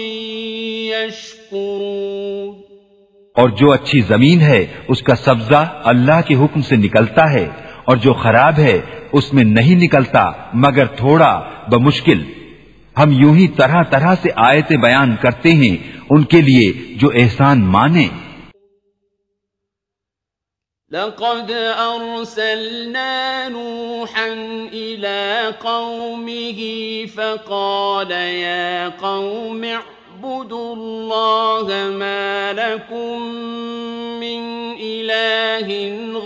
يشكرون. 0.92 2.62
اور 3.36 3.50
جو 3.50 3.72
اچھی 3.72 4.02
زمین 4.02 4.42
ہے، 4.42 4.66
اس 4.88 5.02
کا 5.02 5.16
سبزہ 5.16 5.82
اللہ 5.84 6.22
کے 6.28 6.36
حکم 6.36 6.62
سے 6.62 6.76
نکلتا 6.76 7.34
ہے۔ 7.34 7.63
اور 7.86 7.98
جو 7.98 8.14
خراب 8.14 8.60
ہے 8.60 8.82
اس 9.12 9.34
میں 9.34 9.44
نہیں 9.44 9.84
نکلتا، 9.84 10.32
مگر 10.54 10.86
تھوڑا 10.86 11.50
بمشکل۔ 11.72 12.24
ہم 12.98 13.12
یوں 13.12 13.36
ہی 13.36 13.48
طرح 13.48 13.84
طرح 13.84 14.16
سے 14.22 14.30
آیتیں 14.36 14.78
بیان 14.78 15.16
کرتے 15.22 15.52
ہیں، 15.52 15.98
ان 16.10 16.24
کے 16.24 16.42
لیے 16.42 16.96
جو 16.96 17.12
احسان 17.16 17.62
مانے 17.62 18.08
لقد 20.92 21.52
أرسلنا 21.78 23.48
نوحا 23.48 24.28
إلى 24.72 25.48
قومه 25.60 26.62
فقال 27.16 28.12
يا 28.12 28.90
قوم 29.00 29.64
اعبدوا 29.64 30.76
الله 30.76 31.70
ما 31.98 32.52
لكم 32.56 33.24
من 34.20 34.42
إله 34.82 35.72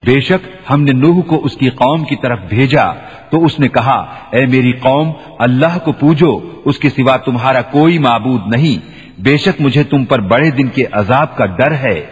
بے 0.06 0.22
شک 0.22 0.48
ہم 0.70 0.84
نے 0.84 0.92
نوح 0.92 1.22
کو 1.22 1.46
اس 1.46 1.58
کی 1.58 1.70
قوم 1.70 2.04
کی 2.04 2.16
طرف 2.16 2.40
بھیجا 2.40 2.92
تو 3.32 3.46
اس 3.46 3.60
نے 3.60 3.68
کہا 3.68 4.20
اے 4.32 4.46
میری 4.46 4.72
قوم 4.72 5.12
اللہ 5.40 5.80
کو 5.86 5.92
پوجو 5.92 6.62
اس 6.66 6.80
کے 6.80 6.90
سوا 6.90 7.18
تمہارا 7.18 7.62
کوئی 7.62 7.98
معبود 7.98 8.42
نہیں۔ 8.48 8.92
بے 9.22 9.38
شک 9.38 9.62
مجھے 9.62 9.84
تم 9.84 10.06
پر 10.06 10.20
بڑے 10.20 10.52
دن 10.52 10.68
کے 10.68 10.86
عذاب 10.92 11.38
کا 11.38 11.46
ڈر 11.46 11.72
ہے۔ 11.72 12.06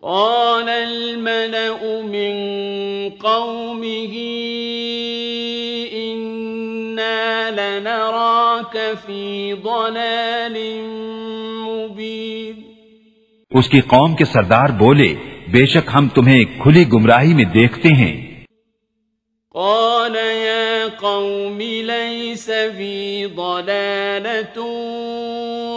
قال 0.00 0.68
الملأ 0.68 1.84
من 2.04 2.34
قومه 3.22 4.27
في 8.76 9.54
ضلال 9.64 10.56
مبين 11.66 12.62
اس 13.50 13.68
کی 13.68 13.80
قوم 13.80 14.14
کے 14.14 14.24
سردار 14.24 14.68
بولے 14.68 15.14
بے 15.50 15.66
شک 15.66 15.90
ہم 15.94 16.08
تمہیں 16.08 16.44
کھلی 16.62 16.84
گمراہی 16.92 17.34
میں 17.34 17.44
دیکھتے 17.44 17.88
ہیں۔ 17.88 18.44
قال 19.52 20.16
يا 20.16 20.86
قوم 21.00 21.60
ليس 21.60 22.50
بي 22.76 23.26
ضلالة 23.36 24.60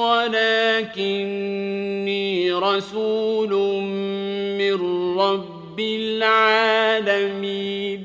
ولكني 0.04 2.50
رسول 2.50 3.82
من 4.58 5.20
رب 5.20 5.78
العالمين۔ 5.78 8.04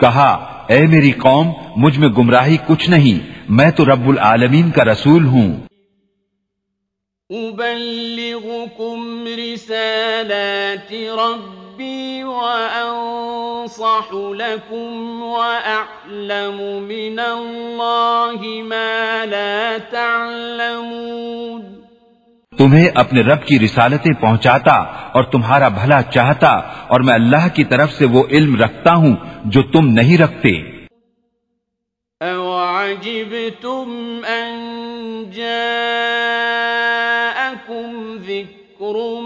کہا 0.00 0.64
اے 0.68 0.86
میری 0.86 1.10
قوم 1.10 1.52
مجھ 1.76 1.98
میں 1.98 2.08
گمراہی 2.08 2.56
کچھ 2.66 2.90
نہیں 2.90 3.37
میں 3.48 3.70
تو 3.70 3.84
رب 3.84 4.08
العالمین 4.08 4.70
کا 4.70 4.84
رسول 4.84 5.24
ہوں۔ 5.26 5.56
أبلغكم 7.30 9.24
رسالات 9.26 10.92
ربي 10.92 12.22
وأنصح 12.22 14.14
لكم 14.14 15.22
وأعلم 15.22 16.82
من 16.82 17.18
الله 17.18 18.62
ما 18.68 19.24
لا 19.24 19.76
تعلمون۔ 19.90 21.62
تمہیں 22.58 22.88
اپنے 22.94 23.20
رب 23.20 23.46
کی 23.46 23.58
رسالتیں 23.58 24.12
پہنچاتا 24.20 24.76
اور 25.12 25.24
تمہارا 25.24 25.68
بھلا 25.68 26.02
چاہتا 26.02 26.50
اور 26.88 27.00
میں 27.00 27.14
اللہ 27.14 27.48
کی 27.54 27.64
طرف 27.64 27.92
سے 27.92 28.06
وہ 28.06 28.24
علم 28.30 28.56
رکھتا 28.56 28.94
ہوں 28.94 29.16
جو 29.44 29.62
تم 29.62 29.88
نہیں 29.88 30.18
رکھتے۔ 30.18 30.77
أَوَعَجِبْتُمْ 32.88 33.88
أَن 34.24 34.50
جَاءَكُمْ 35.30 35.88
ذِكْرٌ 38.16 39.20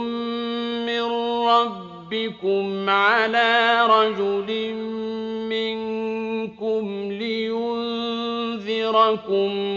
مِّن 0.86 1.02
رَّبِّكُمْ 1.48 2.90
عَلَىٰ 2.90 3.86
رَجُلٍ 3.86 4.74
مِّنكُمْ 5.48 7.12
لِيُنذِرَكُمْ 7.12 8.18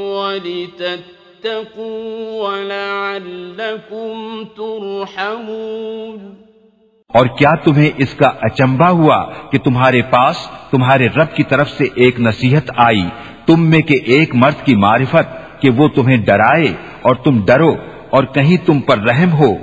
وَلِتَتَّقُوا 0.02 1.84
وَلَعَلَّكُمْ 2.44 4.16
تُرْحَمُونَ 4.56 6.20
اور 7.10 7.26
کیا 7.38 7.54
تمہیں 7.64 7.92
اس 7.98 8.14
کا 8.14 8.30
اچمبا 8.42 8.90
ہوا 8.90 9.20
کہ 9.52 9.58
تمہارے 9.58 10.02
پاس 10.02 10.38
تمہارے 10.72 11.06
رب 11.08 11.30
کی 11.36 11.44
طرف 11.44 11.70
سے 11.70 11.86
ایک 11.96 12.16
نصیحت 12.20 12.66
آئی 12.78 13.08
تم 13.46 13.70
میں 13.70 13.82
کے 13.82 13.96
ایک 13.96 14.36
مرد 14.36 14.66
کی 14.66 14.76
معرفت 14.76 15.62
کہ 15.62 15.70
وہ 15.70 15.88
تمہیں 15.88 16.18
ڈرائے 16.18 16.74
اور 17.02 17.16
تم 17.16 17.46
ڈرو 17.46 17.76
اور 18.10 18.24
کہیں 18.24 18.66
تم 18.66 18.80
پر 18.80 18.98
رحم 18.98 19.32
ہو۔ 19.32 19.56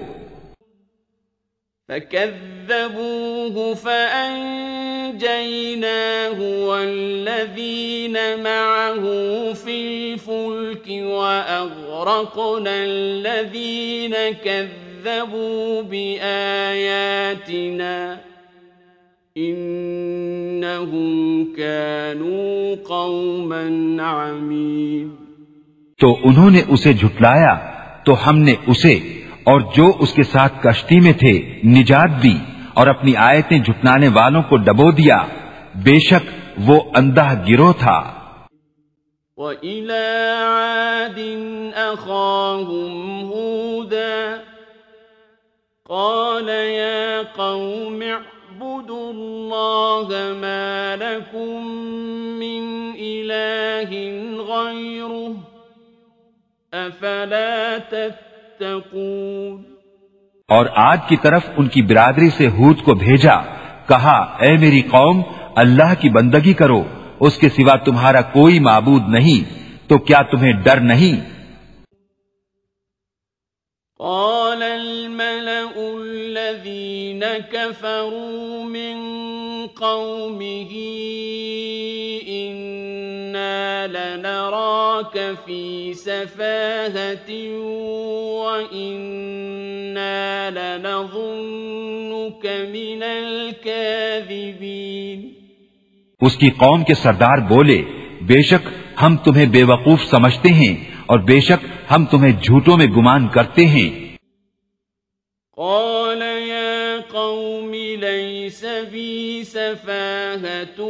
فكذبوه 1.89 3.73
فأنجيناه 3.83 6.69
والذين 6.69 8.17
معه 8.43 9.05
في 9.65 9.89
الفلك 9.89 10.89
وأغرقنا 10.89 12.85
الذين 12.85 14.15
كذبوا 14.45 15.83
بآياتنا 15.83 18.17
إنهم 19.39 21.05
كانوا 21.57 22.77
قوما 22.89 23.63
عمين 24.03 25.09
تو 26.01 26.19
انہوں 26.25 26.51
نے 26.51 26.63
اسے 26.69 26.93
جھٹلایا 26.93 27.55
تو 28.05 28.29
ہم 28.29 28.39
نے 28.39 28.55
اسے 28.67 28.95
اور 29.45 29.61
جو 29.61 29.93
اس 29.99 30.13
کے 30.13 30.23
ساتھ 30.23 30.63
کشتی 30.63 31.01
میں 31.01 31.13
تھے 31.13 31.61
نجات 31.65 32.23
دی 32.23 32.37
اور 32.75 32.87
اپنی 32.87 33.17
آیتیں 33.17 33.59
جھٹلانے 33.59 34.09
والوں 34.09 34.43
کو 34.43 34.57
ڈبو 34.57 34.91
دیا۔ 34.91 35.27
بے 35.75 35.99
شک 35.99 36.31
وہ 36.59 36.81
اندھا 36.97 37.45
گروہ 37.49 37.73
تھا۔ 37.73 38.15
وَإِلَىٰ 39.37 40.43
عَادٍ 40.43 41.19
أَخَاهُمْ 41.93 42.93
هُودًا 43.25 44.37
قَالَ 45.89 46.51
يَا 46.51 47.23
قَوْمِ 47.37 48.05
اعْبُدُوا 48.83 49.11
اللَّهَ 49.11 50.09
مَا 50.35 50.97
لَكُم 50.97 51.67
مِّنْ 52.39 52.63
إِلَٰهٍ 52.93 53.91
غَيْرُهُ 54.43 55.37
أَفَلَا 56.73 57.79
تَتَّقُونَ 57.91 59.63
اور 60.49 60.67
آج 60.75 60.99
کی 61.09 61.17
طرف 61.17 61.51
ان 61.57 61.69
کی 61.69 61.83
برادری 61.83 62.31
سے 62.31 62.47
ہود 62.49 62.83
کو 62.85 62.95
بھیجا 62.95 63.37
کہا 63.89 64.19
اے 64.41 64.57
میری 64.57 64.83
قوم 64.91 65.23
اللہ 65.57 65.95
کی 66.01 66.09
بندگی 66.09 66.55
کرو 66.55 66.83
اس 67.21 67.39
کے 67.39 67.49
سوا 67.49 67.77
تمہارا 67.85 68.23
کوئی 68.33 68.59
معبود 68.61 69.09
نہیں 69.09 69.41
تو 69.89 69.99
کیا 70.01 70.23
تمہیں 70.31 70.53
ڈر 70.63 70.81
نہیں؟ 70.81 71.21
كفروا 77.53 78.65
من 78.65 78.97
قومه 79.67 80.71
إنا 82.29 83.87
لنراك 83.87 85.37
في 85.47 85.95
سفاهة 85.95 87.51
وإنا 88.43 90.51
لنظنك 90.51 92.47
من 92.47 93.03
الكاذبين 93.03 95.33
اس 96.21 96.37
کی 96.37 96.51
قوم 96.51 96.85
کے 96.85 96.95
سردار 96.95 97.39
بولے 97.49 97.83
بے 98.27 98.43
شک 98.43 98.69
ہم 99.03 99.17
تمہیں 99.17 99.47
بے 99.47 99.63
وقوف 99.63 100.11
سمجھتے 100.11 100.49
ہیں 100.49 100.85
اور 101.07 101.19
بے 101.19 101.41
شک 101.41 101.67
ہم 101.91 102.05
تمہیں 102.05 102.33
جھوٹوں 102.33 102.77
میں 102.77 102.87
گمان 102.87 103.29
کرتے 103.29 103.67
ہیں۔ 103.67 104.17
قال 105.57 106.02
سفاهة 109.45 110.83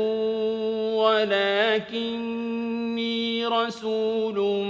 ولكني 0.94 3.44
رسول 3.44 4.66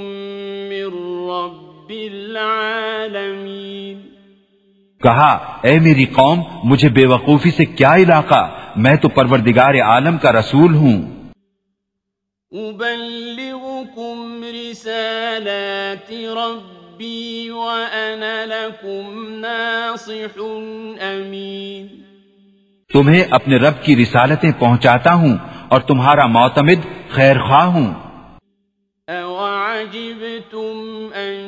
من 0.69 1.31
رب 1.31 1.91
العالمين. 1.91 4.01
کہا 5.03 5.59
اے 5.63 5.79
میری 5.79 6.05
قوم 6.05 6.43
مجھے 6.65 6.89
بے 6.89 7.07
وقوفی 7.07 7.51
سے 7.51 7.65
کیا 7.65 7.95
علاقہ؟ 7.95 8.73
میں 8.77 8.97
تو 8.97 9.09
پروردگار 9.09 9.75
عالم 9.75 10.19
کا 10.19 10.33
رسول 10.33 10.75
ہوں۔ 10.75 11.23
أبلغكم 12.55 14.45
رسالات 14.45 16.13
ربي 16.13 17.49
وأنا 17.49 18.47
لكم 18.47 19.29
ناصح 19.29 20.41
أمين. 21.03 22.02
تمہیں 22.93 23.25
اپنے 23.31 23.57
رب 23.57 23.83
کی 23.83 24.03
رسالتیں 24.03 24.51
پہنچاتا 24.59 25.15
ہوں 25.15 25.37
اور 25.69 25.81
تمہارا 25.81 26.27
معتمد 26.27 27.09
خیر 27.09 27.39
خواہ 27.39 27.65
ہوں۔ 27.65 27.95
أوعجبتم 29.09 31.09
أن 31.15 31.39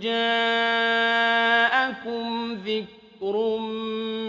جاءكم 0.00 2.54
ذكر 2.66 3.58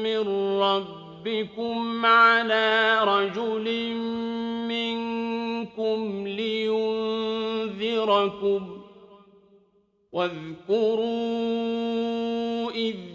من 0.03 0.61
ربكم 0.61 2.05
على 2.05 2.97
رجل 3.01 3.93
منكم 4.67 6.27
لينذركم 6.27 8.77
واذكروا 10.13 12.71
إذ 12.75 13.14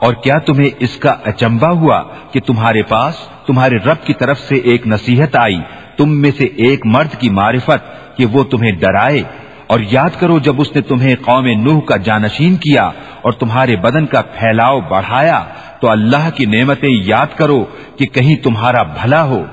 اور 0.00 0.14
کیا 0.14 0.38
تمہیں 0.38 0.70
اس 0.78 0.96
کا 0.96 1.14
اچمبا 1.24 1.70
ہوا 1.70 2.02
کہ 2.32 2.40
تمہارے 2.40 2.82
پاس 2.82 3.14
تمہارے 3.46 3.76
رب 3.76 4.06
کی 4.06 4.14
طرف 4.14 4.40
سے 4.40 4.56
ایک 4.56 4.86
نصیحت 4.86 5.36
آئی؟ 5.36 5.60
تم 5.96 6.20
میں 6.20 6.30
سے 6.30 6.44
ایک 6.44 6.86
مرد 6.86 7.20
کی 7.20 7.30
معرفت 7.30 8.16
کہ 8.16 8.26
وہ 8.26 8.44
تمہیں 8.44 8.72
ڈرائے۔ 8.72 9.22
اور 9.66 9.80
یاد 9.90 10.10
کرو 10.18 10.38
جب 10.38 10.60
اس 10.60 10.74
نے 10.74 10.80
تمہیں 10.80 11.16
قوم 11.22 11.46
نوح 11.46 11.80
کا 11.80 11.96
جانشین 11.96 12.56
کیا 12.56 12.90
اور 13.22 13.32
تمہارے 13.32 13.76
بدن 13.76 14.06
کا 14.06 14.22
پھیلاؤ 14.22 14.80
بڑھایا، 14.80 15.44
تو 15.80 15.90
اللہ 15.90 16.28
کی 16.34 16.46
نعمتیں 16.46 16.90
یاد 16.90 17.26
کرو 17.36 17.64
کہ 17.96 18.06
کہیں 18.06 18.36
تمہارا 18.36 18.82
بھلا 18.82 19.24
ہو۔ 19.24 19.44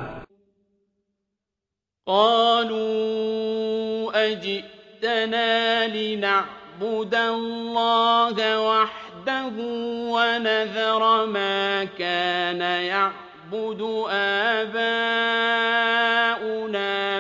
قالوا 2.06 4.14
أجئتنا 4.14 5.86
لنعبد 5.93 7.14
الله 7.14 8.56
وحده 8.56 9.05
وحده 9.26 9.58
ونذر 10.16 11.26
ما 11.26 11.84
كان 11.84 12.62
يعبد 12.62 13.82
آباؤنا 14.62 14.84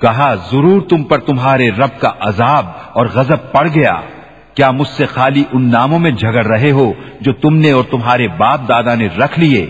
کہا، 0.00 0.34
ضرور 0.34 0.80
تم 0.88 1.04
پر 1.04 1.18
تمہارے 1.18 1.70
رب 1.70 2.00
کا 2.00 2.12
عذاب 2.20 2.66
اور 2.92 3.06
غضب 3.06 3.52
پڑ 3.52 3.68
گیا۔ 3.74 4.00
کیا 4.58 4.70
مجھ 4.70 4.88
سے 4.88 5.06
خالی 5.06 5.44
ان 5.52 5.70
ناموں 5.70 5.98
میں 5.98 6.10
جھگڑ 6.10 6.46
رہے 6.46 6.70
ہو 6.70 6.92
جو 7.20 7.32
تم 7.32 7.56
نے 7.56 7.70
اور 7.70 7.84
تمہارے 7.90 8.28
باپ 8.28 8.68
دادا 8.68 8.94
نے 8.94 9.06
رکھ 9.06 9.40
لیے؟ 9.40 9.66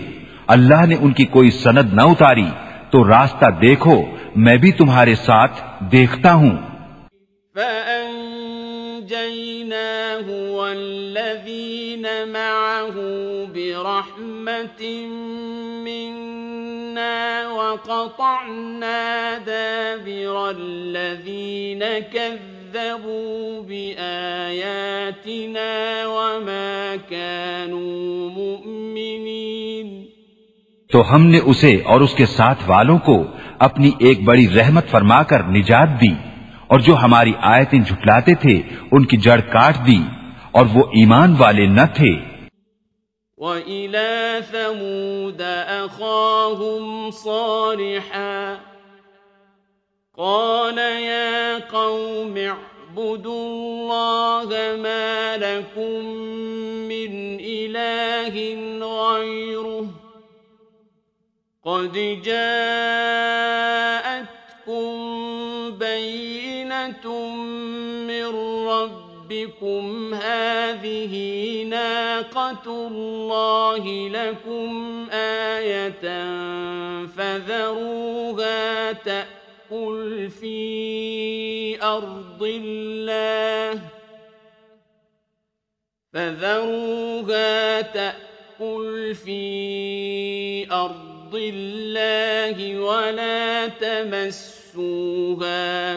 اللہ 0.47 0.85
نے 0.85 0.95
ان 0.99 1.13
کی 1.13 1.25
کوئی 1.25 1.51
سند 1.51 1.93
نہ 1.93 2.01
اتاری۔ 2.01 2.45
تو 2.91 3.07
راستہ 3.07 3.45
دیکھو، 3.61 4.01
میں 4.35 4.57
بھی 4.57 4.71
تمہارے 4.71 5.15
ساتھ 5.15 5.63
دیکھتا 5.91 6.33
ہوں۔ 6.33 6.57
والذين 10.59 12.05
معه 12.33 13.05
برحمة 13.53 14.85
منا 15.83 17.47
وقطعنا 17.47 19.37
دابر 19.45 20.35
الذين 20.59 21.83
كذبوا 22.13 22.58
بآياتنا 23.61 24.47
وما 26.05 26.95
كانوا 27.09 28.29
مؤمنين۔ 28.29 30.05
تو 30.91 31.15
ہم 31.15 31.25
نے 31.25 31.39
اسے 31.45 31.81
اور 31.85 32.01
اس 32.01 32.13
کے 32.13 32.25
ساتھ 32.25 32.63
والوں 32.67 32.97
کو 32.97 33.23
اپنی 33.59 33.91
ایک 33.99 34.23
بڑی 34.23 34.47
رحمت 34.49 34.87
فرما 34.87 35.23
کر 35.23 35.43
نجات 35.43 36.01
دی 36.01 36.13
اور 36.67 36.79
جو 36.79 36.95
ہماری 36.95 37.33
آیتیں 37.41 37.79
جھٹلاتے 37.79 38.35
تھے 38.35 38.61
ان 38.91 39.05
کی 39.05 39.17
جڑ 39.17 39.39
کاٹ 39.39 39.75
دی 39.87 40.01
اور 40.51 40.65
وہ 40.73 40.83
ایمان 40.83 41.35
والے 41.37 41.65
نہ 41.65 41.85
تھے۔ 41.95 42.15
وَإِلَى 43.37 44.39
ثَمُودَ 44.51 45.43
أَخَاهُمْ 45.85 47.13
صَالِحًا۔ 47.23 48.53
قَالَ 50.19 50.77
يَا 50.77 51.57
قَوْمِ 51.71 52.35
اعْبُدُوا 52.37 53.43
اللَّهَ 53.47 54.75
مَا 54.83 55.37
لَكُمْ 55.37 56.05
مِنْ 56.91 57.39
إِلَٰهٍ 57.39 58.35
غَيْرُهُ 58.83 59.87
قَدْ 61.65 61.93
جَاءَتْكُمْ 62.25 62.51
بَيِّنَةٌ 65.79 67.05
مِّن 68.11 68.25
رَّبِّكُمْ. 68.67 70.13
هَٰذِهِ 70.13 71.13
نَاقَةُ 71.69 72.65
اللَّهِ 72.67 74.09
لَكُمْ 74.09 74.69
آيَةً 75.11 76.03
فَذَرُوهَا 77.07 78.93
تَأْكُلْ 79.69 80.29
فِي 80.29 81.77
أَرْضِ 81.83 82.41
اللَّهِ 82.41 83.81
فَذَرُوهَا 86.13 87.81
تَأْكُلْ 87.81 89.13
فِي 89.13 89.43
أَرْضِ 90.71 91.35
اللَّهِ 91.35 92.79
وَلَا 92.79 93.67
تَمَسُّوهَا 93.67 95.17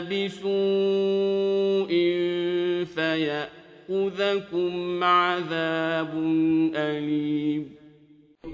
بِسُوءٍ 0.01 1.93
فَيَأْخُذَكُمْ 2.95 4.73
عَذَابٌ 5.05 6.13
أَلِيمٌ 6.77 7.63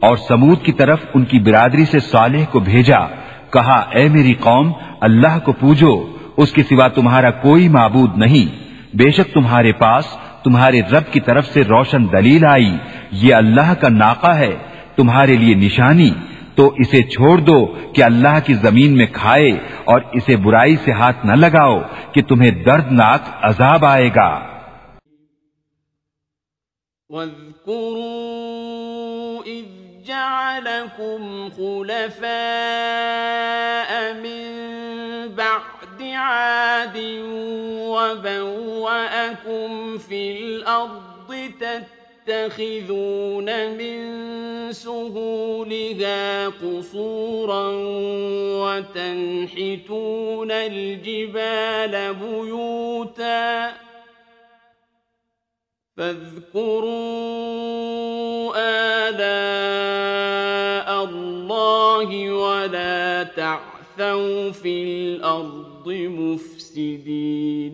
اور 0.01 0.17
سمود 0.17 0.59
کی 0.65 0.73
طرف 0.73 0.99
ان 1.15 1.25
کی 1.25 1.39
برادری 1.39 1.85
سے 1.85 1.99
صالح 1.99 2.45
کو 2.53 2.59
بھیجا 2.61 3.28
کہا، 3.53 3.79
اے 3.91 4.09
میری 4.09 4.35
قوم، 4.35 4.73
اللہ 5.01 5.39
کو 5.45 5.53
پوجو، 5.53 6.17
اس 6.37 6.53
کے 6.53 6.63
سوا 6.63 6.89
تمہارا 6.89 7.31
کوئی 7.31 7.69
معبود 7.69 8.17
نہیں۔ 8.17 8.65
بے 8.97 9.11
شک 9.11 9.35
تمہارے 9.35 9.73
پاس 9.73 10.05
تمہارے 10.45 10.81
رب 10.81 11.13
کی 11.13 11.21
طرف 11.21 11.47
سے 11.47 11.65
روشن 11.65 12.07
دلیل 12.13 12.45
آئی۔ 12.45 12.77
یہ 13.11 13.35
اللہ 13.35 13.75
کا 13.75 13.89
ناقہ 13.89 14.31
ہے، 14.31 14.57
تمہارے 14.97 15.37
لیے 15.37 15.55
نشانی۔ 15.55 16.11
تو 16.55 16.75
اسے 16.77 17.03
چھوڑ 17.03 17.39
دو 17.39 17.67
کہ 17.95 18.03
اللہ 18.03 18.39
کی 18.47 18.55
زمین 18.55 18.97
میں 18.97 19.07
کھائے 19.13 19.51
اور 19.85 20.01
اسے 20.13 20.37
برائی 20.37 20.77
سے 20.77 20.93
ہاتھ 20.93 21.27
نہ 21.27 21.33
لگاؤ 21.33 21.81
کہ 22.13 22.23
تمہیں 22.23 22.51
دردناک 22.51 23.21
عذاب 23.43 23.85
آئے 23.85 24.11
گا۔ 24.17 24.41
جعلكم 30.99 31.51
خلفاء 31.51 32.29
من 34.15 34.49
بعد 35.35 36.03
عاد 36.03 36.97
وبوأكم 37.89 39.69
في 39.99 40.41
الأرض 40.41 41.51
تتخذون 42.27 43.71
من 43.71 43.99
سهولها 44.73 46.49
قصورا 46.49 47.69
وتنحتون 48.65 50.51
الجبال 50.51 52.15
بيوتا 52.15 53.88
فاذكروا 55.99 56.93
آلاء 58.57 59.25
الله 61.05 62.09
ولا 62.35 63.23
تعثوا 63.37 64.53
في 64.63 64.75
الأرض 64.83 65.87
مفسدين. 66.11 67.73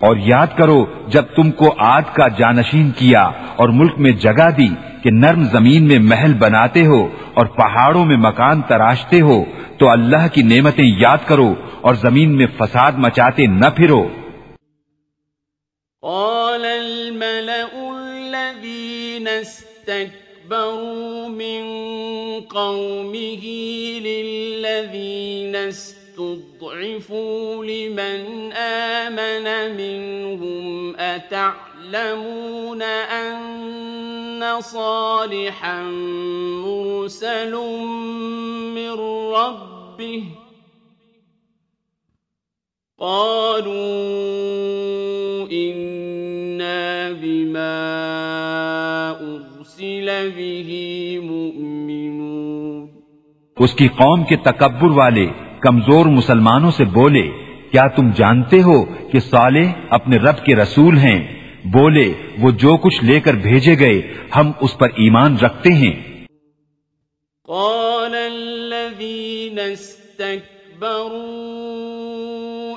اور 0.00 0.16
یاد 0.16 0.46
کرو 0.56 0.86
جب 1.08 1.22
تم 1.36 1.50
کو 1.50 1.74
آد 1.78 2.02
کا 2.14 2.28
جانشین 2.28 2.90
کیا 2.90 3.22
اور 3.56 3.68
ملک 3.68 3.98
میں 3.98 4.12
جگہ 4.12 4.50
دی 4.56 4.68
کہ 5.02 5.10
نرم 5.10 5.44
زمین 5.44 5.82
میں 5.88 5.98
محل 5.98 6.34
بناتے 6.34 6.86
ہو 6.86 7.02
اور 7.34 7.46
پہاڑوں 7.46 8.04
میں 8.04 8.16
مکان 8.16 8.62
تراشتے 8.62 9.20
ہو 9.20 9.44
تو 9.78 9.90
اللہ 9.90 10.28
کی 10.32 10.42
نعمتیں 10.42 10.90
یاد 11.00 11.18
کرو 11.26 11.54
اور 11.80 11.94
زمین 11.94 12.36
میں 12.36 12.46
فساد 12.58 12.92
مچاتے 12.96 13.46
نہ 13.46 13.66
پھرو۔ 13.76 14.08
قال 16.02 16.35
استكبروا 19.88 21.28
من 21.28 21.62
قومه 22.40 23.44
للذين 24.02 25.56
استضعفوا 25.56 27.64
لمن 27.64 28.52
آمن 28.52 29.76
منهم 29.76 30.96
أتعلمون 30.96 32.82
أن 32.82 34.60
صالحا 34.60 35.82
مرسل 36.64 37.54
من 38.74 38.90
ربه 39.34 40.24
قالوا 42.98 43.76
إنا 45.52 47.12
بما 47.12 49.05
أرسل 49.80 50.28
به 50.36 50.70
مؤمنون۔ 51.22 52.86
اس 53.56 53.74
کی 53.74 53.88
قوم 53.88 54.24
کے 54.24 54.36
تکبر 54.36 54.90
والے 54.90 55.26
کمزور 55.60 56.06
مسلمانوں 56.06 56.70
سے 56.70 56.84
بولے 56.84 57.30
کیا 57.70 57.86
تم 57.86 58.10
جانتے 58.10 58.62
ہو 58.62 58.84
کہ 58.84 59.20
صالح 59.20 59.72
اپنے 59.90 60.16
رب 60.16 60.44
کے 60.44 60.56
رسول 60.56 60.98
ہیں؟ 60.98 61.50
بولے 61.64 62.12
وہ 62.38 62.50
جو 62.50 62.76
کچھ 62.76 63.04
لے 63.04 63.20
کر 63.20 63.34
بھیجے 63.34 63.78
گئے 63.78 64.14
ہم 64.36 64.52
اس 64.60 64.78
پر 64.78 64.88
ایمان 64.88 65.36
رکھتے 65.36 65.72
ہیں۔ 65.72 66.24
قال 67.46 68.14
الذين 68.14 69.58
استكبروا 69.58 70.86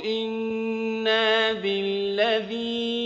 إنا 0.06 1.52
بالذي 1.62 2.99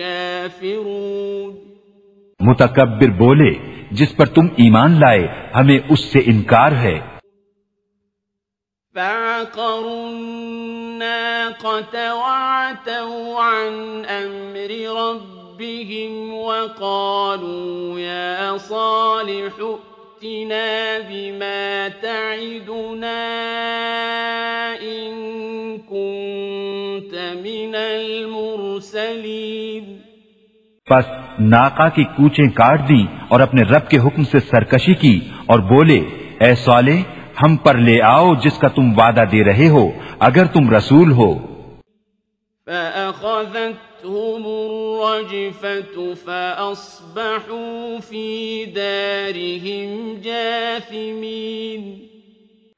كافرون 0.00 1.56
متکبر 2.40 3.08
بولے 3.08 3.52
جس 3.90 4.16
پر 4.16 4.26
تم 4.26 4.46
ایمان 4.56 4.90
لائے 4.90 5.28
ہمیں 5.54 5.78
اس 5.88 6.00
سے 6.00 6.18
انکار 6.18 6.72
ہے۔ 6.72 7.00
فعقروا 8.94 10.08
الناقة 10.08 11.94
وعتوا 12.12 13.42
عن 13.42 14.02
أمر 14.08 14.72
ربهم 15.02 16.32
وقالوا 16.32 18.00
يا 18.00 18.56
صالح 18.58 19.62
ائتنا 20.20 20.98
بما 21.08 21.88
تعدنا 21.88 23.20
إن 24.74 25.12
كنت 25.78 27.14
من 27.44 27.74
المرسلين 27.74 29.30
پس 30.88 31.04
ناکا 31.40 31.88
کی 31.88 32.04
کوچیں 32.04 32.48
کاٹ 32.54 32.80
دی 32.88 33.02
اور 33.28 33.40
اپنے 33.40 33.62
رب 33.62 33.84
کے 33.88 33.98
حکم 33.98 34.22
سے 34.24 34.38
سرکشی 34.50 34.94
کی 34.94 35.16
اور 35.46 35.58
بولے 35.68 35.98
اے 36.40 36.54
صالح 36.54 36.98
ہم 37.42 37.56
پر 37.56 37.74
لے 37.78 37.96
آؤ 38.02 38.34
جس 38.34 38.56
کا 38.58 38.68
تم 38.68 38.86
وعدہ 38.98 39.24
دے 39.32 39.40
رہے 39.44 39.68
ہو 39.68 39.84
اگر 40.18 40.44
تم 40.46 40.64
رسول 40.70 41.08
ہو۔ 41.12 41.30
فأخذتهم 44.38 44.70
الرجفة 44.70 46.14
فأصبحوا 46.24 47.98
في 48.08 48.64
دارهم 48.64 50.14
جاثمين. 50.22 51.98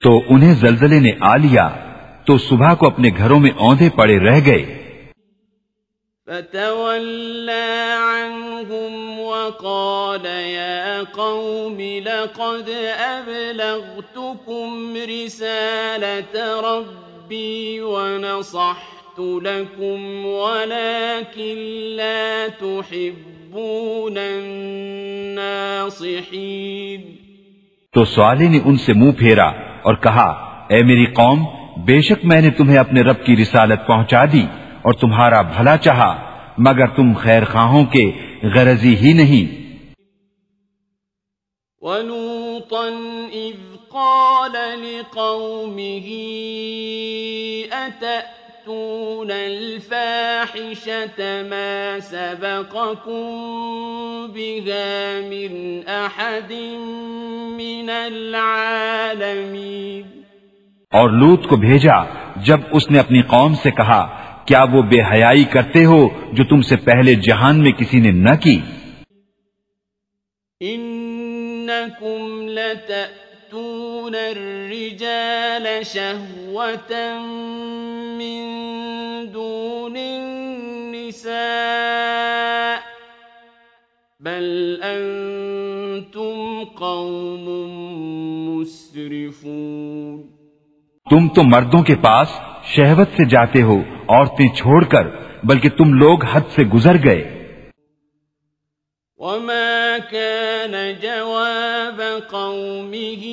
تو 0.00 0.20
انہیں 0.28 0.54
زلزلے 0.54 1.00
نے 1.00 1.12
آ 1.20 1.36
لیا 1.36 1.70
تو 2.26 2.38
صبح 2.38 2.74
کو 2.74 2.86
اپنے 2.86 3.10
گھروں 3.18 3.40
میں 3.40 3.50
اوندے 3.50 3.88
پڑے 3.96 4.18
رہ 4.18 4.40
گئے۔ 4.46 4.78
فتولى 6.26 7.92
عنهم 7.98 9.20
وقال 9.20 10.26
يا 10.26 11.02
قوم 11.12 11.80
لقد 11.80 12.68
أبلغتكم 12.98 14.96
رسالة 14.96 16.38
ربي 16.62 17.80
ونصحت 17.80 19.01
لكم 19.18 20.26
ولكن 20.26 21.56
لا 21.96 22.48
تحبون 22.48 24.18
الناصحين 24.18 27.16
تو 27.92 28.04
سوالے 28.04 28.48
نے 28.48 28.60
ان 28.64 28.76
سے 28.76 28.92
منہ 28.92 29.12
پھیرا 29.12 29.52
اور 29.82 29.94
کہا 29.94 30.56
اے 30.70 30.82
میری 30.82 31.06
قوم 31.06 31.44
بے 31.84 32.00
شک 32.00 32.24
میں 32.24 32.40
نے 32.40 32.50
تمہیں 32.50 32.78
اپنے 32.78 33.00
رب 33.00 33.26
کی 33.26 33.36
رسالت 33.36 33.86
پہنچا 33.86 34.24
دی 34.24 34.46
اور 34.82 34.92
تمہارا 34.92 35.42
بھلا 35.42 35.76
چاہا 35.76 36.36
مگر 36.58 36.86
تم 36.86 37.14
خیر 37.14 37.44
خواہوں 37.44 37.84
کے 37.84 38.10
غرضی 38.42 38.96
ہی 38.96 39.12
نہیں۔ 39.12 39.62
ولوطا 41.82 42.88
إذ 43.34 43.54
قال 43.92 44.80
لقومه 44.80 46.08
أتأتون 48.62 49.30
الفاحشة 49.30 51.18
ما 51.42 51.98
سبقكم 52.00 53.22
بها 54.28 55.20
من 55.22 55.82
أحد 55.84 56.52
من 57.58 57.90
العالمين 57.90 59.42
اور 60.92 61.10
لوت 61.12 61.46
کو 61.48 61.56
بھیجا 61.56 61.98
جب 62.46 62.60
اس 62.70 62.84
نے 62.90 62.98
اپنی 62.98 63.22
قوم 63.28 63.52
سے 63.62 63.70
کہا 63.72 64.02
کیا 64.46 64.62
وہ 64.72 64.80
بے 64.90 65.00
حیائی 65.10 65.44
کرتے 65.52 65.82
ہو 65.84 66.00
جو 66.32 66.42
تم 66.50 66.60
سے 66.68 66.76
پہلے 66.84 67.12
جہان 67.28 67.56
میں 67.62 67.72
کسی 67.78 67.98
نے 68.00 68.12
نہ 68.20 68.34
کی؟ 68.42 68.56
إنكم 70.60 72.20
لتأتون 72.48 73.21
الرجال 74.14 75.66
شهوة 75.82 76.92
من 78.18 78.44
دون 79.34 79.96
النساء 79.96 81.32
بل 84.20 84.76
أنتم 84.82 86.64
قوم 86.78 87.48
مسرفون 88.48 90.22
تم 91.10 91.28
تو 91.28 91.42
مردوں 91.42 91.82
کے 91.82 91.94
پاس 91.94 92.28
شہوت 92.64 93.08
سے 93.16 93.24
جاتے 93.24 93.62
ہو 93.62 93.76
عورتیں 94.08 94.48
چھوڑ 94.48 94.84
کر 94.84 95.06
بلکہ 95.44 95.68
تم 95.68 95.94
لوگ 95.94 96.24
حد 96.24 96.40
سے 96.54 96.62
گزر 96.62 96.96
گئے۔ 97.04 97.42
وما 99.18 99.96
كان 100.10 100.92
جواب 101.02 102.02
قومه 102.30 103.31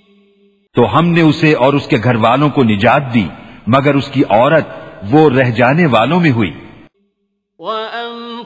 تو 0.74 0.98
ہم 0.98 1.06
نے 1.06 1.20
اسے 1.20 1.54
اور 1.54 1.72
اس 1.72 1.86
کے 1.86 1.96
گھر 2.04 2.14
والوں 2.14 2.50
کو 2.50 2.64
نجات 2.64 3.14
دی۔ 3.14 3.26
مگر 3.66 3.94
اس 3.94 4.10
کی 4.10 4.22
عورت 4.28 4.66
وہ 5.10 5.30
رہ 5.30 5.50
جانے 5.50 5.86
والوں 5.86 6.20
میں 6.20 6.30
ہوئی۔ 6.30 6.52
وأمطرنا 7.58 8.42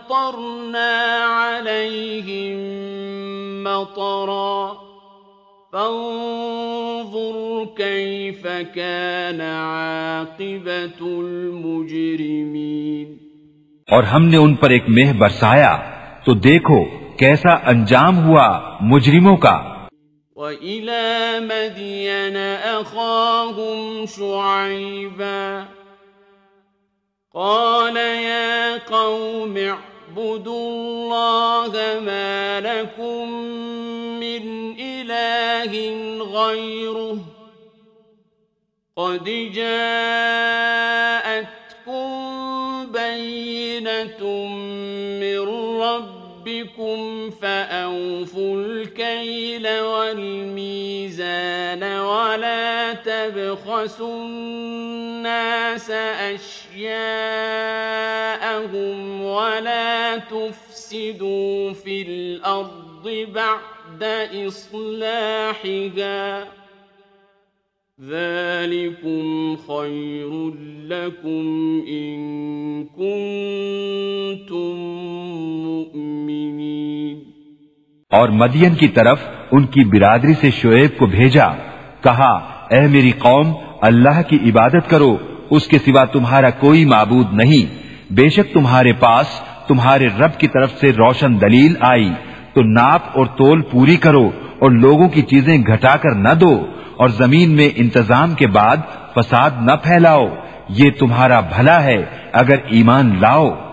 عليهم 1.56 2.60
مطرا 3.62 4.72
فانظر 5.72 7.64
كيف 7.76 8.46
كان 8.74 9.40
عاقبة 9.40 11.06
المجرمين۔ 11.24 13.16
اور 13.90 14.02
ہم 14.02 14.24
نے 14.24 14.36
ان 14.36 14.54
پر 14.54 14.70
ایک 14.70 14.84
مہ 14.88 15.12
برسایا 15.18 15.76
تو 16.24 16.34
دیکھو 16.34 16.84
کیسا 17.18 17.54
انجام 17.66 18.26
ہوا 18.26 18.60
مجرموں 18.80 19.36
کا۔ 19.36 19.75
وإلى 20.36 21.40
مدين 21.40 22.36
أخاهم 22.76 24.06
شعيبا 24.06 25.64
قال 27.34 27.96
يا 27.96 28.78
قوم 28.78 29.56
اعبدوا 29.56 30.70
الله 30.70 32.00
ما 32.00 32.60
لكم 32.60 33.32
من 34.20 34.74
إله 34.80 35.72
غيره 36.22 37.18
قد 38.96 39.24
جاءتكم 39.54 40.36
ربكم 46.46 46.46
ربكم 46.46 47.30
فأوفوا 47.30 48.56
الكيل 48.56 49.80
والميزان 49.80 51.82
ولا 51.82 52.92
تبخسوا 52.92 54.24
الناس 54.24 55.90
أشياءهم 55.90 56.94
ولا 59.24 60.16
تفسدوا 60.16 61.72
في 61.72 62.02
الأرض 62.02 63.26
بعد 63.34 64.02
إصلاحها 64.46 66.46
ذلكم 68.00 69.54
خير 69.66 70.50
لكم 70.84 71.78
إن 71.88 72.16
كنتم 72.84 74.74
مؤمنين۔ 75.66 77.20
اور 78.10 78.28
مدین 78.28 78.74
کی 78.74 78.88
طرف 78.88 79.28
ان 79.52 79.66
کی 79.66 79.84
برادری 79.84 80.34
سے 80.34 80.50
شعیب 80.50 80.98
کو 80.98 81.06
بھیجا، 81.06 81.48
کہا، 82.00 82.32
اے 82.70 82.86
میری 82.86 83.10
قوم، 83.10 83.52
اللہ 83.80 84.22
کی 84.28 84.38
عبادت 84.50 84.90
کرو، 84.90 85.16
اس 85.50 85.66
کے 85.66 85.78
سوا 85.78 86.04
تمہارا 86.04 86.50
کوئی 86.50 86.84
معبود 86.84 87.26
نہیں۔ 87.32 87.82
بے 88.12 88.28
شک 88.28 88.54
تمہارے 88.54 88.92
پاس، 88.92 89.26
تمہارے 89.68 90.06
رب 90.06 90.40
کی 90.40 90.48
طرف 90.48 90.72
سے 90.80 90.92
روشن 90.92 91.40
دلیل 91.40 91.74
آئی۔ 91.80 92.10
تو 92.52 92.62
ناپ 92.62 93.18
اور 93.18 93.26
تول 93.26 93.62
پوری 93.62 93.96
کرو 93.96 94.30
اور 94.58 94.70
لوگوں 94.70 95.08
کی 95.08 95.22
چیزیں 95.22 95.58
گھٹا 95.58 95.96
کر 95.96 96.14
نہ 96.14 96.34
دو۔ 96.40 96.66
اور 96.96 97.08
زمین 97.08 97.50
میں 97.50 97.70
انتظام 97.76 98.34
کے 98.34 98.46
بعد 98.46 98.76
فساد 99.14 99.50
نہ 99.60 99.72
پھیلاؤ، 99.82 100.26
یہ 100.68 100.90
تمہارا 100.98 101.40
بھلا 101.40 101.84
ہے، 101.84 102.04
اگر 102.32 102.56
ایمان 102.66 103.20
لاؤ۔ 103.20 103.66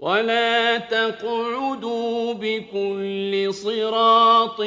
ولا 0.00 0.76
تقعدوا 0.88 2.32
بكل 2.40 3.52
صراط 3.52 4.60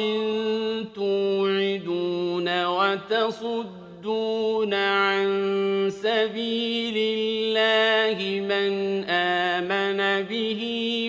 توعدون 0.94 2.64
وتصدون 2.64 4.72
عن 4.72 5.90
سبيل 5.90 6.96
الله 6.96 8.40
من 8.40 9.02
آمن 9.08 10.22
به 10.28 10.62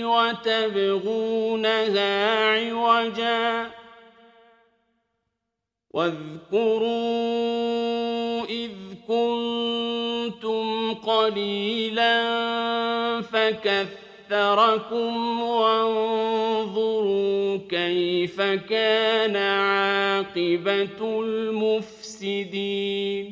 وتبغونها 0.04 2.54
عوجاً 2.54 3.83
واذكروا 5.94 6.90
إذ 8.50 8.70
كنتم 9.08 10.94
قليلا 10.94 12.22
فكثركم 13.22 15.12
وانظروا 15.42 17.58
كيف 17.70 18.42
كان 18.70 19.36
عاقبة 19.36 21.22
المفسدين. 21.22 23.26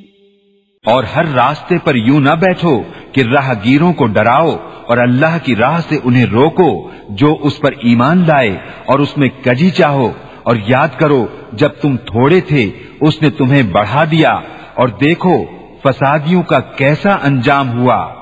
اور 0.85 1.03
ہر 1.03 1.25
راستے 1.35 1.75
پر 1.83 1.95
یوں 1.95 2.19
نہ 2.19 2.35
بیٹھو 2.39 2.81
کہ 3.11 3.23
راہ 3.33 3.53
گیروں 3.63 3.93
کو 3.93 4.07
ڈراؤ 4.07 4.55
اور 4.87 4.97
اللہ 4.97 5.37
کی 5.43 5.55
راہ 5.55 5.79
سے 5.89 5.95
انہیں 6.03 6.25
روکو 6.31 6.89
جو 7.09 7.37
اس 7.41 7.59
پر 7.59 7.71
ایمان 7.83 8.23
لائے 8.27 8.57
اور 8.85 8.99
اس 8.99 9.17
میں 9.17 9.29
کجی 9.43 9.71
چاہو 9.71 10.11
اور 10.43 10.55
یاد 10.67 10.87
کرو، 10.99 11.27
جب 11.53 11.69
تم 11.81 11.97
تھوڑے 11.97 12.41
تھے، 12.41 12.71
اس 13.01 13.21
نے 13.21 13.29
تمہیں 13.29 13.63
بڑھا 13.63 14.03
دیا 14.03 14.39
اور 14.75 14.87
دیکھو 14.87 15.45
فسادیوں 15.83 16.43
کا 16.43 16.59
کیسا 16.59 17.17
انجام 17.23 17.81
ہوا۔ 17.81 18.13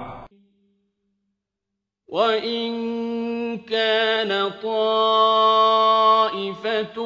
وَإِن 2.07 2.89
كَانَ 3.69 4.33
طَائِفَةٌ 4.63 7.03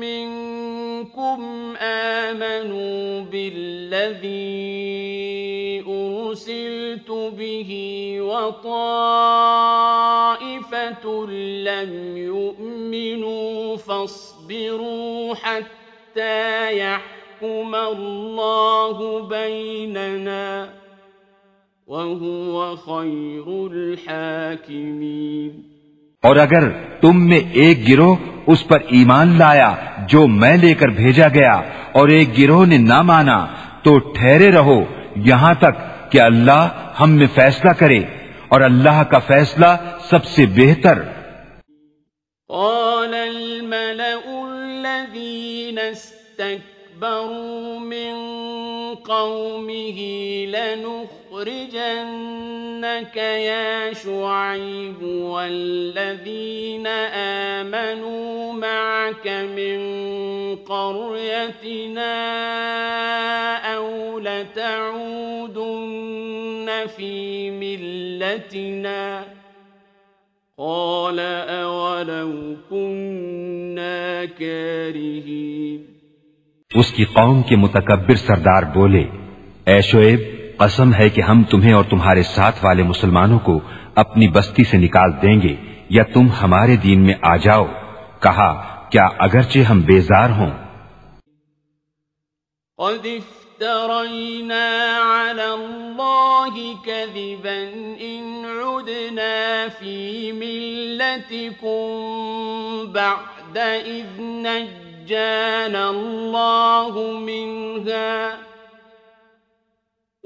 مِّنكُمْ 0.00 1.74
آمَنُوا 1.80 3.24
بِالَّذِي 3.30 5.80
أُرْسِلْتُ 5.86 7.10
بِهِ 7.10 8.20
وَطَائِفَةٌ 8.20 10.27
لَّمْ 11.28 12.16
يُؤْمِنُوا 12.16 13.76
فَاصْبِرُوا 13.86 15.34
حَتَّى 15.44 16.76
يَحْكُمَ 16.76 17.76
اللَّهُ 17.76 19.26
بَيْنَنَا 19.28 20.66
وَهُوَ 21.88 22.74
خَيْرُ 22.76 23.70
الْحَاكِمِينَ. 23.72 25.52
اور 26.22 26.36
اگر 26.36 26.68
تم 27.00 27.28
میں 27.28 27.40
ایک 27.52 27.88
گروہ 27.88 28.16
اس 28.46 28.68
پر 28.68 28.78
ایمان 28.88 29.38
لایا 29.38 29.74
جو 30.08 30.26
میں 30.26 30.56
لے 30.56 30.74
کر 30.74 30.88
بھیجا 30.88 31.28
گیا 31.28 31.54
اور 31.92 32.08
ایک 32.08 32.38
گروہ 32.38 32.66
نے 32.66 32.78
نہ 32.78 33.02
مانا 33.02 33.46
تو 33.82 33.98
ٹھہرے 33.98 34.52
رہو 34.52 34.84
یہاں 35.16 35.54
تک 35.54 36.12
کہ 36.12 36.20
اللہ 36.20 36.92
ہم 37.00 37.10
میں 37.10 37.26
فیصلہ 37.34 37.70
کرے۔ 37.70 38.00
اور 38.48 38.60
اللہ 38.60 39.02
کا 39.10 39.18
فیصلہ 39.18 39.66
سب 40.10 40.24
سے 40.24 40.46
بہتر۔ 40.46 41.02
قال 42.48 43.14
الملأ 43.14 44.42
الذين 44.42 45.78
استكبروا 45.78 47.78
من 47.78 48.14
قومه 49.06 49.98
لنخرجنك 51.38 53.16
يا 53.16 53.92
شعيب 53.92 55.02
والذين 55.02 56.86
آمنوا 56.86 58.52
معك 58.52 59.28
من 59.28 59.78
قريتنا 60.56 62.14
أو 63.74 64.18
لتعودن 64.18 65.66
في 66.96 67.50
ملتنا 67.50 69.24
قال 70.58 71.20
أولو 71.20 72.56
كنا 72.70 74.24
كارهين 74.24 75.84
اس 76.70 76.92
کی 76.92 77.04
قوم 77.04 77.42
کے 77.48 77.56
متکبر 77.56 78.16
سردار 78.16 78.62
بولے، 78.74 79.04
اے 79.66 79.80
شعیب 79.82 80.37
قسم 80.58 80.94
ہے 80.94 81.08
کہ 81.08 81.20
ہم 81.20 81.42
تمہیں 81.42 81.72
اور 81.72 81.84
تمہارے 81.84 82.22
ساتھ 82.22 82.64
والے 82.64 82.82
مسلمانوں 82.82 83.38
کو 83.38 83.60
اپنی 83.94 84.28
بستی 84.28 84.64
سے 84.64 84.76
نکال 84.76 85.22
دیں 85.22 85.40
گے 85.42 85.56
یا 85.88 86.02
تم 86.02 86.26
ہمارے 86.42 86.76
دین 86.76 87.00
میں 87.00 87.14
آ 87.22 87.36
جاؤ۔ 87.36 87.64
کہا، 88.22 88.80
کیا 88.90 89.08
اگرچہ 89.18 89.58
ہم 89.58 89.80
بیزار 89.80 90.30
ہوں۔ 90.30 90.50
قد 92.76 93.06
افترينا 93.06 94.68
على 95.02 95.48
الله 95.48 96.74
كذبا 96.84 97.78
إن 98.00 98.44
عدنا 98.64 99.66
في 99.78 100.32
ملتكم 100.32 101.82
بعد 102.92 103.56
إذ 103.86 104.20
نجانا 104.20 105.88
الله 105.88 106.98
منها 107.20 108.47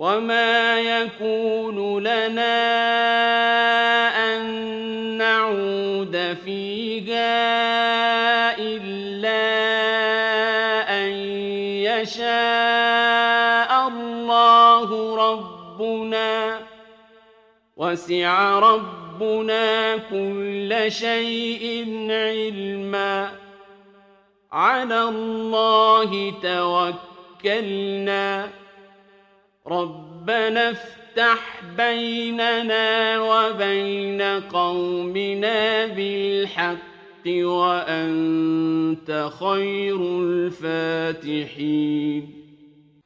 وما 0.02 0.80
يكون 0.80 2.02
لنا 2.02 2.58
أن 4.34 4.42
نعود 5.18 6.36
فيها 6.44 7.38
إلا 8.58 9.42
أن 10.90 11.10
يشاء 11.86 13.70
الله 13.88 15.16
ربنا 15.16 16.58
وسع 17.76 18.58
ربنا 18.58 19.96
كل 19.96 20.84
شيء 20.88 21.86
علما 22.10 23.30
على 24.52 25.02
الله 25.02 26.32
توكلنا 27.42 28.61
ربنا 29.70 30.60
افتح 30.60 31.66
بيننا 31.76 33.18
وبين 33.18 34.22
قومنا 34.50 35.86
بالحق 35.96 37.26
وأنت 37.26 39.10
خير 39.38 40.00
الفاتحين. 40.00 42.20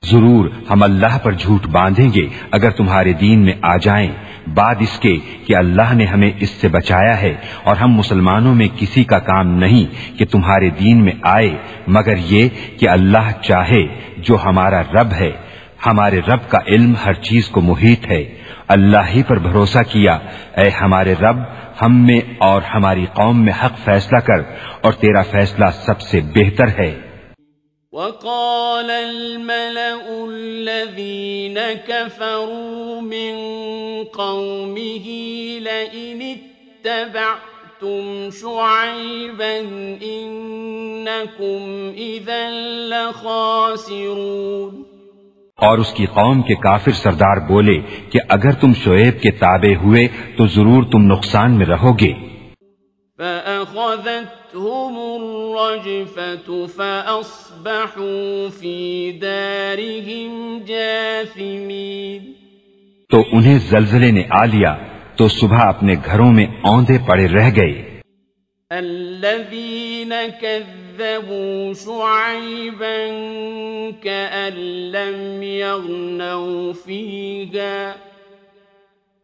ضرور 0.05 0.49
ہم 0.71 0.83
اللہ 0.83 1.19
پر 1.23 1.33
جھوٹ 1.33 1.67
باندھیں 1.67 2.11
گے 2.15 2.29
اگر 2.51 2.71
تمہارے 2.71 3.13
دین 3.13 3.39
میں 3.39 3.53
آ 3.63 3.77
جائیں۔ 3.77 4.13
بعد 4.55 4.75
اس 4.81 4.99
کے 4.99 5.17
کہ 5.47 5.57
اللہ 5.57 5.95
نے 5.95 6.05
ہمیں 6.05 6.31
اس 6.41 6.51
سے 6.51 6.69
بچایا 6.69 7.21
ہے 7.21 7.37
اور 7.65 7.77
ہم 7.77 7.93
مسلمانوں 7.93 8.55
میں 8.55 8.69
کسی 8.77 9.05
کا 9.05 9.19
کام 9.19 9.49
نہیں 9.49 10.19
کہ 10.19 10.25
تمہارے 10.25 10.71
دین 10.71 11.05
میں 11.05 11.13
آئے، 11.23 11.57
مگر 11.87 12.15
یہ 12.19 12.49
کہ 12.81 12.89
اللہ 12.89 13.43
چاہے 13.43 13.87
جو 14.17 14.37
ہمارا 14.45 14.83
رب 14.83 15.13
ہے۔ 15.13 15.46
ہمارے 15.87 16.19
رب 16.19 16.51
کا 16.51 16.59
علم 16.67 16.95
ہر 17.05 17.13
چیز 17.13 17.49
کو 17.49 17.61
محیط 17.61 18.11
ہے۔ 18.11 18.43
اللہ 18.69 19.15
ہی 19.15 19.23
پر 19.23 19.39
بھروسہ 19.39 19.79
کیا۔ 19.79 20.19
اے 20.57 20.69
ہمارے 20.69 21.13
رب، 21.13 21.37
ہم 21.83 22.07
میں 22.07 22.21
اور 22.39 22.63
ہماری 22.63 23.07
قوم 23.15 23.45
میں 23.45 23.53
حق 23.65 23.73
فیصلہ 23.85 24.19
کر 24.19 24.43
اور 24.81 24.93
تیرا 24.93 25.23
فیصلہ 25.23 25.65
سب 25.73 26.01
سے 26.01 26.21
بہتر 26.21 26.69
ہے۔ 26.69 27.01
وقال 27.93 28.91
الملأ 28.91 30.29
الذين 30.29 31.59
كفروا 31.87 33.01
من 33.01 33.35
قومه 34.17 35.13
لئن 35.59 36.23
اتبعتم 36.23 38.29
شعيبا 38.33 39.61
إنكم 40.01 41.91
إذا 41.97 42.51
لخاسرون۔ 42.89 44.96
اور 45.57 45.79
اس 45.79 45.93
کی 45.93 46.07
قوم 46.07 46.43
کے 46.43 46.55
کافر 46.55 46.93
سردار 46.93 47.49
بولے 47.49 47.79
کہ 48.11 48.21
اگر 48.29 48.53
تم 48.53 48.73
شعیب 48.75 49.23
کے 49.23 49.31
تابع 49.31 49.75
ہوئے 49.83 50.09
تو 50.37 50.47
ضرور 50.47 50.83
تم 50.83 51.03
نقصان 51.03 51.53
میں 51.53 51.67
رہو 51.67 51.99
گے۔ 51.99 52.13
فَأَخَذَتْهُمُ 53.17 54.99
الرَّجْفَةُ 55.21 56.67
فَأَصْبَحُوا 56.77 58.49
فِي 58.59 59.13
دَارِهِمْ 59.13 60.67
جَاثِمِينَ۔ 60.67 62.31
تو 63.09 63.23
انہیں 63.33 63.59
زلزلے 63.59 64.11
نے 64.11 64.23
آ 64.31 64.45
لیا 64.45 64.77
تو 65.17 65.29
صبح 65.29 65.69
اپنے 65.69 65.95
گھروں 66.05 66.33
میں 66.33 66.47
اوندے 66.63 66.99
پڑے 67.07 67.27
رہ 67.27 67.51
گئے۔ 67.57 68.01
الذين 68.71 70.13
كذبوا 70.41 70.86
كذبوا 70.99 71.73
شعيبا 71.75 73.09
كأن 74.03 74.55
لم 74.91 75.43
يغنوا 75.43 76.73
فيها 76.73 77.95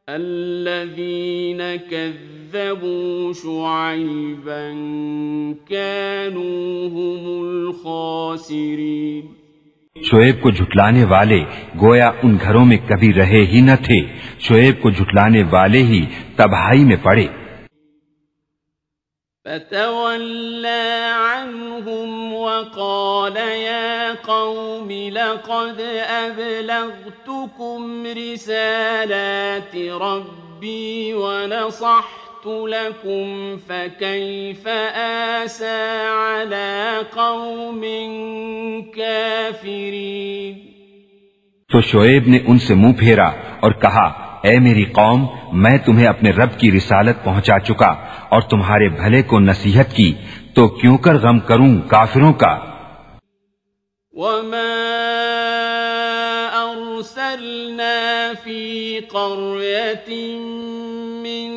الذين 0.09 1.61
كذبوا 1.91 3.33
شعيبا 3.33 4.73
كانوا 5.69 6.89
هم 6.89 7.49
الخاسرين 7.49 9.27
شعیب 10.03 10.41
کو 10.41 10.51
جھٹلانے 10.51 11.05
والے 11.05 11.41
گویا 11.81 12.11
ان 12.23 12.37
گھروں 12.43 12.65
میں 12.65 12.77
کبھی 12.89 13.15
رہے 13.15 13.47
ہی 13.47 13.61
نہ 13.61 13.77
تھے۔ 13.83 14.01
شعیب 14.41 14.83
کو 14.83 14.91
جھٹلانے 14.91 15.43
والے 15.51 15.83
ہی 15.83 16.05
تباہی 16.37 16.85
میں 16.85 16.97
پڑے۔ 17.03 17.27
فتولى 19.45 21.11
عنهم 21.13 22.35
وقال 22.35 23.37
يا 23.37 24.13
قوم 24.13 24.93
لقد 24.93 25.81
أبلغتكم 26.09 28.07
رسالات 28.07 29.77
ربي 29.77 31.15
ونصحت 31.15 32.47
لكم، 32.47 33.57
فكيف 33.57 34.69
آسى 35.39 36.07
على 36.07 37.03
قوم 37.17 37.83
كافرين؟ 38.95 40.55
تو 41.69 41.81
شعیب 41.81 42.29
نے 42.29 42.39
ان 42.47 42.59
سے 42.59 42.75
منہ 42.75 42.93
پھیرا 42.93 43.29
اور 43.61 43.73
کہا 43.73 44.32
اے 44.43 44.59
میری 44.59 44.85
قوم، 44.85 45.27
میں 45.53 45.79
تمہیں 45.79 46.07
اپنے 46.07 46.31
رب 46.31 46.59
کی 46.59 46.73
رسالت 46.73 47.25
پہنچا 47.25 47.59
چکا 47.59 47.95
اور 48.29 48.43
تمہارے 48.43 48.89
بھلے 48.89 49.23
کو 49.23 49.41
نصیحت 49.41 49.97
کی، 49.97 50.15
تو 50.55 50.69
کیوں 50.69 50.99
کر 50.99 51.19
غم 51.19 51.41
کروں 51.41 51.89
کافروں 51.89 52.33
کا؟ 52.33 52.59
وما 54.15 54.93
أرسلنا 56.63 58.35
في 58.35 59.01
قرية 59.01 60.37
من 61.23 61.51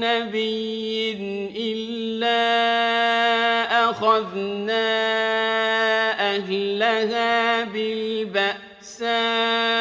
نبي 0.00 1.12
إلا 1.56 2.40
أخذنا 3.90 4.92
أهلها 6.20 7.64
بالبأساء 7.64 9.71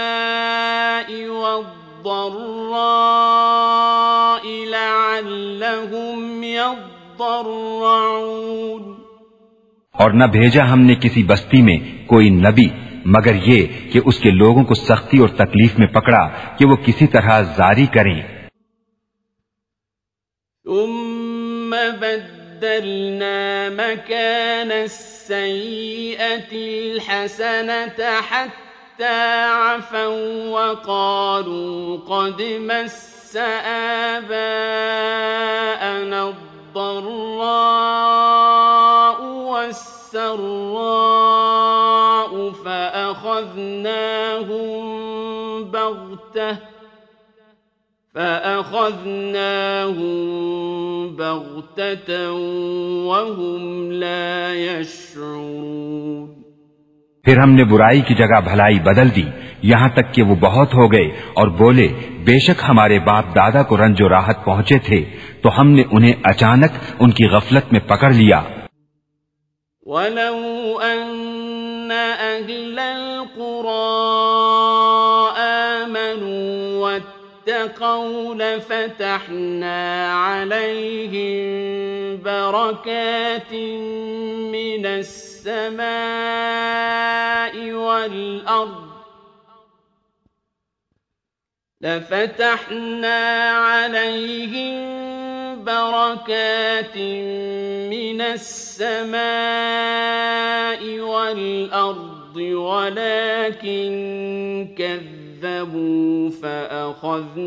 الضراء 2.36 4.66
لعلهم 4.66 6.44
يضرعون. 6.44 8.96
اور 9.92 10.12
نہ 10.12 10.24
بھیجا 10.24 10.74
ہم 10.74 10.82
نے 10.82 10.96
کسی 10.96 11.24
بستی 11.24 11.62
میں 11.62 12.08
کوئی 12.08 12.30
نبی 12.30 12.70
مگر 13.06 13.36
یہ 13.36 13.68
کہ 13.92 14.00
اس 14.06 14.20
کے 14.20 14.32
لوگوں 14.32 14.64
کو 14.64 14.74
سختی 14.74 15.18
اور 15.18 15.30
تکلیف 15.30 15.80
میں 15.80 15.88
پکڑا 15.88 16.30
کہ 16.58 16.66
وہ 16.66 16.76
کسی 16.76 17.08
طرح 17.08 17.42
زاری 17.42 17.86
کریں۔ 17.86 18.48
ثم 20.64 21.76
بدلنا 22.00 23.70
مكان 23.72 24.72
السيئة 24.72 26.52
الحسنة 26.52 28.10
حتى 28.32 28.71
عفوا 29.04 30.49
وقالوا 30.49 31.97
قد 31.97 32.41
مس 32.41 33.36
آباءنا 34.16 34.30
الضراء 36.30 37.32
والسراء 39.24 40.72
فأخذناهم 42.66 44.02
بغتة 45.72 46.58
فأخذناهم 48.16 49.41
بغتة 51.16 52.32
وهم 53.08 53.91
لا 53.91 54.56
يشعرون 54.56 56.41
پھر 57.26 57.38
ہم 57.38 57.52
نے 57.52 57.64
برائی 57.64 58.02
کی 58.02 58.14
جگہ 58.14 58.42
بھلائی 58.44 58.80
بدل 58.80 59.16
دی، 59.16 59.24
یہاں 59.62 59.90
تک 59.90 60.14
کہ 60.14 60.24
وہ 60.24 60.36
بہت 60.36 60.74
ہو 60.74 60.92
گئے 60.92 61.06
اور 61.34 61.48
بولے، 61.48 61.88
بے 62.26 62.40
شک 62.40 62.64
ہمارے 62.70 63.00
باپ 63.00 63.26
دادا 63.36 63.64
کو 63.64 63.78
رنج 63.78 64.02
و 64.02 64.10
راحت 64.10 64.46
پہنچے 64.46 64.78
تھے، 64.80 65.06
تو 65.42 65.62
ہم 65.62 65.72
نے 65.72 65.84
انہیں 65.92 66.14
اچانک 66.24 66.72
ان 67.00 67.12
کی 67.12 67.26
غفلت 67.26 67.72
میں 67.72 67.80
پکڑ 67.80 68.12
لیا۔ 68.12 68.42
وَلَوْ 69.86 70.40
أَنَّ 70.84 71.94
أَهْلَ 72.20 72.82
الْقُرَىٰ 72.82 73.72
آمَنُوا 75.38 76.80
وَاتَّقَوْا 76.82 78.36
لَفَتَحْنَا 78.36 79.80
عَلَيْهِمْ 80.14 81.42
بَرَكَاتٍ 82.24 83.54
مِّنَ 84.52 84.88
السَّمَاءِ 84.88 85.31
وَالْأَرْضِ 87.74 88.92
لفتحنا 91.82 93.50
عليهم 93.50 95.02
بركات 95.64 96.98
من 97.89 98.22
السماء 98.22 99.22
والأرض 101.00 102.36
ولكن 102.38 103.92
كذبوا 104.78 106.30
فأخذناهم 106.30 107.44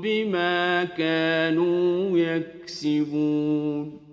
بما 0.00 0.84
كانوا 0.84 2.18
يكسبون. 2.18 4.07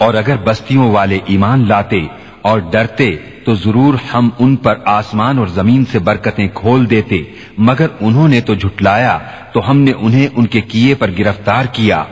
اور 0.00 0.14
اگر 0.14 0.36
بستیوں 0.36 0.92
والے 0.92 1.18
ایمان 1.26 1.68
لاتے 1.68 2.06
اور 2.42 2.58
ڈرتے 2.58 3.16
تو 3.44 3.54
ضرور 3.54 3.94
ہم 4.14 4.30
ان 4.38 4.56
پر 4.56 4.74
آسمان 4.84 5.38
اور 5.38 5.46
زمین 5.46 5.84
سے 5.84 5.98
برکتیں 5.98 6.48
کھول 6.54 6.90
دیتے، 6.90 7.22
مگر 7.58 7.86
انہوں 8.00 8.28
نے 8.28 8.40
تو 8.40 8.54
جھٹلایا 8.54 9.18
تو 9.52 9.70
ہم 9.70 9.78
نے 9.78 9.92
انہیں 9.98 10.28
ان 10.36 10.46
کے 10.46 10.60
کیے 10.60 10.94
پر 10.94 11.10
گرفتار 11.18 11.64
کیا۔ 11.72 12.04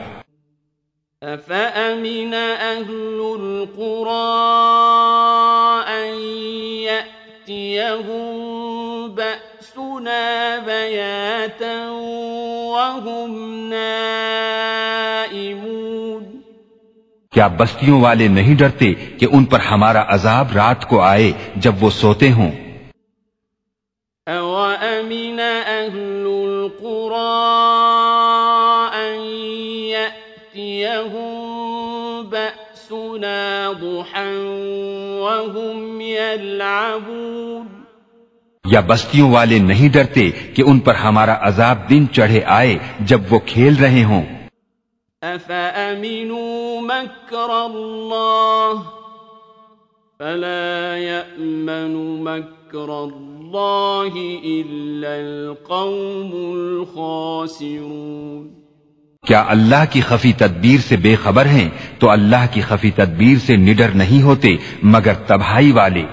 أَفَأَمِنَ 1.21 2.35
أَهْلُ 2.61 3.19
الْقُرَىٰ 3.39 4.13
أَن 5.87 6.15
يَأْتِيَهُم 6.87 8.33
بَأْسُنَا 9.15 10.57
بَيَاتًا 10.65 11.75
وَهُمْ 12.75 13.42
کیا 17.33 17.47
بستیوں 17.59 17.99
والے 18.01 18.27
نہیں 18.27 18.55
ڈرتے 18.55 18.93
کہ 19.19 19.27
ان 19.31 19.45
پر 19.45 19.59
ہمارا 19.59 20.03
عذاب 20.07 20.51
رات 20.55 20.87
کو 20.87 21.01
آئے 21.01 21.31
جب 21.57 21.83
وہ 21.83 21.89
سوتے 21.89 22.31
ہوں؟ 22.31 22.51
أَهْلُ 25.83 26.25
الْقُرَىٰ 26.25 27.17
أَن 28.95 29.15
يَأْتِيَهُم 29.89 31.33
بَأْسُنَا 32.29 33.71
ضُحًى 33.71 34.35
وَهُمْ 35.19 36.01
يَلْعَبُونَ 36.01 37.67
یا 38.65 38.79
بستیوں 38.87 39.31
والے 39.31 39.59
نہیں 39.59 39.89
ڈرتے 39.93 40.29
کہ 40.55 40.61
ان 40.65 40.79
پر 40.79 40.95
ہمارا 40.95 41.35
عذاب 41.41 41.77
دن 41.89 42.03
چڑھے 42.13 42.41
آئے 42.53 42.77
جب 43.05 43.33
وہ 43.33 43.39
کھیل 43.45 43.73
رہے 43.79 44.03
ہوں؟ 44.03 44.23
أفأمنوا 45.23 46.81
مكر 46.81 47.65
الله 47.65 48.83
فلا 50.19 50.97
يأمن 50.97 52.23
مكر 52.23 53.03
الله 53.03 54.13
إلا 54.45 55.19
القوم 55.19 56.31
الخاسرون 56.55 58.43
کیا 59.23 59.41
اللہ 59.47 59.83
کی 59.89 60.01
خفی 60.01 60.31
تدبیر 60.37 60.79
سے 60.87 60.95
بے 60.97 61.15
خبر 61.15 61.45
ہیں؟ 61.45 61.69
تو 61.99 62.09
اللہ 62.09 62.45
کی 62.51 62.61
خفی 62.61 62.91
تدبیر 62.91 63.37
سے 63.45 63.55
نڈر 63.55 63.89
نہیں 63.95 64.21
ہوتے 64.21 64.55
مگر 64.83 65.13
تباہی 65.27 65.71
والے 65.71 66.03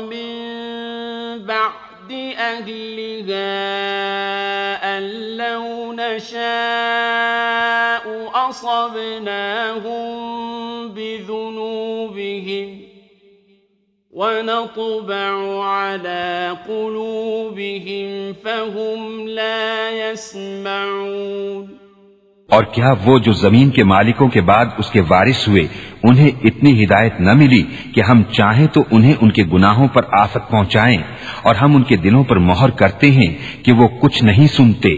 من 0.00 1.46
بعد 1.46 2.12
أهلها 2.38 3.52
أن 4.98 5.02
لو 5.36 5.92
نشاء 5.92 6.42
أصبناهم 8.48 10.02
بذنوبهم 10.88 12.82
ونطبع 14.10 15.64
على 15.64 16.56
قلوبهم 16.68 18.32
فهم 18.32 19.28
لا 19.28 19.90
يسمعون 20.10 21.81
اور 22.52 22.64
کیا 22.64 22.94
وہ 23.04 23.18
جو 23.18 23.32
زمین 23.32 23.70
کے 23.70 23.84
مالکوں 23.84 24.28
کے 24.28 24.40
بعد 24.40 24.66
اس 24.78 24.90
کے 24.90 25.00
وارث 25.00 25.48
ہوئے، 25.48 25.66
انہیں 26.02 26.30
اتنی 26.44 26.84
ہدایت 26.84 27.20
نہ 27.20 27.32
ملی 27.32 27.62
کہ 27.94 28.00
ہم 28.00 28.22
چاہیں 28.32 28.66
تو 28.66 28.84
انہیں 28.90 29.14
ان 29.20 29.30
کے 29.30 29.42
گناہوں 29.52 29.88
پر 29.88 30.02
آفت 30.12 30.50
پہنچائیں 30.50 31.02
اور 31.42 31.54
ہم 31.54 31.76
ان 31.76 31.82
کے 31.82 31.96
دلوں 31.96 32.24
پر 32.24 32.36
مہر 32.36 32.70
کرتے 32.70 33.10
ہیں 33.10 33.64
کہ 33.64 33.72
وہ 33.72 33.88
کچھ 33.88 34.24
نہیں 34.24 34.46
سنتے۔ 34.46 34.96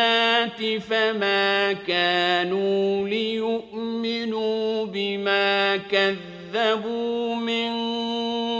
بالبينات 0.00 0.82
فما 0.82 1.72
كانوا 1.72 3.08
ليؤمنوا 3.08 4.84
بما 4.86 5.76
كذبوا 5.76 7.34
من 7.34 7.70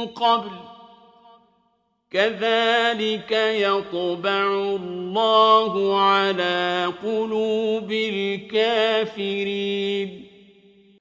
قبل 0.06 0.50
كذلك 2.10 3.32
يطبع 3.32 4.46
الله 4.54 6.00
على 6.00 6.92
قلوب 7.04 7.92
الكافرين 7.92 9.50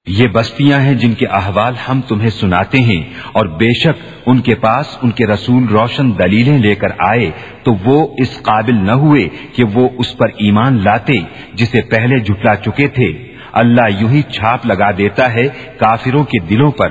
یہ 0.06 0.26
بستیاں 0.26 0.80
ہیں 0.80 0.94
جن 0.94 1.12
کے 1.14 1.26
احوال 1.26 1.74
ہم 1.88 2.00
تمہیں 2.00 2.30
سناتے 2.30 2.78
ہیں، 2.78 3.02
اور 3.32 3.46
بے 3.46 3.70
شک 3.80 3.96
ان 4.26 4.40
کے 4.40 4.54
پاس 4.54 4.86
ان 5.02 5.10
کے 5.10 5.26
رسول 5.26 5.64
روشن 5.68 6.06
دلیلیں 6.18 6.58
لے 6.58 6.74
کر 6.74 6.90
آئے، 6.98 7.30
تو 7.62 7.74
وہ 7.84 7.96
اس 8.18 8.32
قابل 8.42 8.76
نہ 8.86 8.96
ہوئے 9.02 9.24
کہ 9.54 9.64
وہ 9.64 9.84
اس 9.98 10.10
پر 10.16 10.28
ایمان 10.36 10.72
لاتے، 10.84 11.16
جسے 11.54 11.80
پہلے 11.90 12.18
جھٹلا 12.18 12.54
چکے 12.56 12.86
تھے۔ 12.88 13.08
اللہ 13.52 13.86
یوں 14.00 14.10
ہی 14.10 14.22
چھاپ 14.22 14.60
لگا 14.66 14.90
دیتا 14.98 15.24
ہے 15.34 15.46
کافروں 15.78 16.24
کے 16.24 16.38
دلوں 16.50 16.72
پر۔ 16.72 16.90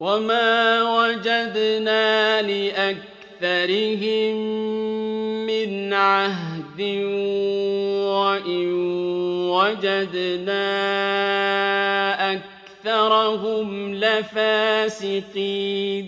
وما 0.00 0.52
وجدنا 0.82 2.06
لأكثرهم 2.46 4.36
من 5.46 5.92
عهد 5.94 6.80
وجدنا 9.62 10.68
أكثرهم 12.32 13.94
لفاسقين. 13.94 16.06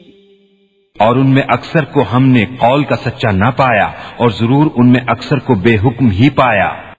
اور 0.99 1.17
ان 1.17 1.27
میں 1.27 1.43
اکثر 1.49 1.85
کو 1.85 2.05
ہم 2.13 2.27
نے 2.27 2.47
قول 2.59 2.85
کا 2.85 2.97
سچا 2.97 3.31
نہ 3.31 3.45
پایا 3.57 3.93
اور 4.17 4.31
ضرور 4.31 4.71
ان 4.77 4.93
میں 4.93 5.01
اکثر 5.09 5.39
کو 5.39 5.55
بے 5.55 5.75
حکم 5.75 6.11
ہی 6.11 6.31
پایا۔ 6.31 6.93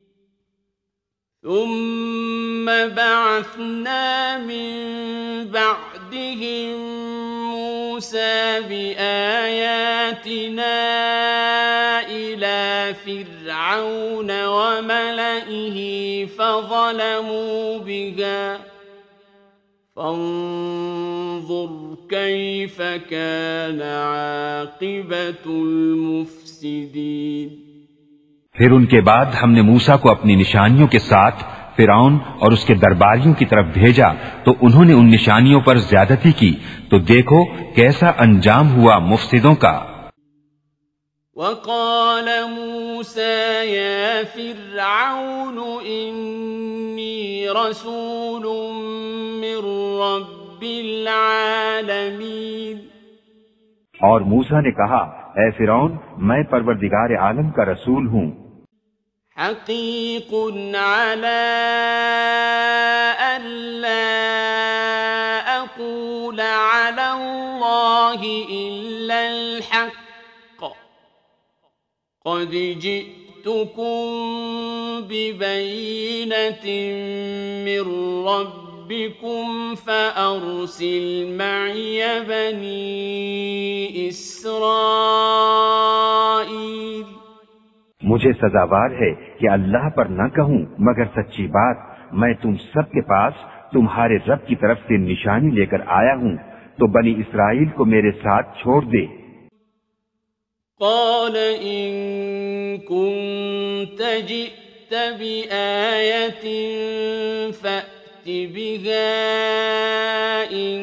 ثم 1.44 2.70
بعثنا 2.96 4.38
من 4.38 4.72
بعدهم 5.52 6.80
موسى 7.52 8.60
بآياتنا 8.70 10.76
إلى 12.10 12.94
فرعون 13.04 13.35
وملئه 14.30 15.78
فظلموا 16.38 17.84
بها. 17.86 18.58
فانظر 19.96 21.66
كيف 22.10 22.82
كان 23.10 23.82
عاقبة 23.82 25.54
المفسدين. 25.62 27.48
پھر 28.54 28.72
ان 28.72 28.86
کے 28.86 29.02
بعد 29.02 29.26
ہم 29.44 29.52
نے 29.52 29.62
موسا 29.62 29.98
کو 29.98 30.12
اپنی 30.12 30.36
نشانیوں 30.36 30.88
کے 30.88 31.00
ساتھ 31.00 31.44
فرعون 31.78 32.18
اور 32.40 32.52
اس 32.52 32.66
کے 32.66 32.74
درباریوں 32.74 33.34
کی 33.34 33.46
طرف 33.46 33.66
بھیجا، 33.74 34.08
تو 34.44 34.54
انہوں 34.62 34.86
نے 34.86 34.94
ان 34.94 35.12
نشانیوں 35.12 35.62
پر 35.62 35.78
زیادتی 35.78 36.32
کی، 36.32 36.56
تو 36.90 37.00
دیکھو 37.00 37.46
کیسا 37.76 38.12
انجام 38.18 38.76
ہوا 38.76 38.98
مفسدوں 38.98 39.56
کا۔ 39.56 39.86
وقال 41.38 42.50
موسى 42.50 43.64
يا 43.64 44.24
فرعون 44.36 45.86
إني 45.86 47.50
رسول 47.50 48.74
من 49.42 49.58
رب 50.02 50.62
العالمين. 50.62 52.78
اور 54.00 54.22
موسا 54.22 54.62
نے 54.62 54.72
کہا 54.72 55.32
اے 55.36 55.52
فرعون 55.52 55.98
میں 56.18 56.44
پروردگار 56.44 57.20
عالم 57.20 57.50
کا 57.50 57.66
رسول 57.66 58.08
ہوں۔ 58.08 58.32
حقيق 59.38 60.36
على 60.76 61.46
ألا 63.20 64.10
أقول 65.46 66.40
على 66.40 67.12
الله 67.12 68.26
إلا 68.50 69.28
الحق. 69.28 70.05
قد 72.26 72.52
جئتكم 72.80 74.06
ببينة 75.10 76.66
من 77.66 77.84
ربكم 78.28 79.76
فأرسل 79.76 81.06
معي 81.38 82.00
بني 82.30 84.08
إسرائيل 84.08 84.64
مجھے 88.02 88.32
سزاوار 88.34 88.90
ہے 89.02 89.12
کہ 89.40 89.50
اللہ 89.50 89.86
پر 89.96 90.06
نہ 90.06 90.28
کہوں، 90.36 90.62
مگر 90.78 91.06
سچی 91.16 91.48
بات، 91.48 91.78
میں 92.14 92.34
تم 92.42 92.54
سب 92.56 92.86
کے 92.92 93.02
پاس 93.02 93.34
تمہارے 93.72 94.18
رب 94.28 94.42
کی 94.48 94.56
طرف 94.56 94.78
سے 94.88 94.98
نشانی 94.98 95.50
لے 95.52 95.66
کر 95.66 95.82
آیا 95.88 96.16
ہوں، 96.16 96.36
تو 96.78 96.84
بنی 96.88 97.14
اسرائیل 97.18 97.70
کو 97.70 97.86
میرے 97.86 98.12
ساتھ 98.12 98.48
چھوڑ 98.62 98.82
دے۔ 98.84 99.06
قال 100.80 101.36
إن 101.62 101.94
كنت 102.78 104.02
جئت 104.28 104.94
بآية 104.94 106.48
فأت 107.52 108.28
بها 108.28 109.10
إن 110.52 110.82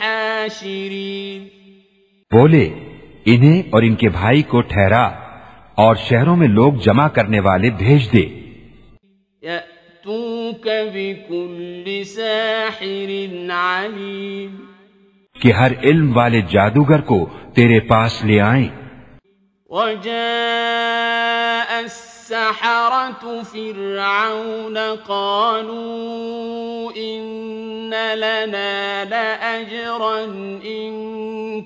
حاشرين. 0.00 1.46
بولے 2.32 2.70
انہیں 3.24 3.62
اور 3.70 3.82
ان 3.82 3.94
کے 3.94 4.08
بھائی 4.08 4.42
کو 4.42 4.60
ٹھہرا 4.60 5.04
اور 5.74 5.96
شہروں 5.96 6.36
میں 6.36 6.48
لوگ 6.48 6.72
جمع 6.72 7.08
کرنے 7.08 7.40
والے 7.40 7.70
بھیج 7.70 8.12
دے۔ 8.12 8.26
يأتوك 9.42 10.68
بكل 10.94 12.02
ساحر 12.04 13.34
عليم. 13.50 14.67
کہ 15.40 15.52
ہر 15.52 15.72
علم 15.82 16.16
والے 16.16 16.40
جادوگر 16.40 17.00
کو 17.00 17.28
تیرے 17.54 17.80
پاس 17.80 18.24
لے 18.24 18.40
آئیں۔ 18.40 18.68
وجاء 19.68 21.76
السحرة 21.76 23.28
فرعون 23.52 24.78
قالوا 25.06 26.92
إن 26.96 27.94
لنا 28.14 29.04
لأجرا 29.08 30.24
إن 30.62 30.92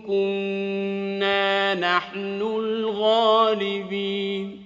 كنا 0.07 1.75
نحن 1.75 2.39
الغالبين۔ 2.43 4.57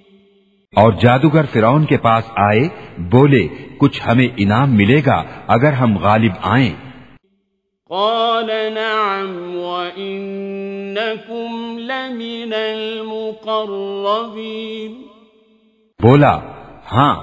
اور 0.76 0.92
جادوگر 0.92 1.44
فرعون 1.52 1.84
کے 1.84 1.96
پاس 1.96 2.24
آئے 2.36 2.68
بولے 2.98 3.48
کچھ 3.78 4.02
ہمیں 4.06 4.28
انعام 4.36 4.76
ملے 4.76 5.02
گا 5.06 5.22
اگر 5.46 5.72
ہم 5.72 5.98
غالب 5.98 6.32
آئیں۔ 6.42 6.85
قال 7.90 8.74
نعم 8.74 9.56
وإنكم 9.56 10.28
لمن 11.78 12.52
المقربين. 12.52 13.72
بولا 16.02 16.38
ہاں 16.92 17.14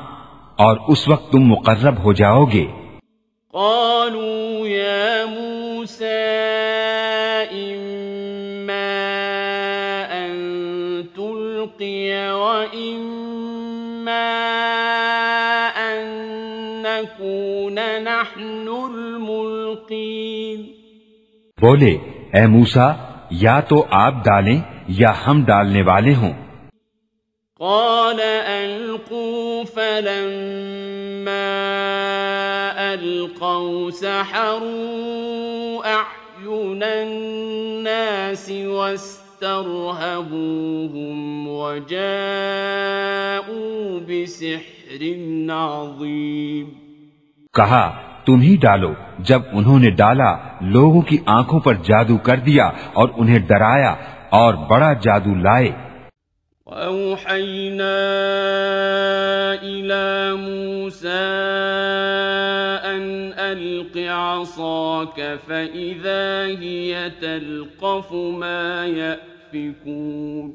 اور 0.58 0.78
اس 0.88 1.08
وقت 1.08 1.32
تم 1.32 1.40
مقرب 1.40 2.04
ہو 2.04 2.14
جاؤ 2.14 2.46
گے۔ 2.46 2.66
قالوا 3.54 4.68
يا 4.68 5.26
موسى 5.26 6.24
إما 7.52 7.94
أن 10.12 10.32
تلقي 11.16 12.12
وإما 12.32 13.04
أن 15.78 16.08
نكون 16.82 17.80
نحن 18.04 18.68
بولے 21.64 21.98
اے 22.34 22.48
موسا 22.48 22.94
یا 23.32 23.60
تو 23.60 23.86
آپ 23.92 24.26
ڈالیں 24.26 24.62
یا 24.88 25.14
ہم 25.28 25.46
ڈالنے 25.46 25.82
والے 25.82 26.16
ہوں. 26.16 26.34
قال 27.60 28.20
ألقوا 28.48 29.64
فلما 29.74 31.54
ألقوا 32.94 33.92
سحروا 33.92 35.86
أعين 35.86 36.84
الناس 36.84 38.50
واسترهبوهم 38.50 41.48
وجاءوا 41.48 44.00
بسحر 44.08 45.14
عظيم. 45.50 46.70
کہا 47.54 48.13
تم 48.26 48.42
ہی 48.42 48.58
ڈالو۔ 48.62 48.94
جب 49.20 49.42
انہوں 49.52 49.80
نے 49.80 49.90
ڈالا 49.90 50.38
لوگوں 50.62 51.02
کی 51.02 51.18
آنکھوں 51.26 51.60
پر 51.60 51.74
جادو 51.74 52.18
کر 52.18 52.38
دیا 52.38 52.70
اور 52.94 53.10
انہیں 53.16 53.40
ڈرایا 53.40 53.96
اور 54.30 54.54
بڑا 54.54 54.94
جادو 54.94 55.36
لائے۔ 55.36 55.72
وأوحينا 56.66 57.94
إلى 59.62 60.36
موسى 60.40 61.08
أن 62.86 63.30
ألق 63.38 63.98
عصاك 63.98 65.20
فإذا 65.48 66.44
هي 66.60 66.94
تلقف 67.20 68.14
ما 68.14 68.86
يأفكون۔ 68.86 70.52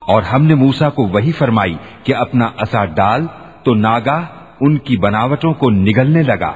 اور 0.00 0.22
ہم 0.22 0.44
نے 0.44 0.54
موسا 0.54 0.90
کو 0.90 1.02
وہی 1.02 1.32
فرمائی 1.32 1.74
کہ 2.04 2.14
اپنا 2.14 2.48
اثا 2.56 2.84
ڈال 2.84 3.26
تو 3.64 3.74
ناگاہ 3.74 4.24
ان 4.60 4.78
کی 4.78 4.96
بناوٹوں 4.96 5.54
کو 5.54 5.70
نگلنے 5.70 6.22
لگا۔ 6.22 6.52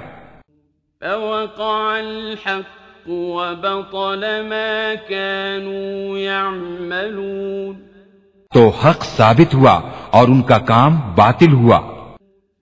فوقع 1.01 1.99
الحق 1.99 3.09
وبطل 3.09 4.43
ما 4.43 4.95
كانوا 5.09 6.19
يعملون 6.19 7.75
تو 8.55 8.69
حق 8.69 9.05
ثابت 9.05 9.55
ہوا 9.55 9.81
اور 10.11 10.29
ان 10.29 10.43
کا 10.43 10.59
کام 10.59 11.15
باطل 11.15 11.53
ہوا۔ 11.53 11.81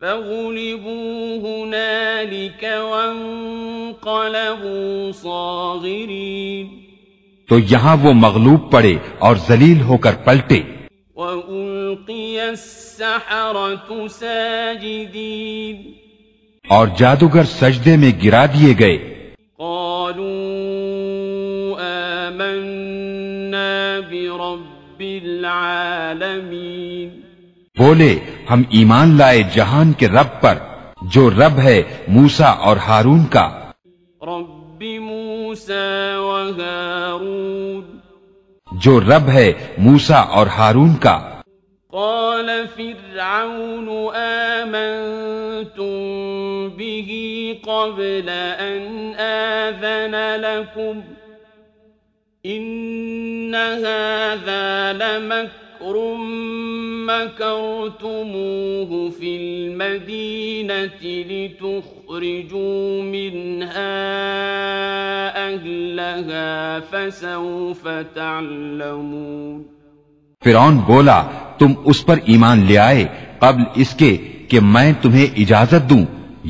فغلبوا 0.00 1.48
هنالك 1.48 2.64
وانقلبوا 2.64 5.22
صاغرين 5.22 6.68
تو 7.48 7.58
یہاں 7.58 7.96
وہ 8.02 8.12
مغلوب 8.12 8.72
پڑے 8.72 8.94
اور 9.18 9.36
ذلیل 9.48 9.80
ہو 9.80 9.96
کر 9.96 10.14
پلٹے۔ 10.24 10.62
وألقي 11.14 12.38
السحرة 12.38 14.06
ساجدين 14.10 16.05
اور 16.68 16.88
جادوگر 16.98 17.44
سجدے 17.44 17.96
میں 17.96 18.12
گرا 18.24 18.46
دیے 18.46 18.74
گئے۔ 18.78 19.30
قالوا 19.58 22.26
آمنا 22.26 24.00
برب 24.10 25.00
العالمين 25.00 27.20
بولے 27.78 28.18
ہم 28.50 28.62
ایمان 28.70 29.18
لائے 29.18 29.42
جہان 29.54 29.92
کے 29.92 30.08
رب 30.08 30.40
پر 30.40 30.54
جو 31.02 31.30
رب 31.30 31.50
ہے 31.58 31.82
موسا 32.08 32.44
اور 32.44 32.76
ہارون 32.76 33.24
کا۔ 33.24 33.60
رب 34.22 34.82
موسى 34.82 36.14
وهارون 36.14 37.98
جو 38.72 39.00
رب 39.00 39.20
ہے 39.28 39.52
موسا 39.78 40.14
اور 40.14 40.46
ہارون 40.46 40.94
کا۔ 40.94 41.30
قال 41.90 42.50
فرعون 42.76 44.16
آمنتم 44.16 46.25
به 46.78 47.10
قبل 47.62 48.28
أن 48.58 49.14
آذن 49.14 50.40
لكم 50.40 51.02
إن 52.46 53.54
هذا 53.54 54.92
لمكر 54.92 56.16
مكرتموه 57.06 59.10
في 59.10 59.36
المدينة 59.36 61.02
لتخرجوا 61.02 63.02
منها 63.02 63.96
أهلها 65.48 66.80
فسوف 66.80 67.88
تعلمون 68.14 69.64
فرعون 70.44 70.76
بولا، 70.76 71.26
تم 71.58 71.72
اس 71.84 72.06
پر 72.06 72.18
ایمان 72.24 72.66
لے 72.66 72.78
آئے 72.78 73.06
قبل 73.38 73.62
اس 73.74 73.94
کے 73.94 74.16
کہ 74.48 74.60
میں 74.60 74.92
تمہیں 75.02 75.26
اجازت 75.36 75.90
دوں۔ 75.90 76.04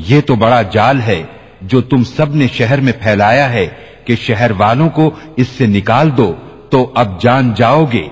یہ 0.05 0.21
تو 0.21 0.35
بڑا 0.35 0.61
جال 0.61 1.01
ہے 1.01 1.23
جو 1.61 1.81
تم 1.81 2.03
سب 2.03 2.35
نے 2.35 2.47
شہر 2.47 2.79
میں 2.79 2.93
پھیلایا 3.03 3.53
ہے 3.53 3.67
کہ 4.05 4.15
شہر 4.15 4.51
والوں 4.57 4.89
کو 4.89 5.11
اس 5.35 5.47
سے 5.47 5.65
نکال 5.65 6.17
دو 6.17 6.35
تو 6.69 6.91
اب 6.95 7.21
جان 7.21 7.53
جاؤ 7.53 7.85
گے۔ 7.93 8.07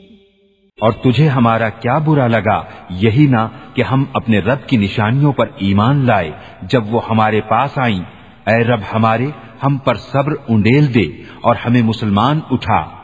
اور 0.80 0.92
تجھے 0.92 1.28
ہمارا 1.28 1.68
کیا 1.68 1.98
برا 1.98 2.26
لگا؟ 2.26 2.64
یہی 2.90 3.26
نہ 3.26 3.74
کہ 3.74 3.82
ہم 3.82 4.04
اپنے 4.14 4.38
رب 4.38 4.68
کی 4.68 4.76
نشانیوں 4.76 5.32
پر 5.32 5.46
ایمان 5.46 6.06
لائے 6.06 6.30
جب 6.62 6.94
وہ 6.94 7.00
ہمارے 7.08 7.40
پاس 7.40 7.70
آئیں۔ 7.76 8.00
اے 8.46 8.64
رب 8.64 8.80
ہمارے 8.92 9.26
ہم 9.62 9.76
پر 9.76 9.94
صبر 9.94 10.32
انڈیل 10.48 10.94
دے 10.94 11.22
اور 11.40 11.56
ہمیں 11.56 11.82
مسلمان 11.82 12.40
اٹھا۔ 12.50 12.98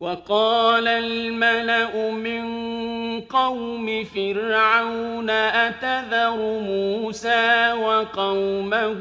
وقال 0.00 0.88
الملأ 0.88 2.10
من 2.12 2.81
قوم 3.30 4.04
فرعون 4.04 5.30
أتذر 5.30 6.36
موسى 6.60 7.72
وقومه 7.72 9.00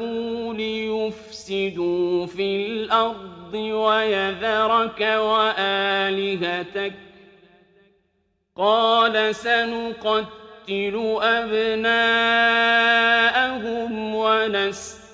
ليفسدوا 0.53 2.25
في 2.25 2.55
الأرض 2.55 3.53
ويذرك 3.53 5.01
وآلهتك 5.01 6.93
قال 8.57 9.35
سنقتل 9.35 11.17
أبناءهم 11.21 12.61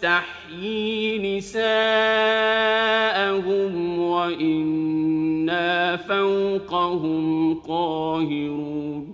ونستحيي 0.04 1.38
نساءهم 1.38 4.00
وإنا 4.00 5.96
فوقهم 6.08 7.54
قاهرون. 7.68 9.12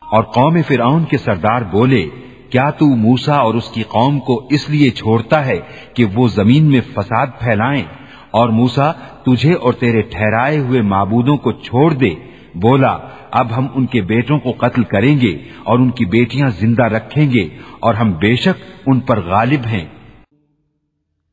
اور 0.00 0.22
قوم 0.22 0.58
فرعون 0.68 1.04
کے 1.04 1.18
سردار 1.18 1.62
بولے، 1.62 2.08
کیا 2.50 2.70
تو 2.70 2.86
موسا 2.86 3.36
اور 3.36 3.54
اس 3.54 3.68
کی 3.68 3.82
قوم 3.82 4.20
کو 4.20 4.46
اس 4.50 4.70
لیے 4.70 4.90
چھوڑتا 4.90 5.46
ہے 5.46 5.60
کہ 5.94 6.04
وہ 6.14 6.28
زمین 6.28 6.64
میں 6.64 6.80
فساد 6.94 7.26
پھیلائیں؟ 7.40 7.82
اور 8.30 8.48
موسا 8.48 8.92
تجھے 9.24 9.54
اور 9.54 9.72
تیرے 9.72 10.02
ٹھہرائے 10.02 10.58
ہوئے 10.58 10.82
معبودوں 10.82 11.36
کو 11.36 11.52
چھوڑ 11.52 11.92
دے۔ 11.92 12.14
بولا، 12.54 12.98
اب 13.30 13.56
ہم 13.56 13.66
ان 13.74 13.86
کے 13.86 14.02
بیٹوں 14.02 14.38
کو 14.38 14.52
قتل 14.58 14.84
کریں 14.84 15.20
گے 15.20 15.38
اور 15.64 15.78
ان 15.78 15.90
کی 15.90 16.04
بیٹیاں 16.04 16.48
زندہ 16.48 16.82
رکھیں 16.82 17.32
گے 17.32 17.48
اور 17.80 17.94
ہم 17.94 18.12
بے 18.12 18.36
شک 18.36 18.62
ان 18.86 19.00
پر 19.00 19.20
غالب 19.20 19.66
ہیں۔ 19.66 19.95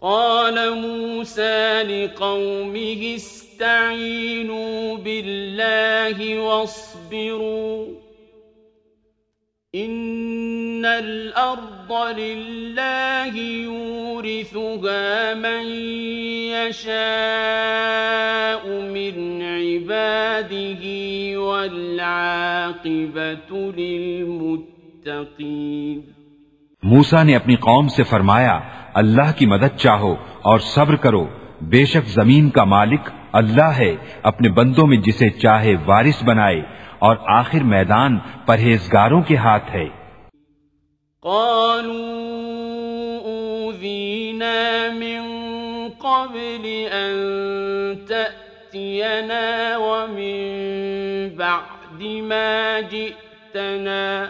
قال 0.04 0.58
موسى 0.82 1.84
لقومه 1.84 3.16
استعينوا 3.16 4.98
بالله 4.98 6.40
واصبروا 6.40 7.86
إن 9.76 10.86
الأرض 10.86 11.94
لله 12.20 13.38
يورثها 13.38 15.34
من 15.34 15.66
يشاء 16.52 16.94
من 18.68 19.42
عباده 19.42 20.84
والعاقبة 21.40 22.92
للمتقين 23.78 25.24
موسا 26.84 27.24
نے 27.24 27.36
اپنی 27.36 27.56
قوم 27.56 27.88
سے 27.88 28.04
فرمایا 28.04 28.83
اللہ 28.94 29.32
کی 29.38 29.46
مدد 29.46 29.78
چاہو 29.78 30.16
اور 30.42 30.60
صبر 30.60 30.96
کرو۔ 30.96 31.28
بے 31.62 31.86
شک 31.86 32.08
زمین 32.08 32.50
کا 32.50 32.64
مالک 32.64 33.10
اللہ 33.32 33.62
ہے، 33.62 33.96
اپنے 34.24 34.50
بندوں 34.50 34.88
میں 34.88 34.98
جسے 34.98 35.30
چاہے 35.30 35.76
وارث 35.86 36.24
بنائے۔ 36.24 36.62
اور 37.00 37.16
آخر 37.26 37.64
میدان 37.64 38.20
پرہیزگاروں 38.46 39.22
کے 39.22 39.36
ہاتھ 39.36 39.76
ہے۔ 39.76 39.86
قالوا 41.22 42.14
من 44.94 45.22
قبل 46.00 46.88
أن 46.92 47.16
تأتينا 48.08 49.78
ومن 49.78 50.48
بعد 51.38 52.02
ما 52.02 52.80
جئتنا۔ 52.90 54.26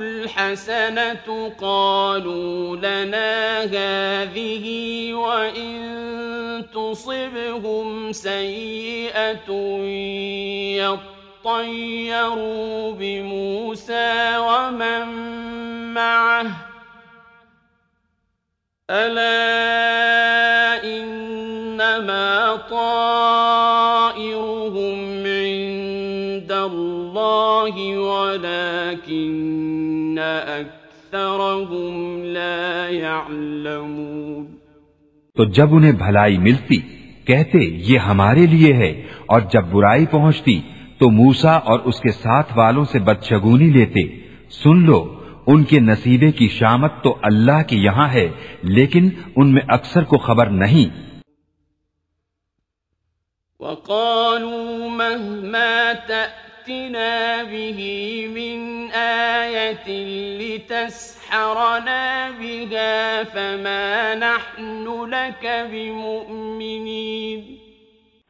الْحَسَنَةُ 0.00 1.26
قَالُوا 1.56 2.76
لَنَا 2.76 3.64
هَٰذِهِ 3.64 4.64
وَإِن 5.12 5.72
تُصِبْهُمْ 6.72 8.12
سَيِّئَةٌ 8.12 9.48
يَطَّيَّرُوا 11.44 12.92
بِمُوسَىٰ 12.98 14.38
وَمَن 14.38 15.63
مَّعَهُ. 15.94 16.48
أَلَا 18.92 20.84
إِنَّمَا 20.84 22.56
طَائِرُهُمْ 22.70 25.26
عِندَ 25.26 26.52
اللَّهِ 26.52 27.96
وَلَٰكِنَّ 27.96 30.20
أَكْثَرَهُمْ 30.60 32.24
لَا 32.24 32.90
يَعْلَمُونَ. 32.90 34.44
تو 35.34 35.44
جب 35.44 35.74
انہیں 35.74 35.92
بھلائی 35.92 36.38
ملتی، 36.38 36.80
کہتے، 37.26 37.58
یہ 37.58 37.98
ہمارے 37.98 38.46
لیے 38.46 38.72
ہے، 38.72 39.02
اور 39.26 39.40
جب 39.40 39.62
برائی 39.62 40.06
پہنچتی، 40.06 40.60
تو 40.98 41.10
موسا 41.10 41.52
اور 41.52 41.80
اس 41.80 42.00
کے 42.00 42.12
ساتھ 42.12 42.58
والوں 42.58 42.84
سے 42.84 42.98
بدشگونی 42.98 43.64
لیتے۔ 43.64 44.00
سن 44.50 44.86
لو 44.86 45.20
ان 45.46 45.64
کے 45.64 45.80
نصیبے 45.80 46.32
کی 46.32 46.48
شامت 46.48 46.92
تو 47.02 47.18
اللہ 47.22 47.62
کے 47.62 47.76
یہاں 47.76 48.08
ہے 48.08 48.28
لیکن 48.62 49.10
ان 49.36 49.52
میں 49.52 49.62
اکثر 49.68 50.04
کو 50.04 50.18
خبر 50.18 50.46
نہیں۔ 50.46 51.12
وقالوا 53.60 54.88
مهما 54.88 55.92
تأتي 56.06 56.44
فأتنا 56.64 57.42
به 57.50 57.80
من 58.28 58.86
آية 58.94 60.06
لتسحرنا 60.38 62.30
بها 62.38 63.20
فما 63.32 64.14
نحن 64.14 64.84
لك 65.10 65.46
بمؤمنين۔ 65.70 67.40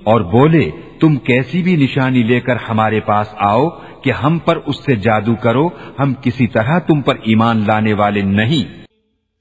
اور 0.04 0.20
بولے 0.20 0.70
تم 1.00 1.16
کیسی 1.16 1.62
بھی 1.62 1.76
نشانی 1.76 2.22
لے 2.22 2.40
کر 2.40 2.56
ہمارے 2.56 3.00
پاس 3.00 3.28
آؤ 3.32 3.68
کہ 4.04 4.10
ہم 4.10 4.38
پر 4.38 4.58
اس 4.66 4.84
سے 4.84 4.96
جادو 4.96 5.34
کرو، 5.34 5.68
ہم 5.98 6.14
کسی 6.22 6.46
طرح 6.46 6.78
تم 6.78 7.02
پر 7.02 7.14
ایمان 7.14 7.64
لانے 7.66 7.92
والے 7.92 8.22
نہیں۔ 8.22 8.84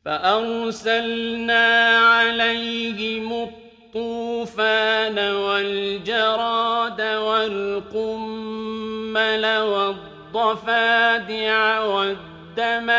فأرسلنا 0.04 2.10
عليهم 2.20 3.32
الطوفان 3.32 5.18
والجراد 5.18 7.00
والقمل 7.00 9.46
والضفادع 9.46 11.80
والدم 11.80 12.92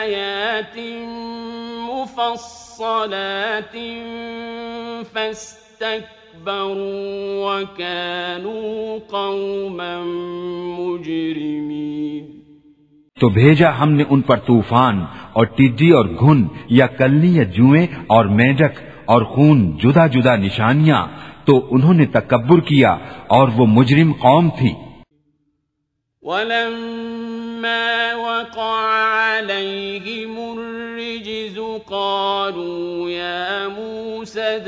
آيات 0.00 0.78
مفصلات 1.90 3.76
فاستكبروا 5.12 6.23
وكانوا 7.44 8.98
قوما 9.10 10.02
مجرمين 10.78 12.24
تو 13.20 13.28
بھیجا 13.28 13.82
ہم 13.82 13.92
نے 13.92 14.04
ان 14.10 14.20
پر 14.20 14.36
طوفان 14.36 15.04
اور 15.32 15.46
ٹڈی 15.46 15.90
اور 15.90 16.04
گھن 16.04 16.46
یا 16.68 16.86
کلنی 16.86 17.36
یا 17.36 17.42
جوئیں 17.42 17.86
اور 18.06 18.24
میڈک 18.24 18.82
اور 19.04 19.22
خون 19.22 19.76
جدا 19.76 20.06
جدا 20.06 20.36
نشانیاں 20.36 21.06
تو 21.44 21.66
انہوں 21.70 21.94
نے 21.94 22.06
تکبر 22.06 22.60
کیا 22.60 22.96
اور 23.26 23.48
وہ 23.56 23.66
مجرم 23.66 24.12
قوم 24.12 24.48
تھی۔ 24.58 24.72
ولما 26.22 28.14
وقع 28.14 28.84
عليهم 29.32 30.58
الرجز 30.58 31.58
قالوا 31.86 32.93
موسى 34.24 34.58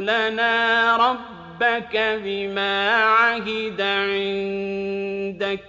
لنا 0.00 0.96
ربك 0.96 1.96
بما 2.24 2.90
عهد 2.90 3.80
عندك 3.80 5.64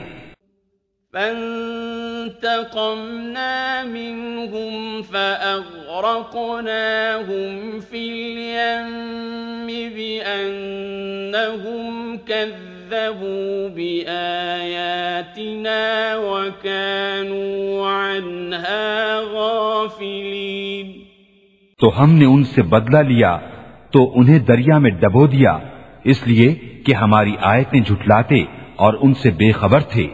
فانتقمنا 1.12 3.82
منهم 3.86 5.02
فأغرقناهم 5.02 7.78
في 7.90 8.22
اليم 8.22 9.96
بأنهم 9.96 12.16
كذبوا 12.26 12.75
بآياتنا 13.68 16.16
وكانوا 16.16 17.90
عنها 17.90 19.22
غافلين 19.32 21.06
تو 21.80 22.02
ہم 22.02 22.12
نے 22.12 22.24
ان 22.24 22.44
سے 22.44 22.62
بدلہ 22.62 22.98
لیا 22.98 23.38
تو 23.92 24.20
انہیں 24.20 24.38
دریا 24.38 24.78
میں 24.78 24.90
ڈبو 24.90 25.26
دیا 25.26 25.58
اس 26.04 26.26
لیے 26.26 26.54
کہ 26.86 26.92
ہماری 26.92 27.34
آیتیں 27.40 27.80
جھٹلاتے 27.80 28.44
اور 28.76 28.94
ان 29.00 29.14
سے 29.14 29.30
بے 29.30 29.52
خبر 29.52 29.80
تھے۔ 29.80 30.06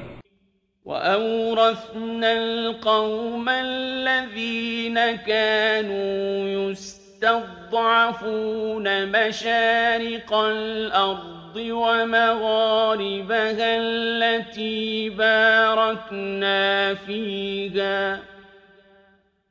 وَأَوْرَثْنَا 0.85 2.29
الْقَوْمَ 2.29 3.51
الَّذِينَ 3.51 4.99
كَانُوا 5.27 6.71
يُسْتَضْعَفُونَ 6.71 8.89
مَشَارِقَ 8.89 10.35
الْأَرْضِ 10.35 11.42
وَمَغَارِبَهَا 11.57 13.77
الَّتِي 13.77 15.09
بَارَكْنَا 15.09 16.95
فِيهَا. 16.95 18.19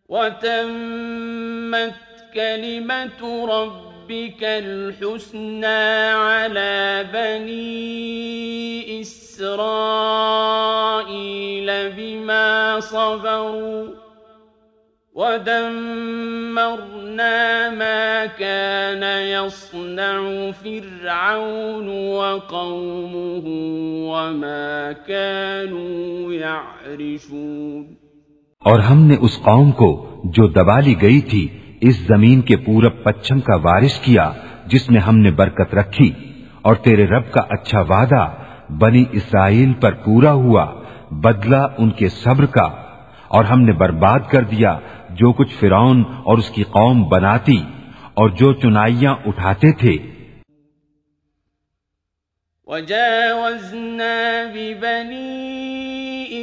وتمت 0.09 1.93
كلمة 2.33 3.45
ربك 3.45 4.43
الحسنى 4.43 6.09
على 6.09 7.05
بني 7.13 9.01
إسرائيل 9.01 9.49
بما 11.89 12.79
صبروا. 12.79 14.10
ودمرنا 15.15 16.95
ما 17.77 18.23
كان 18.37 19.03
يصنع 19.27 20.21
فرعون 20.61 21.87
وقومه 21.87 23.47
وما 24.11 24.91
كانوا 25.07 26.33
يعرشون 26.33 27.83
اور 28.65 28.79
ہم 28.79 29.01
نے 29.01 29.15
اس 29.21 29.39
قوم 29.41 29.71
کو 29.71 30.21
جو 30.23 30.47
دبا 30.47 30.79
لی 30.79 31.01
گئی 31.01 31.21
تھی، 31.21 31.47
اس 31.81 31.95
زمین 31.95 32.41
کے 32.41 32.57
پورب 32.57 33.03
پچھم 33.03 33.39
کا 33.39 33.55
وارث 33.55 33.99
کیا، 33.99 34.31
جس 34.65 34.89
میں 34.89 35.01
ہم 35.01 35.17
نے 35.17 35.31
برکت 35.31 35.75
رکھی۔ 35.75 36.13
اور 36.61 36.75
تیرے 36.75 37.07
رب 37.07 37.31
کا 37.31 37.41
اچھا 37.49 37.81
وعدہ 37.81 38.31
بنی 38.69 39.05
اسرائیل 39.11 39.73
پر 39.73 39.91
پورا 39.91 40.31
ہوا، 40.31 40.81
بدلہ 41.11 41.67
ان 41.77 41.89
کے 41.89 42.09
صبر 42.09 42.45
کا۔ 42.45 42.69
اور 43.27 43.45
ہم 43.45 43.61
نے 43.61 43.71
برباد 43.71 44.19
کر 44.29 44.43
دیا 44.43 44.79
جو 45.15 45.31
کچھ 45.31 45.53
فرعون 45.59 46.03
اور 46.23 46.37
اس 46.37 46.49
کی 46.49 46.63
قوم 46.63 47.09
بناتی 47.09 47.63
اور 48.13 48.29
جو 48.29 48.53
چنائیاں 48.53 49.15
اٹھاتے 49.25 49.71
تھے۔ 49.71 49.97
وجاوزنا 52.67 54.45
ببني 54.53 55.51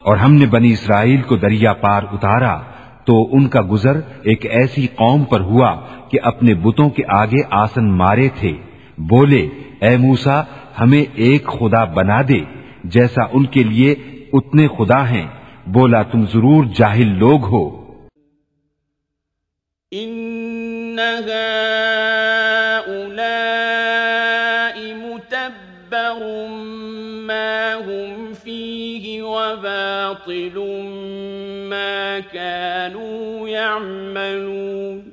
اور 0.00 0.16
ہم 0.16 0.34
نے 0.34 0.46
بنی 0.46 0.72
اسرائیل 0.72 1.22
کو 1.22 1.36
دریا 1.36 1.72
پار 1.72 2.02
اتارا 2.12 2.62
تو 3.04 3.36
ان 3.36 3.48
کا 3.48 3.60
گزر 3.70 3.96
ایک 4.22 4.46
ایسی 4.46 4.86
قوم 4.86 5.24
پر 5.24 5.40
ہوا 5.40 5.86
کہ 6.10 6.18
اپنے 6.22 6.54
بتوں 6.54 6.90
کے 6.90 7.02
آگے 7.08 7.40
آسن 7.50 7.92
مارے 7.92 8.28
تھے۔ 8.40 8.52
بولے، 8.98 9.48
اے 9.80 9.96
موسا 9.96 10.42
ہمیں 10.80 11.04
ایک 11.14 11.46
خدا 11.46 11.84
بنا 11.84 12.22
دے 12.22 12.40
جیسا 12.84 13.22
ان 13.32 13.46
کے 13.46 13.62
لیے 13.62 13.94
اتنے 14.32 14.68
خدا 14.68 15.10
ہیں۔ 15.10 15.26
بولا 15.66 16.02
تم 16.02 16.24
ضرور 16.26 16.64
جاہل 16.64 17.18
لوگ 17.18 17.44
ہو۔ 17.44 17.84
ما 27.26 27.74
هم 27.86 28.32
فيه 28.44 29.22
وباطل 29.22 30.58
ما 31.68 32.18
كانوا 32.32 33.48
يعملون۔ 33.48 35.10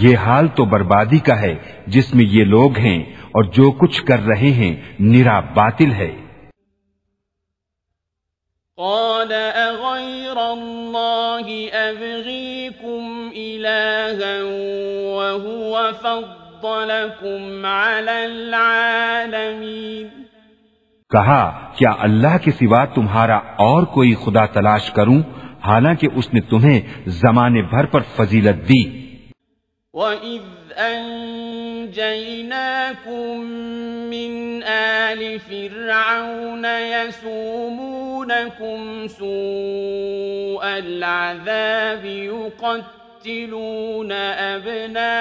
یہ 0.00 0.16
حال 0.16 0.48
تو 0.48 0.64
بربادی 0.64 1.18
کا 1.18 1.40
ہے 1.40 1.54
جس 1.86 2.14
میں 2.14 2.24
یہ 2.24 2.44
لوگ 2.44 2.78
ہیں۔ 2.78 3.04
اور 3.34 3.44
جو 3.44 3.70
کچھ 3.70 4.02
کر 4.02 4.20
رہے 4.20 4.50
ہیں 4.50 4.76
نرا 4.98 5.40
باطل 5.40 5.92
ہے۔ 5.92 6.16
قال 8.76 9.32
أغير 9.54 10.36
الله 10.36 11.50
أبغيكم 11.72 13.28
إلها 13.34 14.42
وهو 15.18 15.78
فضلكم 16.02 17.66
على 17.66 18.24
العالمين۔ 18.24 20.08
کہا 21.10 21.72
کیا 21.76 21.92
اللہ 21.98 22.38
کے 22.42 22.50
سوا 22.50 22.84
تمہارا 22.84 23.36
اور 23.36 23.82
کوئی 23.82 24.14
خدا 24.14 24.46
تلاش 24.46 24.90
کروں؟ 24.90 25.22
حالانکہ 25.64 26.08
اس 26.14 26.34
نے 26.34 26.40
تمہیں 26.40 26.80
زمانے 27.06 27.62
بھر 27.62 27.86
پر 27.86 28.00
فضیلت 28.16 28.68
دی۔ 28.68 29.03
وَإِذْ 29.94 30.42
أَنجَيْنَاكُمْ 30.74 31.90
مِنْ 34.10 34.62
آلِ 34.62 35.40
فِرْعَوْنَ 35.40 36.64
يَسُومُونَكُمْ 36.64 37.98
سُوءَ 39.08 40.64
الْعَذَابِ 40.66 42.04
يُقَتِّلُونَ 42.04 42.92
أَبْنَاءَكُمْ 44.52 45.14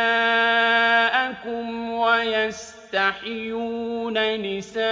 وَيَسْتَحْيُونَ 1.94 2.98
نِسَاءَكُمْ 4.42 4.84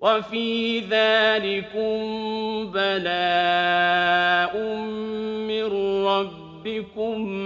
وفي 0.00 0.80
ذلكم 0.80 1.96
بلاء 2.72 4.56
من 5.48 5.64
ربكم 6.04 6.45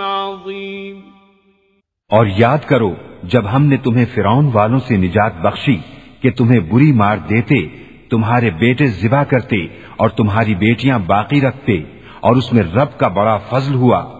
عظيم۔ 0.01 1.01
اور 2.09 2.27
یاد 2.37 2.59
کرو، 2.59 2.95
جب 3.23 3.43
ہم 3.53 3.67
نے 3.67 3.77
تمہیں 3.77 4.05
فرعون 4.15 4.51
والوں 4.53 4.79
سے 4.79 4.97
نجات 4.97 5.41
بخشی 5.41 5.77
کہ 6.21 6.31
تمہیں 6.31 6.61
بری 6.61 6.93
مار 6.93 7.17
دیتے، 7.17 7.67
تمہارے 8.11 8.51
بیٹے 8.51 8.87
ذبح 8.87 9.23
کرتے 9.23 9.57
اور 9.97 10.09
تمہاری 10.09 10.55
بیٹیاں 10.55 10.99
باقی 10.99 11.41
رکھتے 11.41 11.83
اور 12.21 12.37
اس 12.37 12.53
میں 12.53 12.63
رب 12.63 12.99
کا 12.99 13.09
بڑا 13.09 13.37
فضل 13.37 13.75
ہوا۔ 13.75 14.20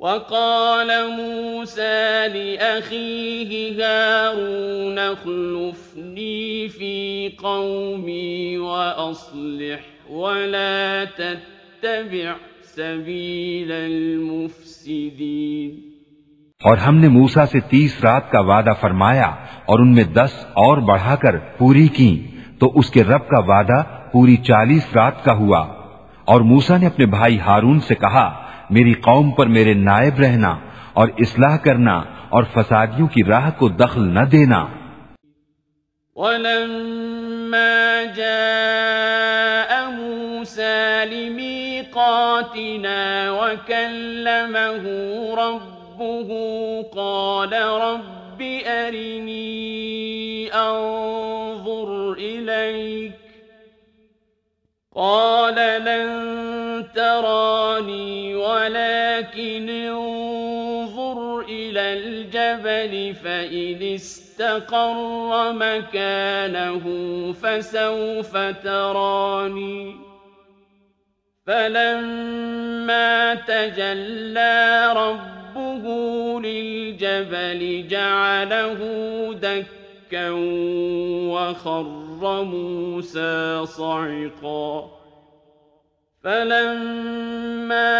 وقال 0.00 0.90
موسى 1.10 2.28
لأخيه 2.28 3.80
هارون 3.84 4.98
اخلفني 4.98 6.68
في 6.68 7.28
قومي 7.38 8.56
وأصلح 8.56 10.10
ولا 10.10 11.04
تتبع 11.16 12.32
سبيل 12.76 13.72
المفسدين. 13.72 15.70
اور 16.64 16.76
ہم 16.76 16.96
نے 16.96 17.08
موسا 17.08 17.46
سے 17.46 17.60
تیس 17.60 18.04
رات 18.04 18.30
کا 18.30 18.40
وعدہ 18.40 18.72
فرمایا 18.80 19.30
اور 19.64 19.78
ان 19.78 19.92
میں 19.92 20.04
دس 20.04 20.46
اور 20.46 20.78
بڑھا 20.78 21.16
کر 21.16 21.36
پوری 21.38 21.88
کی 21.88 22.26
تو 22.58 22.72
اس 22.74 22.90
کے 22.90 23.04
رب 23.04 23.28
کا 23.28 23.38
وعدہ 23.38 23.82
پوری 24.12 24.36
چالیس 24.36 24.86
رات 24.94 25.24
کا 25.24 25.32
ہوا۔ 25.32 25.60
اور 26.24 26.40
موسا 26.40 26.76
نے 26.76 26.86
اپنے 26.86 27.06
بھائی 27.06 27.40
ہارون 27.40 27.80
سے 27.80 27.94
کہا 27.94 28.45
میری 28.70 28.94
قوم 28.94 29.30
پر 29.30 29.46
میرے 29.46 29.74
نائب 29.74 30.20
رہنا 30.20 30.58
اور 30.92 31.08
اصلاح 31.18 31.56
کرنا 31.56 32.02
اور 32.28 32.44
فسادیوں 32.54 33.08
کی 33.08 33.24
راہ 33.24 33.50
کو 33.58 33.68
دخل 33.68 34.02
نہ 34.02 34.20
دینا۔ 34.20 34.66
ولما 36.16 38.02
جاء 38.16 39.90
موسى 39.90 41.04
لميقاتنا 41.10 41.60
وكلمه 43.30 44.84
ربه 45.36 46.30
قال 46.94 47.52
رب 47.52 48.42
أرني 48.66 49.46
أنظر 50.54 52.12
إليك 52.18 53.16
قال 54.94 55.54
لن 55.84 56.08
تراني 56.94 58.15
ولكن 59.36 59.68
انظر 59.68 61.40
إلى 61.40 61.80
الجبل 61.80 63.14
فإن 63.14 63.82
استقر 63.94 65.52
مكانه 65.52 66.84
فسوف 67.32 68.36
تراني 68.36 69.96
فلما 71.46 73.34
تجلى 73.34 74.92
ربه 74.96 75.84
للجبل 76.40 77.88
جعله 77.88 78.78
دكا 79.42 80.30
وخر 81.30 82.42
موسى 82.44 83.66
صعقا 83.66 84.96
فلما 86.26 87.90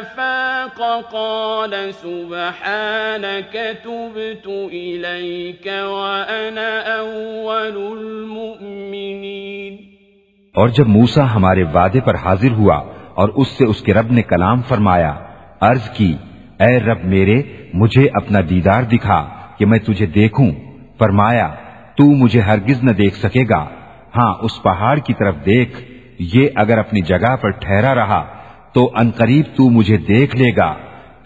أفاق 0.00 0.82
قال 1.12 1.74
سبحانك 2.00 3.56
تبت 3.82 4.48
إليك 4.70 5.66
وأنا 5.66 7.00
أول 7.00 7.98
المؤمنين. 7.98 9.76
اور 10.54 10.68
جب 10.68 10.88
موسا 10.88 11.34
ہمارے 11.34 11.62
وعدے 11.62 12.00
پر 12.00 12.14
حاضر 12.14 12.50
ہوا 12.50 12.76
اور 13.14 13.28
اس 13.28 13.48
سے 13.48 13.64
اس 13.64 13.82
کے 13.82 13.94
رب 13.94 14.12
نے 14.12 14.22
کلام 14.22 14.62
فرمایا، 14.62 15.14
عرض 15.60 15.90
کی، 15.90 16.16
اے 16.60 16.80
رب 16.80 17.04
میرے، 17.04 17.42
مجھے 17.74 18.08
اپنا 18.14 18.38
دیدار 18.50 18.82
دکھا 18.82 19.28
کہ 19.58 19.66
میں 19.66 19.78
تجھے 19.78 20.06
دیکھوں۔ 20.06 20.50
فرمایا، 20.98 21.54
تو 21.96 22.04
مجھے 22.04 22.40
ہرگز 22.40 22.82
نہ 22.82 22.90
دیکھ 22.90 23.16
سکے 23.16 23.44
گا۔ 23.50 23.68
ہاں 24.16 24.34
اس 24.42 24.62
پہاڑ 24.62 24.98
کی 24.98 25.14
طرف 25.14 25.34
دیکھ۔ 25.46 25.97
یہ 26.18 26.48
اگر 26.54 26.78
اپنی 26.78 27.00
جگہ 27.00 27.36
پر 27.36 27.50
ٹھہرا 27.50 27.94
رہا 27.94 28.42
تو 28.72 28.90
انقریب 28.94 29.44
تو 29.56 29.70
مجھے 29.70 29.96
دیکھ 29.96 30.36
لے 30.36 30.56
گا۔ 30.56 30.74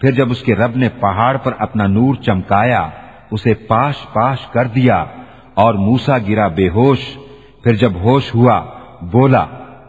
پھر 0.01 0.11
جب 0.11 0.31
اس 0.31 0.41
کے 0.41 0.55
رب 0.55 0.75
نے 0.75 0.89
پہاڑ 0.89 1.37
پر 1.37 1.53
اپنا 1.59 1.87
نور 1.87 2.15
چمکایا، 2.15 2.89
اسے 3.31 3.53
پاش 3.53 3.95
پاش 4.13 4.47
کر 4.47 4.65
دیا 4.65 5.05
اور 5.53 5.73
موسا 5.73 6.17
گرا 6.17 6.47
بے 6.47 6.69
ہوش۔ 6.69 7.17
پھر 7.63 7.73
جب 7.73 7.93
ہوش 7.95 8.35
ہوا، 8.35 8.65
بولا، 9.01 9.45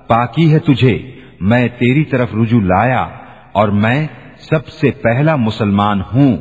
پاکی 0.09 0.55
ہے 0.55 0.59
تجھے، 0.59 1.21
میں 1.41 1.69
تیری 1.69 2.05
طرف 2.05 2.29
رجوع 2.43 2.61
لایا 2.61 3.09
اور 3.53 3.69
میں 3.69 4.07
سب 4.39 4.69
سے 4.69 4.91
پہلا 4.91 5.37
مسلمان 5.37 6.01
ہوں۔ 6.01 6.37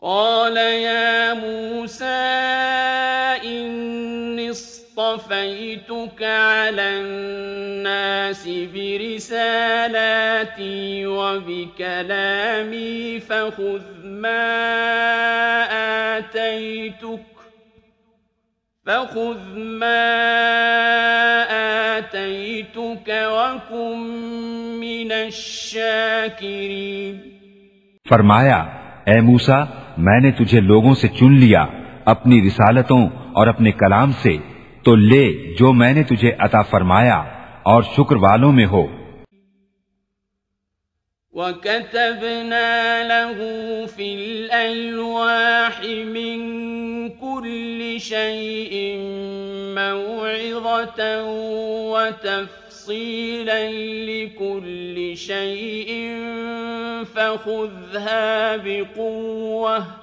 قال 0.00 0.56
يا 0.56 1.34
موسى 1.34 2.89
اصطفيتك 5.14 6.22
على 6.22 7.00
الناس 7.00 8.48
برسالاتي 8.74 11.06
وبكلامي 11.06 13.20
فخذ 13.20 13.82
ما 14.04 14.54
آتيتك 16.18 17.20
فخذ 18.86 19.58
ما 19.80 20.06
آتيتك 21.98 23.08
وكن 23.08 23.98
من 24.80 25.12
الشاكرين 25.12 27.14
فرمایا، 28.10 28.60
اے 29.06 29.20
موسا 29.20 29.58
میں 30.06 30.20
نے 30.20 30.30
تجھے 30.38 30.60
لوگوں 30.60 30.94
سے 31.00 31.08
چن 31.18 31.32
لیا، 31.40 31.62
اپنی 32.14 32.36
رسالتوں 32.46 33.02
اور 33.38 33.46
اپنے 33.46 33.70
کلام 33.82 34.10
سے 34.22 34.34
تو 34.84 34.94
لے 34.94 35.54
جو 35.58 35.72
میں 35.72 35.92
نے 35.92 36.02
تجھے 36.02 36.32
عطا 36.38 36.62
فرمایا 36.62 37.16
اور 37.62 37.82
شکر 37.82 38.16
والوں 38.16 38.52
میں 38.52 38.66
ہو۔ 38.66 39.00
وكتبنا 41.32 43.02
له 43.02 43.42
في 43.96 44.14
الألواح 44.14 45.84
من 46.04 46.40
كل 47.08 47.96
شيء 48.00 48.98
موعظة 49.74 51.02
وتفصيلا 51.92 53.60
لكل 54.04 55.14
شيء 55.16 56.08
فخذها 57.14 58.56
بقوة 58.64 59.99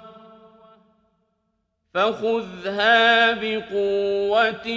فخذها 1.98 3.34
بقوة 3.34 4.68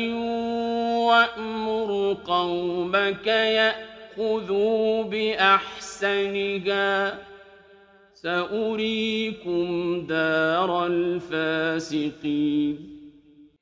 وأمر 1.09 1.91
قومك 2.27 3.27
يأخذوا 3.27 5.03
بأحسن 5.03 6.37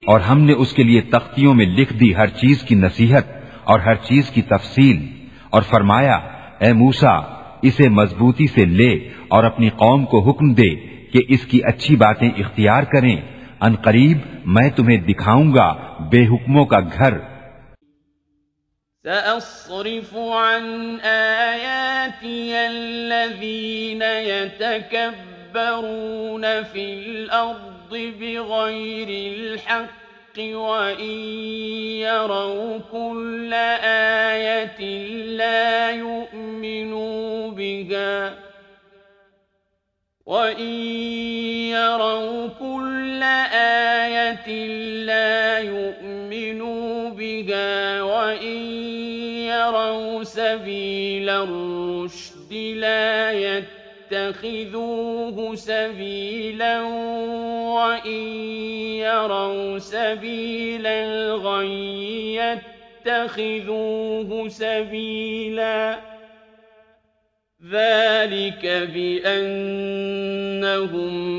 اور 0.03 0.21
ہم 0.21 0.41
نے 0.41 0.53
اس 0.53 0.73
کے 0.73 0.83
لیے 0.83 1.01
تختیوں 1.01 1.55
میں 1.55 1.67
لکھ 1.67 1.93
دی 1.93 2.15
ہر 2.15 2.27
چیز 2.27 2.63
کی 2.63 2.75
نصیحت 2.75 3.27
اور 3.65 3.81
ہر 3.81 3.95
چیز 3.95 4.31
کی 4.31 4.43
تفصیل 4.43 5.07
اور 5.51 5.63
فرمایا، 5.63 6.17
اے 6.61 6.73
موسا 6.73 7.17
اسے 7.63 7.89
مضبوطی 7.89 8.47
سے 8.47 8.65
لے 8.65 8.93
اور 9.29 9.45
اپنی 9.45 9.69
قوم 9.69 10.05
کو 10.05 10.31
حکم 10.31 10.55
دے 10.55 10.75
کہ 11.13 11.23
اس 11.29 11.47
کی 11.47 11.61
اچھی 11.65 11.97
باتیں 11.97 12.29
اختیار 12.29 12.83
کریں۔ 12.83 13.38
ان 13.61 13.77
قریب 13.77 14.19
میں 14.45 14.71
تمہیں 14.71 14.97
دکھاؤں 14.97 15.55
گا 15.55 15.97
بے 16.01 16.27
حکموں 16.27 16.65
کا 16.65 16.81
گھر۔ 16.81 17.15
سأصرف 19.03 20.15
عن 20.15 20.97
آياتي 21.03 22.53
الذين 22.53 24.03
يتكبرون 24.03 26.45
في 26.73 26.95
الأرض 26.95 27.97
بغير 28.19 29.09
الحق 29.09 30.39
وإن 30.39 31.19
يروا 31.99 32.79
كل 32.91 33.55
آية 34.33 35.13
لا 35.13 35.91
يؤمنوا 35.91 37.57
بها۔ 37.57 38.48
وإن 40.29 40.73
يروا 41.73 42.49
كل 42.61 43.23
آية 43.53 44.67
لا 45.09 45.59
يؤمنوا 45.59 47.11
بها 47.11 48.03
وإن 48.03 48.57
يروا 49.49 50.25
سبيل 50.25 51.29
الرشد 51.31 52.53
لا 52.53 53.33
يتخذوه 54.13 55.55
سبيلا 55.55 56.83
وإن 57.73 58.29
يروا 59.01 59.79
سبيل 59.79 60.87
الغي 60.87 62.35
يتخذوه 63.07 64.49
سبيلا 64.49 65.99
ذلك 67.63 68.63
بأنهم 68.95 69.35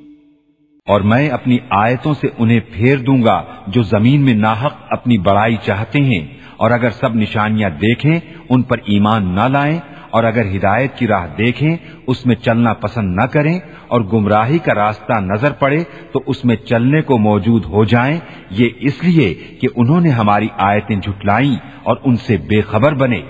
اور 0.86 1.00
میں 1.00 1.28
اپنی 1.28 1.58
آیتوں 1.70 2.14
سے 2.14 2.28
انہیں 2.38 2.60
پھیر 2.72 2.96
دوں 2.98 3.22
گا 3.22 3.38
جو 3.66 3.82
زمین 3.82 4.20
میں 4.24 4.34
ناحق 4.34 4.74
اپنی 4.90 5.16
بڑائی 5.18 5.56
چاہتے 5.62 5.98
ہیں 5.98 6.24
اور 6.56 6.70
اگر 6.70 6.90
سب 6.90 7.14
نشانیاں 7.16 7.70
دیکھیں، 7.70 8.20
ان 8.48 8.62
پر 8.62 8.78
ایمان 8.84 9.34
نہ 9.34 9.46
لائیں 9.48 9.78
اور 10.12 10.24
اگر 10.24 10.44
ہدایت 10.56 10.96
کی 10.96 11.06
راہ 11.06 11.26
دیکھیں، 11.38 11.76
اس 12.06 12.26
میں 12.26 12.36
چلنا 12.36 12.72
پسند 12.72 13.16
نہ 13.16 13.26
کریں 13.26 13.58
اور 13.88 14.00
گمراہی 14.00 14.58
کا 14.58 14.74
راستہ 14.74 15.12
نظر 15.20 15.52
پڑے 15.52 15.84
تو 16.12 16.20
اس 16.26 16.44
میں 16.44 16.56
چلنے 16.56 17.02
کو 17.02 17.18
موجود 17.18 17.64
ہو 17.64 17.84
جائیں، 17.84 18.18
یہ 18.50 18.68
اس 18.80 19.04
لیے 19.04 19.34
کہ 19.60 19.68
انہوں 19.76 20.00
نے 20.00 20.10
ہماری 20.10 20.48
آیتیں 20.58 20.96
جھٹلائیں 20.96 21.54
اور 21.82 21.96
ان 22.04 22.16
سے 22.16 22.36
بے 22.36 22.60
خبر 22.60 22.94
بنے۔ 22.94 23.22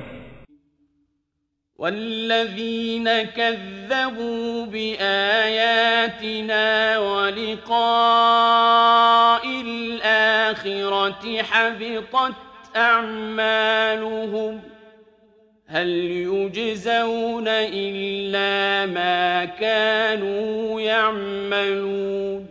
والذين 1.78 3.08
كذبوا 3.36 4.66
بآياتنا 4.72 6.64
ولقاء 6.98 7.82
الآخرة 9.66 11.24
حبطت 11.50 12.36
أعمالهم 12.76 14.71
هل 15.72 15.88
يجزون 16.32 17.48
إلا 17.72 18.86
ما 18.86 19.44
كانوا 19.60 20.80
يعملون؟ 20.80 22.46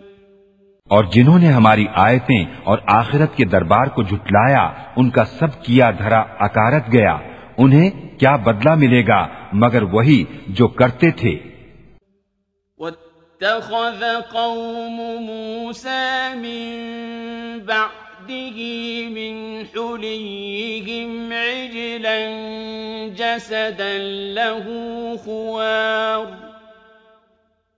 اور 0.90 1.04
جنہوں 1.04 1.40
نے 1.40 1.48
ہماری 1.48 1.86
آیتیں 1.96 2.46
اور 2.64 2.78
آخرت 2.88 3.36
کے 3.36 3.46
دربار 3.46 3.86
کو 3.86 4.04
جھٹلایا 4.04 4.72
ان 4.96 5.10
کا 5.10 5.26
سب 5.26 5.64
کیا 5.64 5.92
دھرا 5.92 6.20
اکارت 6.20 6.84
گیا۔ 6.92 7.18
انہیں 7.58 8.20
کیا 8.20 8.36
بدلہ 8.36 8.76
ملے 8.76 9.08
گا 9.08 9.28
مگر 9.54 9.82
وہی 9.82 10.26
جو 10.48 10.68
کرتے 10.68 11.12
تھے؟ 11.12 11.38
واتخذ 12.78 14.04
قوم 14.34 15.02
موسى 15.22 16.18
من 16.36 16.78
بعد 17.66 18.11
عهده 18.32 19.10
من 19.10 19.66
حليهم 19.66 21.34
عجلا 21.34 22.38
جسدا 23.08 23.98
له 24.34 24.66
خوار. 25.26 26.28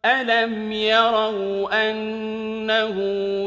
ألم 0.06 0.72
يروا 0.72 1.92
أنه 1.92 2.96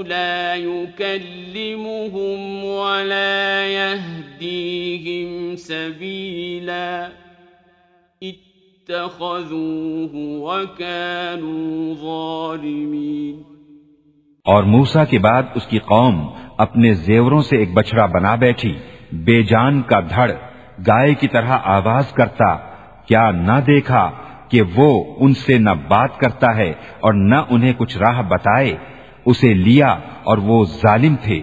لا 0.04 0.54
يكلمهم 0.54 2.64
ولا 2.64 3.66
يهديهم 3.66 5.56
سبيلا. 5.56 7.08
اتخذوه 8.22 10.10
وكانوا 10.14 11.94
ظالمين. 11.94 13.42
اور 14.44 14.64
موسا 14.64 15.04
کے 15.04 15.18
بعد 15.18 15.42
اس 15.54 15.66
کی 15.66 15.78
قوم 15.78 16.45
اپنے 16.56 16.94
زیوروں 16.94 17.42
سے 17.42 17.56
ایک 17.56 17.74
بچڑا 17.74 18.06
بنا 18.06 18.34
بیٹھی، 18.34 18.78
بے 19.12 19.42
جان 19.42 19.82
کا 19.82 20.00
دھڑ، 20.00 20.30
گائے 20.86 21.14
کی 21.14 21.28
طرح 21.28 21.58
آواز 21.64 22.12
کرتا، 22.12 22.56
کیا 23.06 23.30
نہ 23.30 23.60
دیکھا 23.66 24.10
کہ 24.48 24.62
وہ 24.74 25.04
ان 25.18 25.34
سے 25.34 25.58
نہ 25.58 25.70
بات 25.88 26.18
کرتا 26.18 26.56
ہے 26.56 26.72
اور 27.00 27.12
نہ 27.14 27.34
انہیں 27.50 27.72
کچھ 27.78 27.98
راہ 27.98 28.22
بتائے، 28.22 28.76
اسے 29.24 29.54
لیا 29.54 29.96
اور 30.24 30.38
وہ 30.38 30.64
ظالم 30.64 31.16
تھے۔ 31.22 31.42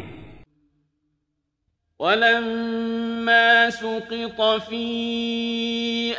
ولما 2.03 3.69
سقط 3.69 4.41
في 4.41 4.85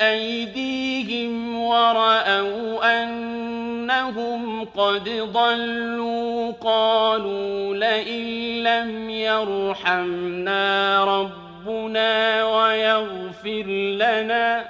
أيديهم 0.01 1.59
ورأوا 1.59 3.03
أنهم 3.03 4.65
قد 4.65 5.09
ضلوا 5.09 6.53
قالوا 6.53 7.77
لئن 7.77 8.25
لم 8.63 9.11
يرحمنا 9.11 10.65
ربنا 11.05 12.45
ويغفر 12.45 13.67
لنا 14.01 14.65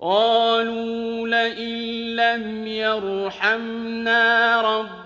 قالوا 0.00 1.28
لئن 1.28 2.16
لم 2.16 2.66
يرحمنا 2.66 4.20
ربنا 4.60 5.03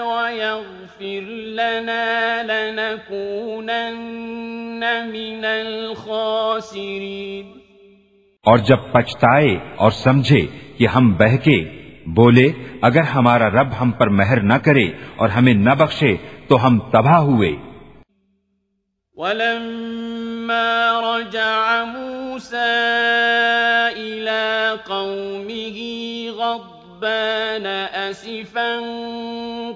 ويغفر 0.00 1.30
لنا 1.30 2.42
لنكونن 2.42 4.84
من 5.06 5.44
الخاسرين۔ 5.44 7.58
اور 8.46 8.58
جب 8.58 8.76
پچھتائے 8.92 9.56
اور 9.76 9.90
سمجھے 9.90 10.46
کہ 10.78 10.86
ہم 10.86 11.12
بہکے 11.12 11.70
بولے 12.06 12.50
اگر 12.82 13.00
ہمارا 13.00 13.50
رب 13.50 13.68
ہم 13.80 13.90
پر 13.90 14.08
مہر 14.08 14.40
نہ 14.40 14.54
کرے 14.54 14.86
اور 15.16 15.28
ہمیں 15.28 15.54
نہ 15.54 15.70
بخشے 15.78 16.16
تو 16.48 16.66
ہم 16.66 16.78
تباہ 16.78 17.16
ہوئے۔ 17.16 17.52
ولما 19.16 21.00
رجع 21.00 21.84
موسى 21.84 22.70
إلى 23.94 24.74
قومه 24.86 25.48
غض 25.48 25.63
غضبان 27.04 27.66
أسفا 27.66 28.80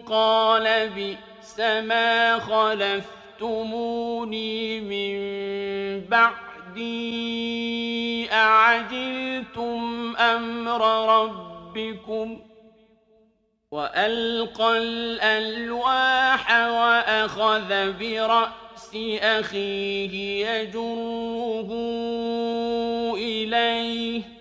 قال 0.07 0.89
بئس 0.89 1.61
ما 1.61 2.39
خلفتموني 3.39 4.01
من 4.81 5.19
بعدي 6.09 7.13
أعجلتم 8.33 10.17
أمر 10.17 10.81
ربكم 11.21 12.41
وألقى 13.71 14.79
الألواح 14.79 16.51
وأخذ 16.51 17.93
برأس 17.93 18.97
أخيه 19.23 20.47
يجره 20.47 21.69
إليه 23.17 24.38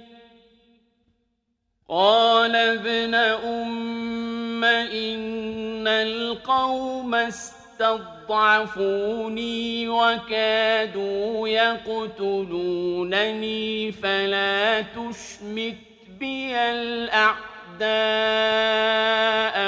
قال 1.89 2.55
ابن 2.55 3.15
أم 3.15 4.63
إن 4.63 5.87
القوم 5.87 7.15
استضعفوني 7.15 9.89
وكادوا 9.89 11.47
يقتلونني 11.47 13.91
فلا 13.91 14.81
تشمت 14.81 15.75
بي 16.19 16.55
الأعلى 16.55 17.37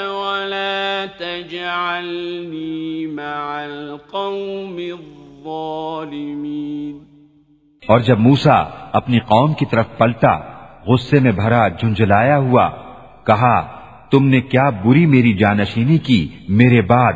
ولا 0.08 1.06
تجعلني 1.06 3.06
مع 3.06 3.64
القوم 3.64 4.78
الظالمين. 4.78 7.06
اور 7.88 8.00
جب 8.00 8.18
موسا 8.18 8.64
اپنی 8.92 9.18
قوم 9.18 9.54
کی 9.54 9.66
طرف 9.66 9.86
پلٹا 9.98 10.59
غصے 10.86 11.20
میں 11.20 11.32
بھرا 11.32 11.68
جھنجھلایا 11.68 12.38
ہوا، 12.38 12.70
کہا، 13.26 13.80
تم 14.10 14.28
نے 14.28 14.40
کیا 14.40 14.70
بری 14.70 15.06
میری 15.06 15.32
جانشینی 15.32 15.98
کی 15.98 16.28
میرے 16.48 16.82
بعد؟ 16.82 17.12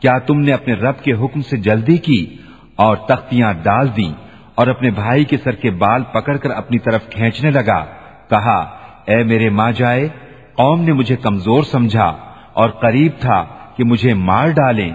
کیا 0.00 0.18
تم 0.18 0.40
نے 0.40 0.52
اپنے 0.52 0.74
رب 0.74 0.98
کے 0.98 1.12
حکم 1.12 1.40
سے 1.40 1.56
جلدی 1.56 1.96
کی 1.96 2.36
اور 2.76 2.96
تختیاں 2.96 3.52
ڈال 3.62 3.96
دی 3.96 4.12
اور 4.54 4.66
اپنے 4.66 4.90
بھائی 4.90 5.24
کے 5.24 5.36
سر 5.44 5.54
کے 5.54 5.70
بال 5.70 6.02
پکڑ 6.12 6.36
کر 6.36 6.50
اپنی 6.50 6.78
طرف 6.78 7.10
کھینچنے 7.10 7.50
لگا؟ 7.50 7.84
کہا، 8.30 8.76
اے 9.04 9.24
میرے 9.24 9.50
ماں 9.50 9.72
جائے، 9.72 10.08
قوم 10.54 10.80
نے 10.80 10.92
مجھے 10.92 11.16
کمزور 11.16 11.62
سمجھا 11.62 12.16
اور 12.52 12.70
قریب 12.70 13.12
تھا 13.20 13.44
کہ 13.76 13.84
مجھے 13.84 14.14
مار 14.14 14.48
ڈالیں۔ 14.48 14.94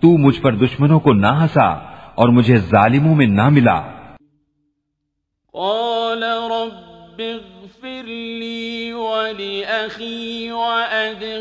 تو 0.00 0.18
مجھ 0.18 0.40
پر 0.40 0.54
دشمنوں 0.54 1.00
کو 1.00 1.12
نہ 1.12 1.26
ہنسا 1.26 1.68
اور 2.14 2.28
مجھے 2.28 2.56
ظالموں 2.56 3.14
میں 3.14 3.26
نہ 3.26 3.48
ملا۔ 3.48 3.80
قال 5.52 6.24
رب 7.18 7.24
اغفر 7.24 8.06
لي 8.42 8.92
ولأخي 8.92 10.50
وأدخلنا 10.50 11.40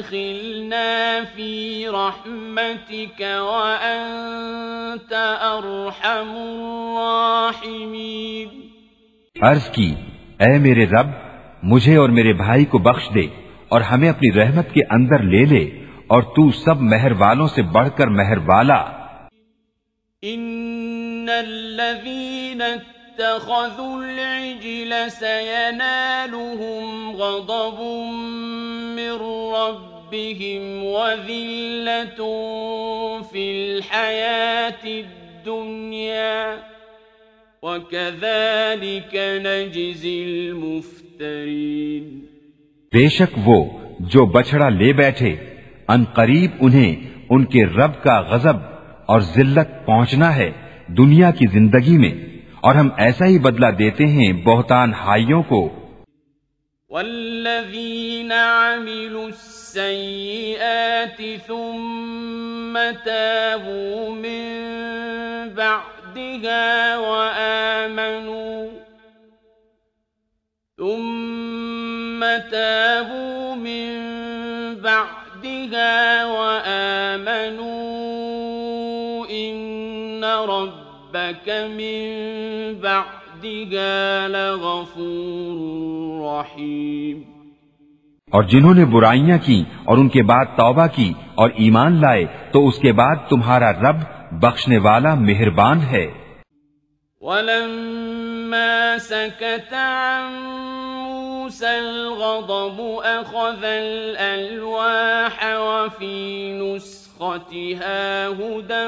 في 1.36 1.86
رحمتك 1.88 3.22
وأنت 3.40 5.14
أرحم 5.42 6.32
الراحمين. 6.54 8.48
عرض 9.42 9.70
کی 9.72 9.96
اے 10.40 10.58
میرے 10.58 10.86
رب 10.86 11.08
مجھے 11.64 11.96
اور 11.96 12.10
میرے 12.10 12.34
بھائی 12.34 12.66
کو 12.66 12.78
بخش 12.78 13.04
دے 13.16 13.28
اور 13.70 13.82
ہمیں 13.82 14.10
اپنی 14.10 14.32
رحمت 14.32 14.74
کے 14.74 14.82
اندر 14.90 15.20
لے 15.20 15.46
لے 15.46 15.86
اور 16.08 16.22
تو 16.22 16.52
سب 16.52 16.82
مہر 16.82 17.12
والوں 17.12 17.48
سے 17.48 17.62
بڑھ 17.62 17.90
کر 17.98 18.08
مہر 18.08 18.38
والا۔ 18.38 18.86
ان 20.22 21.30
الذين 21.30 22.62
اتخذوا 23.18 24.04
العجل 24.04 24.94
سينالهم 25.20 26.86
غضب 27.16 27.82
من 28.96 29.18
ربهم 29.54 30.84
وذلة 30.84 32.24
في 33.32 33.68
الحياة 33.68 34.86
الدنيا. 34.86 36.56
وكذلك 37.64 39.16
نجزي 39.44 40.24
المفترين. 40.24 42.20
بے 42.92 43.10
شک 43.10 43.40
وہ 43.46 43.66
جو 44.00 44.26
بچڑا 44.26 44.70
لے 44.70 44.94
بیٹھے، 44.94 45.36
ان 45.88 46.04
قریب 46.04 46.52
انہیں 46.60 46.96
ان 47.30 47.46
کے 47.46 47.66
رب 47.66 48.04
کا 48.04 48.22
غضب 48.22 48.56
اور 49.06 49.22
ذلت 49.22 49.86
پہنچنا 49.86 50.36
ہے 50.36 50.52
دنیا 50.88 51.32
کی 51.32 51.46
زندگی 51.48 51.98
میں۔ 51.98 52.27
اور 52.62 52.76
ہم 52.76 52.90
ایسا 52.98 53.26
ہی 53.26 53.40
بدلہ 53.40 53.66
دیتے 53.66 54.06
ہیں 54.06 54.34
بہتان 54.34 54.94
ہائیوں 54.94 55.44
کو۔ 55.44 55.70
والذین 56.90 58.32
عملوا 58.32 59.26
السیئات 59.26 61.22
ثم 61.48 62.78
تابوا 63.06 64.10
من 64.10 64.48
بعدها 65.56 66.98
وآمنوا 66.98 68.68
ثم 70.78 72.26
تابوا 72.52 73.56
من 73.56 73.90
بعدها 74.82 76.26
وآمنوا 76.26 77.68
إن 79.30 80.24
ربك 81.18 81.50
من 81.50 82.04
بعدها 82.82 84.28
لغفور 84.28 85.60
رحيم. 86.22 87.22
اور 88.32 88.44
جنہوں 88.44 88.74
نے 88.74 88.86
برائیاں 88.86 89.38
کی 89.46 89.64
اور 89.86 89.98
ان 89.98 90.10
کے 90.10 90.24
بعد 90.24 90.46
توبہ 90.46 90.88
کی 90.96 91.14
اور 91.36 91.50
ایمان 91.56 92.02
لائے 92.02 92.26
تو 92.52 92.68
اس 92.68 92.80
کے 92.80 92.92
بعد 92.94 93.16
تمہارا 93.30 93.72
رب 93.72 93.96
بخشنے 94.32 94.78
والا 94.78 95.14
مہربان 95.14 95.82
ہے۔ 95.82 96.08
ولما 97.22 98.96
سكت 99.00 99.74
عن 99.74 100.34
موسى 101.08 101.66
الغضب 101.66 102.82
أخذ 103.04 103.64
الألواح 103.64 105.46
وفي 105.58 106.54
نسختها 107.18 108.28
هدى 108.28 108.88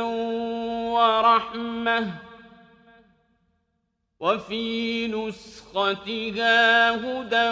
ورحمة 0.94 2.08
وفي 4.20 5.08
نسختها 5.08 6.92
هدى 6.92 7.50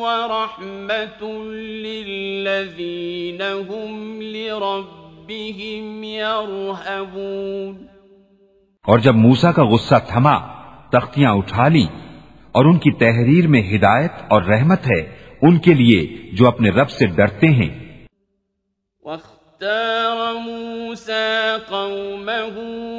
ورحمة 0.00 1.42
للذين 1.86 3.42
هم 3.42 4.22
لربهم 4.22 6.04
يرهبون 6.04 7.86
اور 8.82 8.98
جب 8.98 9.14
موسا 9.14 9.52
کا 9.52 9.64
غصہ 9.64 9.94
تھما 10.08 10.38
تختیاں 10.92 11.32
اٹھا 11.32 11.68
لی 11.68 11.86
اور 12.52 12.64
ان 12.64 12.78
کی 12.78 12.90
تحریر 12.92 13.48
میں 13.48 13.76
ہدایت 13.76 14.12
اور 14.28 14.42
رحمت 14.42 14.86
ہے 14.86 15.00
ان 15.42 15.58
کے 15.58 15.74
لیے 15.74 16.30
جو 16.32 16.48
اپنے 16.48 16.70
رب 16.70 16.90
سے 16.90 17.06
ڈرتے 17.06 17.46
ہیں۔ 17.46 17.90
واختار 19.62 20.38
موسى 20.38 21.60
قومه 21.70 22.56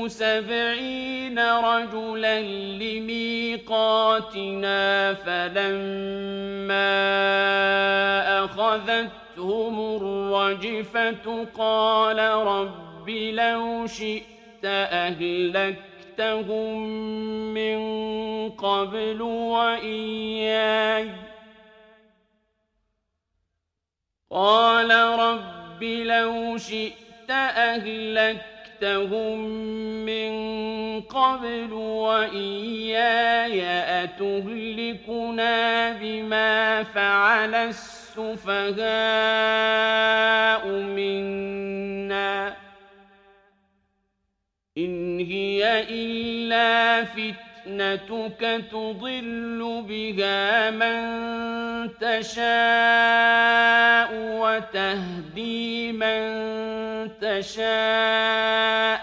سبعين 0.07 1.39
رجلا 1.39 2.41
لميقاتنا 2.81 3.93
فلما 5.13 6.85
أخذتهم 8.45 9.95
الرجفة 9.95 11.45
قال 11.57 12.19
رب 12.19 13.09
لو 13.09 13.87
شئت 13.87 14.65
أهلكتهم 14.65 15.77
من 17.53 17.79
قبل 18.49 19.21
وإياي 19.21 21.09
قال 24.31 24.91
رب 25.19 25.60
رب 25.81 25.87
لو 25.87 26.57
شئت 26.57 27.31
أهلكتهم 27.61 29.39
من 30.05 30.31
قبل 31.01 31.73
وإياي 31.73 33.63
أتهلكنا 34.03 35.91
بما 35.91 36.83
فعل 36.83 37.55
السفهاء 37.55 38.81
منا 40.67 42.55
إن 44.77 45.19
هي 45.19 45.85
إلا 45.89 47.03
فتنة 47.03 47.50
فتنتك 47.65 48.63
تضل 48.71 49.83
بها 49.87 50.71
من 50.71 51.01
تشاء 52.01 54.09
وتهدي 54.41 55.91
من 55.91 56.21
تشاء 57.21 59.01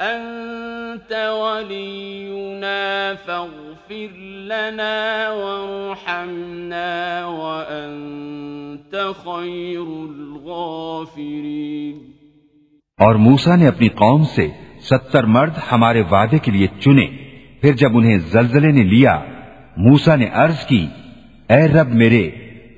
أنت 0.00 1.12
ولينا 1.12 3.14
فاغفر 3.14 4.10
لنا 4.46 5.30
وارحمنا 5.30 7.26
وأنت 7.26 9.12
خير 9.24 9.82
الغافرين 10.10 12.12
اور 12.98 13.14
موسا 13.14 13.56
نے 13.56 13.68
اپنی 13.68 13.88
قوم 13.88 14.24
سے 14.34 14.48
ستر 14.90 15.24
مرد 15.24 15.52
ہمارے 15.72 16.02
وعدے 16.10 16.38
کے 16.38 16.50
لیے 16.50 16.66
چنے۔ 16.80 17.06
پھر 17.60 17.72
جب 17.72 17.96
انہیں 17.96 18.18
زلزلے 18.18 18.72
نے 18.72 18.82
لیا 18.82 19.20
موسا 19.76 20.16
نے 20.16 20.26
عرض 20.32 20.64
کی، 20.66 20.86
اے 21.48 21.68
رب 21.68 21.88
میرے، 21.88 22.30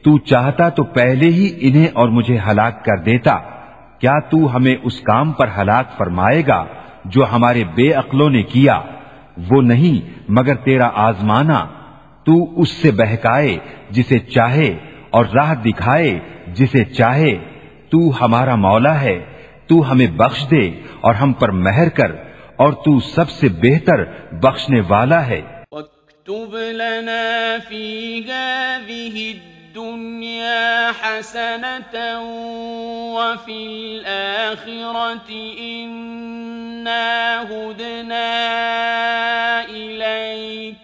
تو 0.05 0.19
چاہتا 0.19 0.69
تو 0.69 0.85
پہلے 0.85 1.27
ہی 1.27 1.55
انہیں 1.61 1.89
اور 1.93 2.09
مجھے 2.09 2.39
ہلاک 2.51 2.85
کر 2.85 2.97
دیتا۔ 2.97 3.39
کیا 3.99 4.19
تو 4.19 4.57
ہمیں 4.57 4.77
اس 4.83 5.01
کام 5.01 5.33
پر 5.33 5.49
ہلاک 5.59 5.99
فرمائے 5.99 6.43
گا 6.47 6.65
جو 7.05 7.25
ہمارے 7.33 7.65
بے 7.65 7.93
عقلوں 7.93 8.31
نے 8.31 8.43
کیا؟ 8.43 8.81
وہ 9.51 9.63
نہیں، 9.63 10.21
مگر 10.29 10.55
تیرا 10.55 10.91
آزمانا۔ 10.95 11.67
تو 12.25 12.61
اس 12.61 12.69
سے 12.71 12.91
بہکائے 12.91 13.59
جسے 13.91 14.19
چاہے 14.19 14.75
اور 15.11 15.25
راہ 15.35 15.55
دکھائے 15.55 16.19
جسے 16.47 16.85
چاہے۔ 16.85 17.39
تو 17.91 18.25
ہمارا 18.25 18.55
مولا 18.55 19.01
ہے۔ 19.01 19.25
تو 19.67 19.91
ہمیں 19.91 20.07
بخش 20.07 20.45
دے 20.51 20.69
اور 21.01 21.15
ہم 21.15 21.33
پر 21.33 21.49
مہر 21.49 21.89
کر 21.89 22.13
اور 22.57 22.73
تو 22.73 23.01
سب 23.01 23.31
سے 23.31 23.49
بہتر 23.49 24.05
بخشنے 24.33 24.81
والا 24.89 25.27
ہے۔ 25.27 25.41
واكتب 25.73 26.57
لنا 26.57 27.57
في 27.69 28.21
هذه 28.21 29.33
الدنيا 29.33 30.91
حسنة 31.01 31.99
وفي 33.15 33.67
الآخرة 33.67 35.31
إنا 35.59 37.05
هدنا 37.51 38.27
إليك 39.71 40.84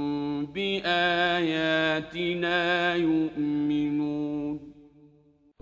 يؤمنون. 2.95 4.57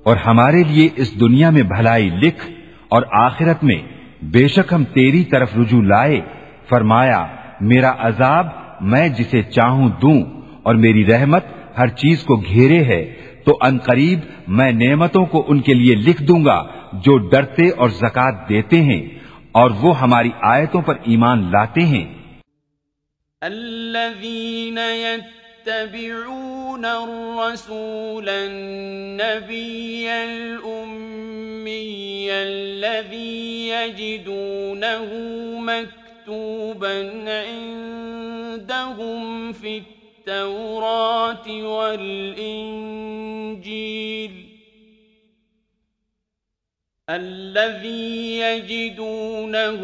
اور 0.04 0.18
ہمارے 0.18 0.64
لیے 0.64 0.90
اس 0.96 1.20
دنیا 1.20 1.50
میں 1.50 1.64
بھلائی 1.64 2.10
لکھ 2.10 2.50
اور 2.90 3.04
آخرت 3.12 3.64
میں 3.64 3.82
بے 4.22 4.48
شک 4.48 4.74
ہم 4.74 4.84
تیری 4.84 5.24
طرف 5.24 5.58
رجوع 5.58 5.82
لائے، 5.84 6.22
فرمایا، 6.70 7.26
میرا 7.62 7.94
عذاب 7.98 8.46
میں 8.82 9.10
جسے 9.10 9.42
چاہوں 9.44 9.90
دوں 10.02 10.24
اور 10.64 10.76
میری 10.76 11.06
رحمت 11.06 11.46
ہر 11.78 11.88
چیز 11.88 12.24
کو 12.24 12.36
گھیرے 12.36 12.84
ہے، 12.84 13.14
تو 13.46 13.58
ان 13.62 13.78
قریب 13.78 14.20
میں 14.48 14.72
نعمتوں 14.72 15.26
کو 15.26 15.46
ان 15.48 15.60
کے 15.60 15.74
لیے 15.74 15.96
لکھ 15.96 16.24
دوں 16.24 16.46
گا 16.46 16.64
جو 16.94 17.18
ڈرتے 17.18 17.70
اور 17.70 17.90
زکات 17.90 18.50
دیتے 18.50 18.82
ہیں 18.82 19.08
اور 19.52 19.72
وہ 19.82 20.00
ہماری 20.00 20.30
آیتوں 20.42 20.82
پر 20.82 20.94
ایمان 21.04 21.40
لاتے 21.52 21.82
ہیں۔ 21.82 22.19
الذين 23.44 24.78
يتبعون 24.78 26.86
الرسول 26.86 28.30
النبي 28.30 30.10
الأمي 30.10 32.32
الذي 32.32 33.70
يجدونه 33.70 35.06
مكتوبا 35.60 37.00
عندهم 38.68 39.54
في 39.54 39.78
التوراة 39.78 41.64
والإنجيل. 41.64 43.00
الذي 47.10 48.40
يجدونه 48.40 49.78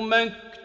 مكتوبا 0.00 0.51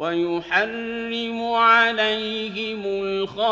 ويحرم 0.00 1.52
عليهم 1.52 2.82
الخبائث 2.86 3.46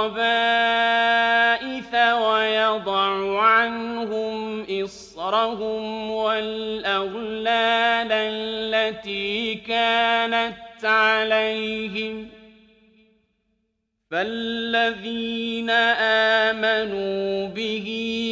ويضع 1.95 3.43
عنهم 3.43 4.67
إصرهم 4.85 6.11
والأغلال 6.11 8.13
التي 8.13 9.55
كانت 9.55 10.85
عليهم 10.85 12.29
فالذين 14.11 15.71
آمنوا 16.51 17.49
به 17.49 17.87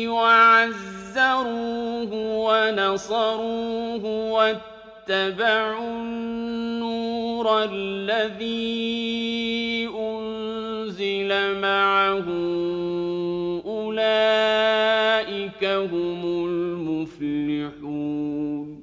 وعزروه 0.09 2.13
ونصروه 2.49 4.05
واتبعوا 4.33 5.79
النور 5.79 7.16
الذي 7.45 9.87
أنزل 9.87 11.61
معه 11.61 12.25
أولئك 13.65 15.65
هم 15.65 16.25
المفلحون 16.25 18.77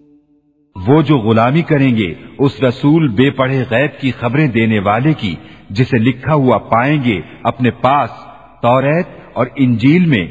وہ 0.76 1.02
جو 1.02 1.18
غلامی 1.18 1.62
کریں 1.62 1.98
گے، 1.98 2.14
اس 2.40 2.64
رسول 2.64 3.08
بے 3.08 3.30
پڑھے 3.30 3.64
غیب 3.70 4.02
کی 4.02 4.12
خبریں 4.12 4.48
دینے 4.48 4.80
والے 4.80 5.14
کی، 5.14 5.36
جسے 5.70 5.98
لکھا 5.98 6.34
ہوا 6.34 6.58
پائیں 6.58 7.04
گے 7.04 7.22
اپنے 7.44 7.72
پاس 7.72 8.10
توریت 8.62 9.08
اور 9.34 9.48
انجیل 9.56 10.06
میں، 10.06 10.28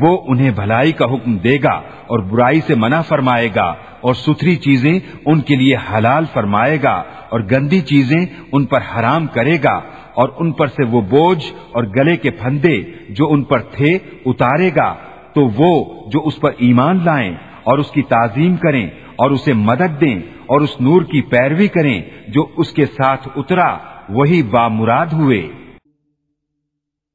وہ 0.00 0.18
انہیں 0.28 0.50
بھلائی 0.50 0.92
کا 0.92 1.04
حکم 1.04 1.36
دے 1.36 1.58
گا 1.62 1.80
اور 2.06 2.18
برائی 2.18 2.60
سے 2.60 2.74
منع 2.74 3.00
فرمائے 3.00 3.48
گا 3.54 3.74
اور 4.00 4.14
ستھری 4.14 4.56
چیزیں 4.56 4.98
ان 5.26 5.40
کے 5.40 5.54
لیے 5.54 5.76
حلال 5.76 6.24
فرمائے 6.32 6.78
گا۔ 6.82 7.02
اور 7.28 7.40
گندی 7.40 7.80
چیزیں 7.80 8.26
ان 8.52 8.66
پر 8.66 8.78
حرام 8.78 9.26
کرے 9.26 9.56
گا 9.64 9.80
اور 10.14 10.28
ان 10.36 10.52
پر 10.52 10.66
سے 10.66 10.84
وہ 10.86 11.00
بوجھ 11.00 11.52
اور 11.72 11.84
گلے 11.84 12.16
کے 12.16 12.30
پھندے 12.30 12.82
جو 13.08 13.32
ان 13.32 13.44
پر 13.44 13.60
تھے 13.60 13.98
اتارے 14.26 14.70
گا، 14.76 14.94
تو 15.34 15.48
وہ 15.56 16.08
جو 16.10 16.26
اس 16.26 16.40
پر 16.40 16.50
ایمان 16.58 17.04
لائیں 17.04 17.34
اور 17.62 17.78
اس 17.78 17.90
کی 17.90 18.02
تعظیم 18.02 18.56
کریں 18.56 18.86
اور 19.16 19.30
اسے 19.30 19.52
مدد 19.52 20.00
دیں 20.00 20.20
اور 20.46 20.60
اس 20.60 20.80
نور 20.80 21.02
کی 21.02 21.22
پیروی 21.22 21.68
کریں 21.68 22.02
جو 22.28 22.46
اس 22.56 22.72
کے 22.72 22.86
ساتھ 22.86 23.28
اترا، 23.36 23.76
وہی 24.08 24.42
بامراد 24.42 25.06
ہوئے۔ 25.06 25.48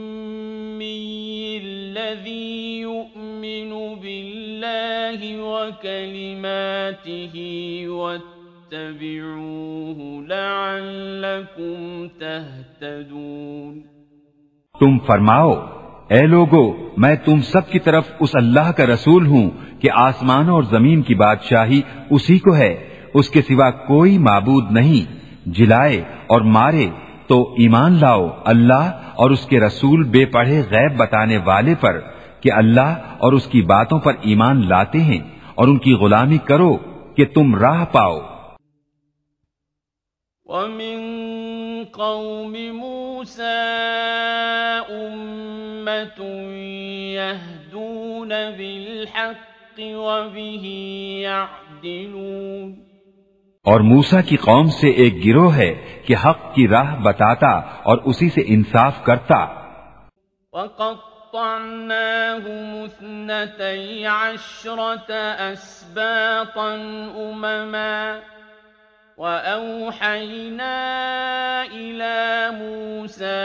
الذي 2.11 2.79
يؤمن 2.79 3.71
بالله 3.95 5.21
وكلماته 5.43 7.35
واتبعوه 7.87 9.19
لعلكم 10.27 12.07
تهتدون. 12.19 13.73
تم 14.79 14.97
فرماؤ، 14.97 15.51
اے 16.07 16.21
لوگو، 16.21 16.65
میں 16.97 17.15
تم 17.15 17.41
سب 17.41 17.69
کی 17.69 17.79
طرف 17.79 18.05
اس 18.19 18.35
اللہ 18.35 18.71
کا 18.71 18.85
رسول 18.85 19.25
ہوں 19.25 19.49
کہ 19.79 19.89
آسمانوں 19.93 20.55
اور 20.55 20.63
زمین 20.63 21.01
کی 21.01 21.15
بادشاہی 21.15 21.81
اسی 22.09 22.39
کو 22.39 22.55
ہے، 22.55 22.89
اس 23.13 23.29
کے 23.29 23.41
سوا 23.41 23.71
کوئی 23.71 24.17
معبود 24.17 24.65
نہیں، 24.71 25.03
جلائے 25.45 26.01
اور 26.27 26.41
مارے 26.41 26.87
تو 27.31 27.51
ایمان 27.51 27.93
لاؤ 28.01 28.27
اللہ 28.45 29.13
اور 29.15 29.31
اس 29.31 29.45
کے 29.45 29.59
رسول 29.59 30.03
بے 30.03 30.25
پڑھے 30.25 30.61
غیب 30.71 30.97
بتانے 30.97 31.37
والے 31.37 31.75
پر 31.75 31.99
کہ 32.41 32.51
اللہ 32.51 33.15
اور 33.17 33.33
اس 33.33 33.47
کی 33.47 33.61
باتوں 33.61 33.99
پر 33.99 34.13
ایمان 34.21 34.69
لاتے 34.69 34.99
ہیں 34.99 35.19
اور 35.55 35.67
ان 35.67 35.77
کی 35.77 35.93
غلامی 35.93 36.37
کرو 36.37 36.77
کہ 37.15 37.25
تم 37.25 37.55
راہ 37.55 37.85
پاؤ۔ 37.85 38.19
ومن 40.45 40.99
قوم 41.91 42.55
موسى 42.75 43.71
يهدون 47.15 48.29
بالحق 48.29 49.79
وبه 49.79 50.65
يعدلون 51.21 52.90
اور 53.63 53.79
موسا 53.79 54.21
کی 54.21 54.35
قوم 54.35 54.69
سے 54.69 54.89
ایک 54.89 55.25
گروہ 55.25 55.55
ہے 55.55 56.01
کہ 56.05 56.15
حق 56.15 56.55
کی 56.55 56.67
راہ 56.67 56.95
بتاتا 56.95 57.61
اور 57.83 57.97
اسی 57.97 58.29
سے 58.29 58.41
انصاف 58.45 59.03
کرتا۔ 59.03 59.45
وقطعناهم 60.53 61.03
اثنتي 62.83 64.05
عشرة 64.05 65.13
أسباطا 65.53 66.75
أمما 67.15 68.19
وأوحينا 69.17 70.75
إلى 71.71 72.49
موسى 72.53 73.41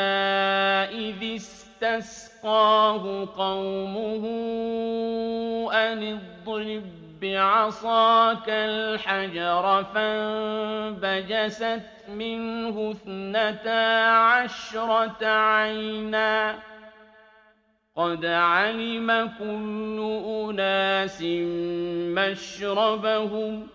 إذ 0.92 1.34
استسقاه 1.34 3.24
قومه 3.36 4.24
أن 5.72 5.98
اضرب 6.02 7.05
بعصاك 7.20 8.48
الحجر 8.48 9.84
فانبجست 9.94 11.82
منه 12.08 12.90
اثنتا 12.90 14.08
عشرة 14.08 15.26
عينا 15.26 16.58
قد 17.96 18.24
علم 18.24 19.30
كل 19.38 20.20
أناس 20.26 21.22
مشربهم 22.18 23.68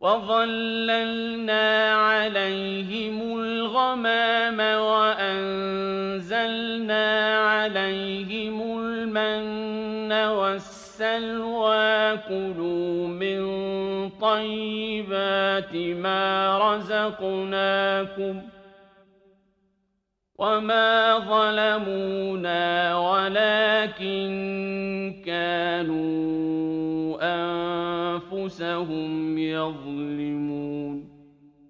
وظللنا 0.00 1.94
عليهم 1.94 3.38
الغمام 3.38 4.60
وأنزلنا 4.80 6.28
عليهم 7.48 8.78
المن 8.78 10.12
والسلام 10.12 10.81
السلوى 11.02 12.18
كلوا 12.28 13.08
من 13.08 13.40
طيبات 14.10 15.74
ما 15.74 16.58
رزقناكم 16.58 18.40
وما 20.38 21.18
ظلمونا 21.20 22.96
ولكن 22.96 24.30
كانوا 25.26 27.18
أنفسهم 27.34 29.38
يظلمون 29.38 31.12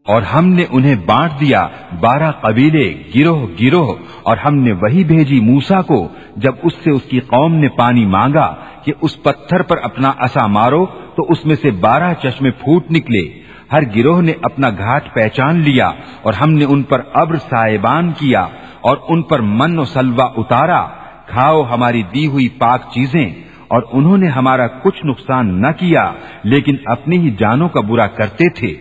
اور 0.07 0.25
ہم 0.25 0.49
نے 0.49 0.65
انہیں 0.71 0.95
بانٹ 1.07 1.41
دیا 1.41 1.67
بارہ 2.01 2.31
قبیلے 2.41 2.87
گروہ 3.15 3.47
گروہ 3.61 3.95
اور 4.23 4.37
ہم 4.37 4.55
نے 4.65 4.73
وہی 4.83 5.05
بھیجی 5.05 5.41
موسا 5.41 5.81
کو 5.89 6.07
جب 6.45 6.55
اس 6.63 6.73
سے 6.85 6.91
اس 6.91 7.03
کی 7.11 7.21
قوم 7.29 7.55
نے 7.55 7.69
پانی 7.77 8.05
مانگا 8.07 8.47
کہ 8.85 8.93
اس 9.01 9.23
پتھر 9.23 9.63
پر 9.63 9.77
اپنا 9.83 10.13
اصا 10.19 10.47
مارو 10.47 10.87
تو 10.87 11.23
اس 11.29 11.45
میں 11.47 11.57
سے 11.57 11.71
بارہ 11.71 12.15
چشمے 12.23 12.51
پھوٹ 12.51 12.91
نکلے۔ 12.91 13.43
ہر 13.73 13.83
گروہ 13.97 14.23
نے 14.23 14.33
اپنا 14.43 14.71
گھاٹ 14.71 15.15
پہچان 15.15 15.61
لیا 15.61 15.91
اور 16.23 16.33
ہم 16.33 16.53
نے 16.53 16.65
ان 16.65 16.83
پر 16.83 17.01
ابر 17.13 17.37
سائبان 17.37 18.13
کیا 18.13 18.47
اور 18.81 18.97
ان 19.09 19.23
پر 19.23 19.41
من 19.41 19.79
و 19.79 19.85
سلوا 19.85 20.27
اتارا۔ 20.37 20.87
کھاؤ 21.27 21.63
ہماری 21.63 22.03
دی 22.03 22.27
ہوئی 22.27 22.49
پاک 22.49 22.83
چیزیں 22.93 23.27
اور 23.69 23.83
انہوں 23.93 24.19
نے 24.19 24.29
ہمارا 24.29 24.67
کچھ 24.67 25.07
نقصان 25.07 25.63
نہ 25.63 25.73
کیا، 25.79 26.13
لیکن 26.45 26.77
اپنی 26.87 27.19
ہی 27.19 27.31
جانوں 27.31 27.69
کا 27.69 27.81
برا 27.81 28.07
کرتے 28.07 28.49
تھے۔ 28.49 28.77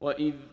وَإِذْ 0.00 0.51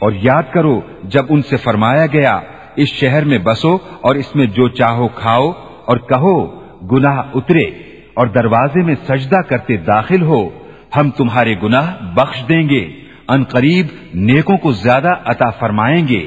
اور 0.00 0.12
یاد 0.12 0.42
کرو 0.54 0.80
جب 1.04 1.24
ان 1.28 1.42
سے 1.42 1.56
فرمایا 1.56 2.06
گیا 2.06 2.40
اس 2.76 2.88
شہر 2.88 3.24
میں 3.24 3.38
بسو 3.38 3.78
اور 4.00 4.14
اس 4.14 4.34
میں 4.36 4.46
جو 4.46 4.68
چاہو 4.68 5.08
کھاؤ 5.08 5.50
اور 5.84 5.96
کہو 5.96 6.46
گناہ 6.92 7.18
اترے 7.34 7.64
اور 8.14 8.26
دروازے 8.26 8.82
میں 8.82 8.94
سجدہ 9.08 9.40
کرتے 9.40 9.76
داخل 9.76 10.22
ہو 10.22 10.48
ہم 10.96 11.10
تمہارے 11.10 11.54
گناہ 11.62 11.94
بخش 12.14 12.42
دیں 12.48 12.68
گے 12.68 12.84
ان 13.28 13.44
قریب 13.44 13.86
نیکوں 14.14 14.56
کو 14.56 14.72
زیادہ 14.72 15.12
عطا 15.24 15.50
فرمائیں 15.50 16.08
گے۔ 16.08 16.26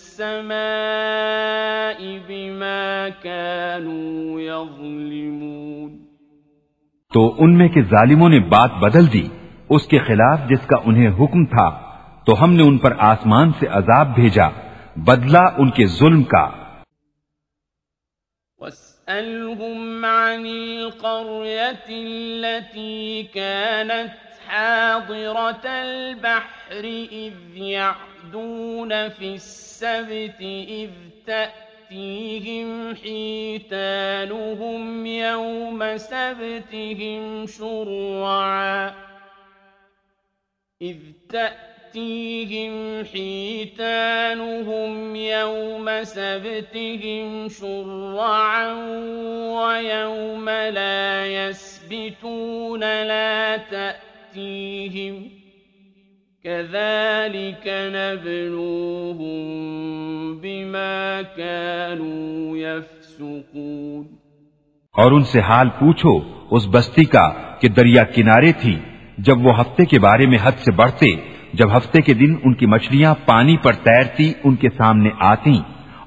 تو 7.13 7.35
ان 7.37 7.57
میں 7.57 7.69
کے 7.69 7.81
ظالموں 7.81 8.29
نے 8.29 8.39
بات 8.39 8.71
بدل 8.71 9.13
دی 9.13 9.27
اس 9.69 9.87
کے 9.87 9.99
خلاف 9.99 10.39
جس 10.49 10.67
کا 10.67 10.75
انہیں 10.85 11.09
حکم 11.09 11.45
تھا 11.45 11.91
تو 12.25 12.43
ہم 12.43 12.53
نے 12.53 12.63
ان 12.63 12.77
پر 12.77 12.93
آسمان 12.99 13.51
سے 13.59 13.67
عذاب 13.67 14.15
بھیجا 14.15 14.47
بدلا 14.95 15.43
ان 15.57 15.69
کے 15.69 15.85
ظلم 15.85 16.23
کا۔ 16.23 16.49
واسألهم 18.59 20.05
عن 20.05 20.45
القرية 20.45 21.89
التي 21.89 23.23
كانت 23.23 24.11
حاضرة 24.47 25.65
البحر 25.65 26.85
إذ 27.11 28.10
يعدون 28.31 29.09
في 29.09 29.35
السبت 29.35 30.41
إذ 30.41 30.89
تأتيهم 31.27 32.95
حيتانهم 32.95 34.25
يوم 35.05 35.97
سبتهم 35.97 37.47
شرعا 37.47 38.93
إذ 40.81 40.97
تأتيهم 41.29 43.05
حيتانهم 43.05 44.35
يوم 45.15 46.03
سبتهم 46.03 47.49
شرعا 47.49 48.73
ويوم 49.57 50.49
لا 50.49 51.27
يسبتون 51.27 52.79
لا 52.79 53.57
تأتيهم 53.57 54.11
تأتيهم 54.31 55.40
كذلك 56.45 57.65
نبلوهم 57.95 59.41
بما 60.37 61.21
كانوا 61.21 62.57
يفسقون 62.57 64.05
اور 64.95 65.11
ان 65.11 65.23
سے 65.23 65.39
حال 65.39 65.69
پوچھو 65.79 66.13
اس 66.51 66.63
بستی 66.67 67.05
کا 67.07 67.27
کہ 67.61 67.67
دریا 67.71 68.03
کنارے 68.15 68.51
تھی 68.61 68.75
جب 69.19 69.45
وہ 69.45 69.53
ہفتے 69.59 69.85
کے 69.85 69.99
بارے 69.99 70.25
میں 70.25 70.39
حد 70.41 70.57
سے 70.65 70.71
بڑھتے 70.71 71.11
جب 71.53 71.77
ہفتے 71.77 72.01
کے 72.01 72.13
دن 72.13 72.31
ان 72.43 72.53
کی 72.53 72.65
مچھلیاں 72.67 73.13
پانی 73.25 73.57
پر 73.57 73.73
تیرتی 73.83 74.31
ان 74.43 74.55
کے 74.55 74.69
سامنے 74.77 75.09
آتی 75.27 75.57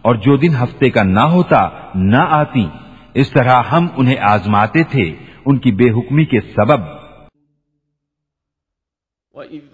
اور 0.03 0.15
جو 0.27 0.37
دن 0.37 0.53
ہفتے 0.63 0.89
کا 0.91 1.03
نہ 1.03 1.27
ہوتا 1.33 1.63
نہ 2.07 2.25
آتی 2.33 2.67
اس 3.15 3.29
طرح 3.31 3.63
ہم 3.73 3.85
انہیں 3.97 4.21
آزماتے 4.33 4.83
تھے 4.91 5.07
ان 5.47 5.59
کی 5.59 5.71
بے 5.73 5.89
حکمی 5.91 6.25
کے 6.25 6.41
سبب۔ 6.51 6.81
وَإِذْ 9.35 9.74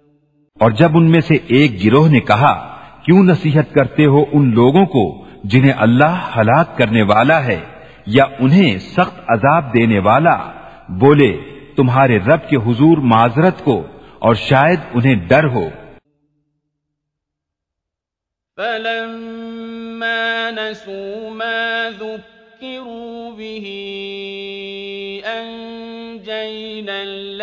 اور 0.59 0.71
جب 0.71 0.89
ان 0.93 1.11
میں 1.11 1.21
سے 1.21 1.33
ایک 1.47 1.85
گروہ 1.85 2.09
نے 2.09 2.19
کہا، 2.19 2.53
کیوں 3.05 3.23
نصیحت 3.23 3.73
کرتے 3.73 4.05
ہو 4.05 4.25
ان 4.31 4.53
لوگوں 4.53 4.85
کو 4.85 5.25
جنہیں 5.43 5.73
اللہ 5.77 6.31
ہلاک 6.37 6.77
کرنے 6.77 7.01
والا 7.01 7.43
ہے 7.45 7.59
یا 8.05 8.23
انہیں 8.39 8.77
سخت 8.77 9.19
عذاب 9.27 9.73
دینے 9.73 9.99
والا؟ 9.99 10.51
بولے، 10.89 11.31
تمہارے 11.75 12.17
رب 12.17 12.49
کے 12.49 12.57
حضور 12.57 12.97
معذرت 12.97 13.63
کو 13.63 13.87
اور 14.19 14.35
شاید 14.35 14.79
انہیں 14.93 15.15
ڈر 15.27 15.43
ہو. 15.43 15.69
فلما 18.57 20.49
نسوا 20.49 21.29
ما 21.29 21.89
ذكروا 21.99 23.31
به 23.37 23.90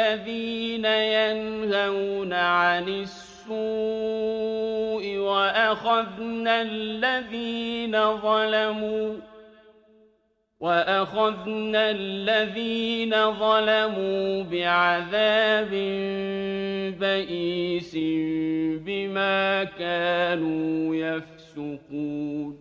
الذين 0.09 0.85
ينهون 0.85 2.33
عن 2.33 2.89
السوء 2.89 3.49
وأخذنا 5.19 6.63
الذين 6.63 7.93
ظلموا 8.17 9.15
وأخذنا 10.61 11.91
الذين 11.91 13.11
ظلموا 13.39 14.43
بعذاب 14.43 15.71
بئيس 17.01 17.97
بما 18.85 19.65
كانوا 19.65 20.97
يفسقون. 20.97 22.53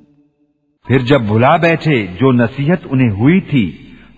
پھر 0.85 0.99
جب 0.99 1.21
بھلا 1.21 1.55
بیٹھے 1.57 1.97
جو 2.19 2.31
نصیحت 2.31 2.81
انہیں 2.91 3.11
ہوئی 3.11 3.39
تھی، 3.41 3.65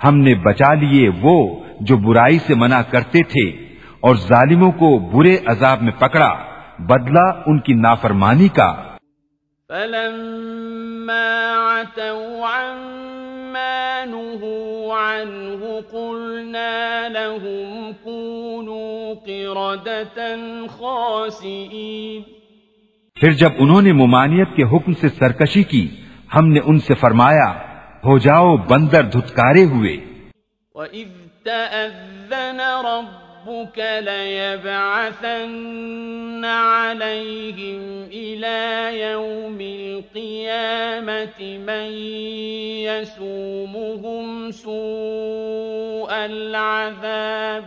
ہم 0.03 0.15
نے 0.17 0.33
بچا 0.35 0.73
لیے 0.73 1.09
وہ 1.21 1.37
جو 1.79 1.97
برائی 1.97 2.39
سے 2.39 2.55
منع 2.55 2.81
کرتے 2.81 3.23
تھے 3.23 3.47
اور 3.99 4.15
ظالموں 4.15 4.71
کو 4.71 4.99
برے 4.99 5.37
عذاب 5.45 5.81
میں 5.81 5.91
پکڑا 5.91 6.35
بدلا 6.79 7.41
ان 7.45 7.59
کی 7.59 7.73
نافرمانی 7.73 8.47
کا۔ 8.47 8.75
فلما 9.67 11.55
عتوا 11.71 12.47
عما 12.47 14.05
نهوا 14.05 14.97
عنه 14.99 15.79
قلنا 15.91 17.07
لهم 17.07 17.91
كونوا 18.03 19.13
قردة 19.25 20.67
خاسئين۔ 20.67 22.21
پھر 23.15 23.31
جب 23.31 23.49
انہوں 23.57 23.81
نے 23.81 23.93
ممانعت 23.93 24.55
کے 24.55 24.63
حکم 24.63 24.93
سے 24.93 25.09
سرکشی 25.09 25.63
کی 25.63 25.87
ہم 26.35 26.47
نے 26.47 26.59
ان 26.65 26.79
سے 26.79 26.93
فرمایا 26.93 27.51
ہو 28.05 28.17
جاؤ 28.17 28.57
بندر 28.57 29.03
دھتکارے 29.03 29.63
ہوئے۔ 29.63 29.97
وَإِذْ 30.75 31.18
تَأَذَّنَ 31.49 32.61
رَبُّكَ 32.61 33.77
لَيَبْعَثَنَّ 33.99 36.45
عَلَيْهِمْ 36.45 38.03
إِلَى 38.03 38.99
يَوْمِ 39.01 39.61
الْقِيَامَةِ 39.61 41.57
مَنْ 41.57 41.91
يَسُومُهُمْ 42.85 44.51
سُوءَ 44.51 46.25
الْعَذَابِ. 46.25 47.65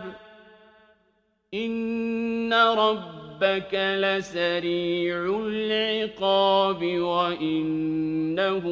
إِنَّ 1.53 2.53
رَبَّ 2.53 3.23
ربك 3.33 3.73
لسريع 3.73 5.41
العقاب 5.47 6.99
وإنه 6.99 8.65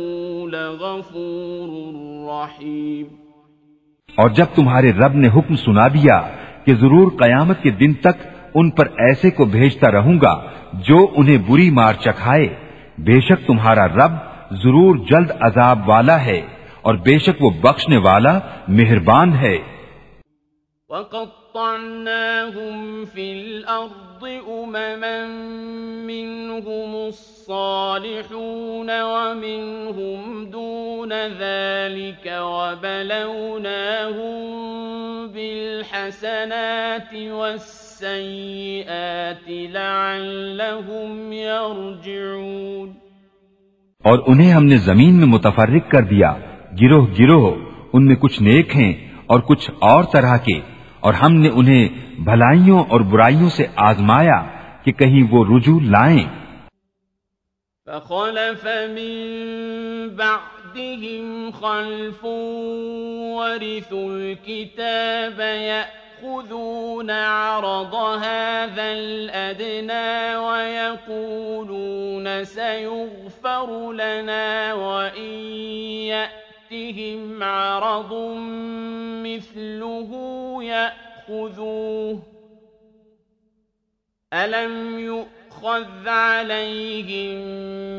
لغفور 0.49 1.95
رحيم. 2.27 3.20
اور 4.15 4.29
جب 4.29 4.45
تمہارے 4.55 4.91
رب 4.91 5.13
نے 5.15 5.27
حکم 5.27 5.55
سنا 5.55 5.87
دیا 5.87 6.21
کہ 6.65 6.75
ضرور 6.75 7.11
قیامت 7.11 7.61
کے 7.63 7.69
دن 7.69 7.93
تک 7.93 8.27
ان 8.55 8.69
پر 8.69 8.87
ایسے 8.97 9.31
کو 9.31 9.45
بھیجتا 9.45 9.91
رہوں 9.91 10.13
گا 10.21 10.33
جو 10.73 11.07
انہیں 11.15 11.37
بری 11.37 11.69
مار 11.69 11.93
چکھائے، 11.93 12.47
بے 12.97 13.19
شک 13.19 13.47
تمہارا 13.47 13.87
رب 13.87 14.11
ضرور 14.51 14.95
جلد 14.95 15.31
عذاب 15.41 15.89
والا 15.89 16.25
ہے 16.25 16.41
اور 16.81 16.95
بے 16.95 17.17
شک 17.19 17.43
وہ 17.43 17.49
بخشنے 17.49 17.97
والا 17.97 18.39
مہربان 18.67 19.33
ہے۔ 19.33 19.57
وقطعناهم 21.55 23.05
في 23.05 23.31
الأرض 23.31 24.27
أمما 24.47 25.27
منهم 26.05 26.95
الصالحون 26.95 29.01
ومنهم 29.01 30.45
دون 30.45 31.13
ذلك 31.39 32.25
وبلوناهم 32.25 34.47
بالحسنات 35.27 37.31
والسيئات 37.31 39.49
لعلهم 39.49 41.33
يرجعون 41.33 42.91
اور 44.03 44.19
انہیں 44.27 44.51
ہم 44.51 44.65
نے 44.65 44.77
زمین 44.77 45.15
میں 45.15 45.25
متفرق 45.25 45.91
کر 45.91 46.01
دیا۔ 46.01 46.33
گروہ 46.81 47.07
گروہ، 47.19 47.55
ان 47.93 48.05
میں 48.05 48.15
کچھ 48.15 48.41
نیک 48.41 48.75
ہیں 48.75 48.93
اور 49.25 49.39
کچھ 49.39 49.71
اور 49.79 50.03
طرح 50.03 50.37
کے۔ 50.37 50.59
اور 51.01 51.13
ہم 51.13 51.33
نے 51.33 51.49
انہیں 51.49 51.87
بھلائیوں 52.19 52.83
اور 52.89 53.01
برائیوں 53.01 53.49
سے 53.49 53.65
آزمایا 53.75 54.41
کہ 54.83 54.91
کہیں 54.91 55.23
وہ 55.31 55.45
رجوع 55.49 55.79
لائیں۔ 55.83 56.27
فخلف 57.85 58.65
من 58.65 59.13
بعدهم 60.15 61.49
خلف 61.51 62.25
ورثوا 63.37 64.11
الكتاب 64.11 65.39
يأخذون 65.39 67.09
عرض 67.09 67.95
هذا 67.95 68.87
الأدنى 68.91 70.35
ويقولون 70.35 72.27
سيغفر 72.43 73.91
لنا 73.93 74.73
وإن 74.73 75.33
يأتي 76.07 76.50
يأتهم 76.71 77.43
عرض 77.43 78.13
مثله 79.27 80.09
يأخذوه 80.63 82.19
ألم 84.33 84.99
يؤخذ 84.99 86.07
عليهم 86.07 87.37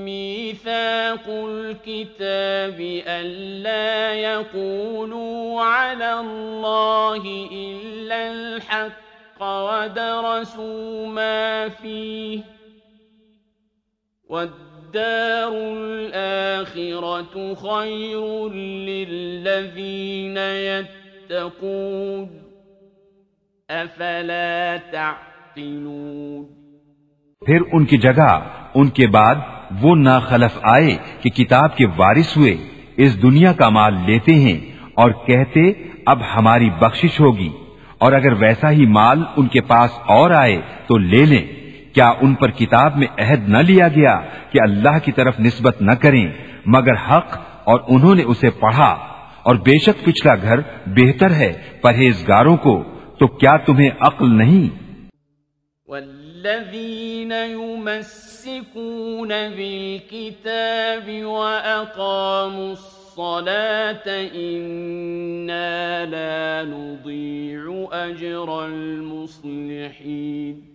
ميثاق 0.05 1.25
الكتاب 1.29 3.03
ألا 3.07 4.15
يقولوا 4.15 5.63
على 5.63 6.21
الله 6.21 7.49
إلا 7.53 8.33
الحق 8.33 9.43
ودرسوا 9.43 11.07
ما 11.07 11.69
فيه 11.69 12.41
والدار 14.95 15.53
الآخرة 15.53 17.55
خير 17.55 18.49
للذين 18.89 20.37
يتقون 20.37 22.29
افلا 23.69 24.81
تعقلون 24.93 26.45
پھر 27.47 27.61
ان 27.73 27.85
کی 27.85 27.97
جگہ، 27.97 28.41
ان 28.75 28.89
کے 28.89 29.07
بعد 29.07 29.35
وہ 29.81 29.97
ناخلف 29.97 30.59
آئے 30.63 30.97
کہ 31.21 31.31
کتاب 31.31 31.77
کے 31.77 31.87
وارث 31.97 32.37
ہوئے، 32.37 32.57
اس 32.97 33.23
دنیا 33.23 33.53
کا 33.53 33.69
مال 33.69 33.95
لیتے 34.07 34.35
ہیں 34.35 34.61
اور 34.95 35.11
کہتے، 35.11 35.73
اب 36.07 36.19
ہماری 36.37 36.71
بخشش 36.71 37.21
ہوگی 37.21 37.51
اور 37.99 38.13
اگر 38.13 38.33
ویسا 38.33 38.71
ہی 38.71 38.87
مال 38.87 39.23
ان 39.37 39.49
کے 39.49 39.61
پاس 39.61 39.91
اور 40.07 40.31
آئے 40.31 40.61
تو 40.87 40.99
لے 40.99 41.25
لیں۔ 41.25 41.62
کیا 41.95 42.13
ان 42.21 42.35
پر 42.35 42.51
کتاب 42.51 42.97
میں 42.97 43.07
عہد 43.19 43.49
نہ 43.49 43.59
لیا 43.59 43.89
گیا 43.89 44.21
کہ 44.51 44.59
اللہ 44.63 44.99
کی 45.05 45.13
طرف 45.13 45.41
نسبت 45.41 45.83
نہ 45.83 45.93
کریں، 45.93 46.33
مگر 46.67 46.95
حق 46.95 47.39
اور 47.65 47.81
انہوں 47.89 48.15
نے 48.15 48.23
اسے 48.23 48.51
پڑھا۔ 48.51 48.97
اور 49.43 49.55
بے 49.55 49.79
شک 49.79 50.05
پچھلا 50.05 50.35
گھر 50.35 50.61
بہتر 50.87 51.31
ہے 51.31 51.53
پرہیزگاروں 51.81 52.57
کو، 52.57 52.85
تو 53.19 53.27
کیا 53.27 53.57
تمہیں 53.57 53.91
عقل 54.01 54.39
نہیں؟ 54.39 54.83
والذین 55.89 57.33
يمسکون 57.51 59.29
بالکتاب 59.29 61.09
وأقاموا 61.09 62.71
الصلاة 62.71 64.35
إنا 64.35 66.05
لا 66.05 66.63
نضيع 66.63 67.87
أجر 67.93 68.49
المصلحين 68.49 70.72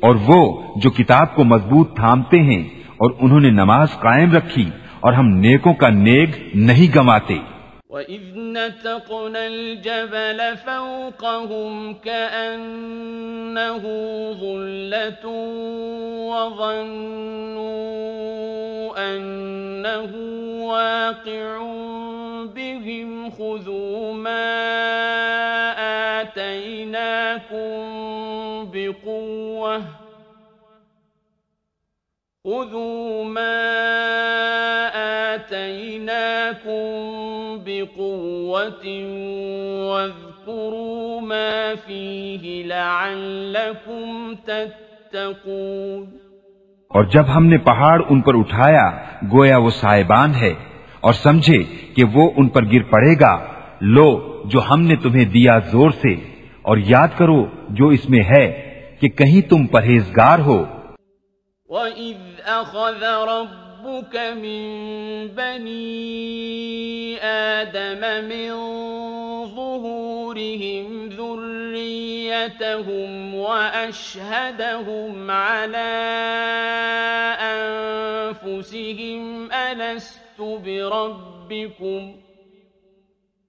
اور 0.00 0.14
وہ 0.26 0.62
جو 0.76 0.90
کتاب 0.90 1.34
کو 1.34 1.44
مضبوط 1.44 1.96
تھامتے 1.96 2.42
ہیں 2.42 2.62
اور 2.88 3.10
انہوں 3.20 3.40
نے 3.40 3.50
نماز 3.50 3.88
قائم 3.90 4.32
رکھی 4.32 4.70
اور 5.00 5.12
ہم 5.12 5.28
نیکوں 5.28 5.74
کا 5.74 5.88
نیک 5.88 6.30
نہیں 6.54 6.96
گنواتے۔ 6.96 7.38
وَإِذْ 7.92 8.22
نَتَقْنَا 8.34 9.46
الْجَبَلَ 9.46 10.56
فَوْقَهُمْ 10.56 11.94
كَأَنَّهُ 11.94 13.82
ظُلَّةٌ 14.32 15.26
وَظَنُّوا 16.32 17.72
أَنَّهُ 18.96 20.12
واقع 20.72 21.62
بهم 22.56 23.30
خذوا 23.30 24.12
ما 24.12 24.48
آتيناكم 26.20 27.72
بقوة 28.72 29.82
خذوا 32.44 33.24
ما 33.24 33.52
آتيناكم 34.88 35.01
بقوة 37.66 38.84
واذكروا 39.86 41.20
ما 41.20 41.74
فيه 41.74 42.64
لعلكم 42.64 44.34
تتقون 44.46 46.06
اور 46.90 47.04
جب 47.04 47.24
ہم 47.36 47.46
نے 47.46 47.58
پہاڑ 47.58 48.00
ان 48.10 48.20
پر 48.20 48.34
اٹھایا 48.34 48.90
گویا 49.32 49.56
وہ 49.56 49.70
سائبان 49.70 50.34
ہے 50.34 50.52
اور 51.00 51.12
سمجھے 51.12 51.62
کہ 51.96 52.04
وہ 52.04 52.30
ان 52.36 52.48
پر 52.48 52.64
گر 52.64 52.82
پڑے 52.82 53.14
گا 53.20 53.36
لو 53.80 54.08
جو 54.44 54.60
ہم 54.70 54.80
نے 54.80 54.96
تمہیں 54.96 55.24
دیا 55.24 55.58
زور 55.58 55.90
سے 55.90 56.12
اور 56.62 56.78
یاد 56.78 57.08
کرو 57.18 57.44
جو 57.68 57.88
اس 57.88 58.08
میں 58.08 58.22
ہے 58.22 58.46
کہ 59.00 59.08
کہیں 59.08 59.40
تم 59.42 59.66
پرہیزگار 59.66 60.38
ہو۔ 60.38 60.64
وَإِذْ 61.68 62.18
أَخَذَ 62.46 63.04
رَبُّكَ 63.82 64.16
مِن 64.16 65.28
بَنِي 65.28 67.18
آدَمَ 67.22 68.24
مِن 68.30 68.50
ظُهُورِهِمْ 69.54 71.08
ذُرِّيَّتَهُمْ 71.08 72.54
وَأَشْهَدَهُمْ 73.34 75.30
عَلَىٰ 75.30 76.02
أَنفُسِهِمْ 78.30 79.52
أَلَسْتُ 79.52 80.38
بِرَبِّكُمْ 80.38 82.16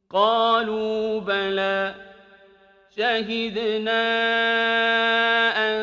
قَالُوا 0.09 1.19
بَلَىٰ 1.19 1.95
شهدنا 2.97 4.03
أن 5.57 5.75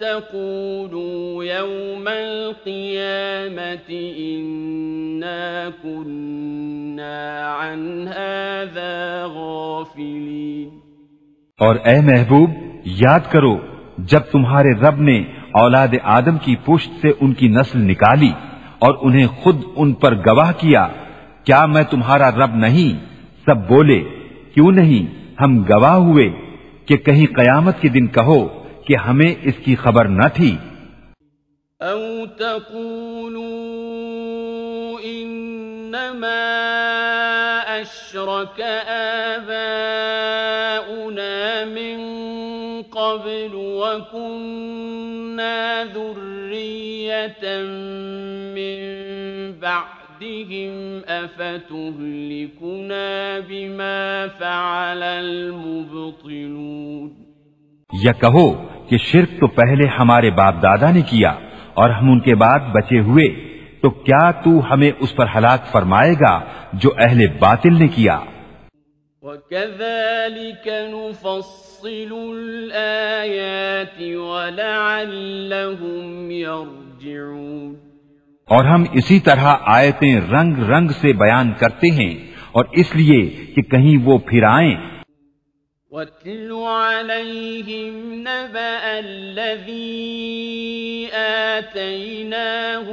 تقولوا 0.00 1.44
يوم 1.44 2.08
القيامة 2.08 3.90
إنا 4.18 5.70
كنا 5.82 7.42
عن 7.42 8.08
هذا 8.08 9.26
غافلين. 9.34 10.68
اور 11.58 11.76
اے 11.84 12.00
محبوب، 12.00 12.50
یاد 12.84 13.20
کرو، 13.30 13.56
جب 13.98 14.20
تمہارے 14.32 14.72
رب 14.72 15.00
نے 15.00 15.18
اولاد 15.52 15.88
آدم 16.02 16.38
کی 16.38 16.56
پشت 16.64 16.90
سے 17.02 17.12
ان 17.20 17.32
کی 17.32 17.48
نسل 17.48 17.78
نکالی 17.78 18.32
اور 18.78 18.94
انہیں 19.02 19.26
خود 19.26 19.56
ان 19.76 19.92
پر 19.92 20.14
گواہ 20.14 20.52
کیا 20.58 20.88
کیا 21.44 21.66
میں 21.66 21.82
تمہارا 21.82 22.30
رب 22.30 22.54
نہیں؟ 22.54 23.06
سب 23.46 23.68
بولے، 23.68 24.00
کیوں 24.54 24.72
نہیں؟ 24.72 25.17
ہم 25.40 25.62
گواہ 25.62 25.92
ہوئے 25.92 26.30
کہ 26.86 26.96
کہیں 26.96 27.34
قیامت 27.34 27.80
کے 27.80 27.88
دن 27.88 28.06
کہو 28.06 28.64
کہ 28.86 28.96
ہمیں 28.96 29.34
اس 29.42 29.54
کی 29.64 29.74
خبر 29.74 30.04
نہ 30.04 30.24
تھی۔ 30.34 30.56
او 31.80 32.26
تقولوا 32.26 35.02
انما 35.02 36.58
اشرك 37.66 38.62
آباؤنا 38.88 41.64
من 41.66 42.00
قبل 42.90 43.48
وكنا 43.52 45.84
ذرية 45.94 47.44
بعدهم 50.20 51.02
أفتهلكنا 51.08 53.06
بما 53.40 54.28
فعل 54.28 55.02
المبطلون 55.02 56.30
یا 57.92 58.12
کہو 58.12 58.46
کہ 58.88 58.96
شرک 59.02 59.30
تو 59.40 59.46
پہلے 59.56 59.86
ہمارے 59.98 60.30
باپ 60.40 60.54
دادا 60.62 60.90
نے 60.90 61.02
کیا 61.10 61.32
اور 61.74 61.88
ہم 61.90 62.06
ان 62.12 62.20
کے 62.20 62.34
بعد 62.34 62.62
بچے 62.74 62.98
ہوئے 63.08 63.26
تو 63.82 63.88
کیا 64.00 64.24
تو 64.44 64.50
ہمیں 64.70 64.90
اس 64.90 65.10
پر 65.16 65.26
ہلاک 65.34 65.60
فرمائے 65.72 66.14
گا 66.20 66.34
جو 66.82 66.90
اہل 66.98 67.20
باطل 67.38 67.74
نے 67.78 67.88
کیا؟ 67.96 68.16
وَكَذَلِكَ 69.22 70.66
نُفَصِّلُ 70.90 72.12
الْآيَاتِ 72.32 73.98
وَلَعَلَّهُمْ 74.16 76.06
يَرْجِعُونَ 76.30 77.87
اور 78.48 78.64
ہم 78.64 78.84
اسی 78.92 79.20
طرح 79.20 79.56
آیتیں 79.60 80.20
رنگ 80.20 80.70
رنگ 80.70 80.88
سے 80.88 81.12
بیان 81.12 81.52
کرتے 81.58 81.90
ہیں 81.90 82.14
اور 82.52 82.64
اس 82.72 82.96
لیے 82.96 83.46
کہ 83.54 83.62
کہیں 83.62 84.06
وہ 84.06 84.18
پھر 84.18 84.42
آئیں۔ 84.42 84.74
وَاتْلُ 85.90 86.56
عَلَيْهِمْ 86.56 88.12
نَبَأَ 88.12 88.88
الَّذِي 88.88 90.08
آتَيْنَاهُ 91.56 92.92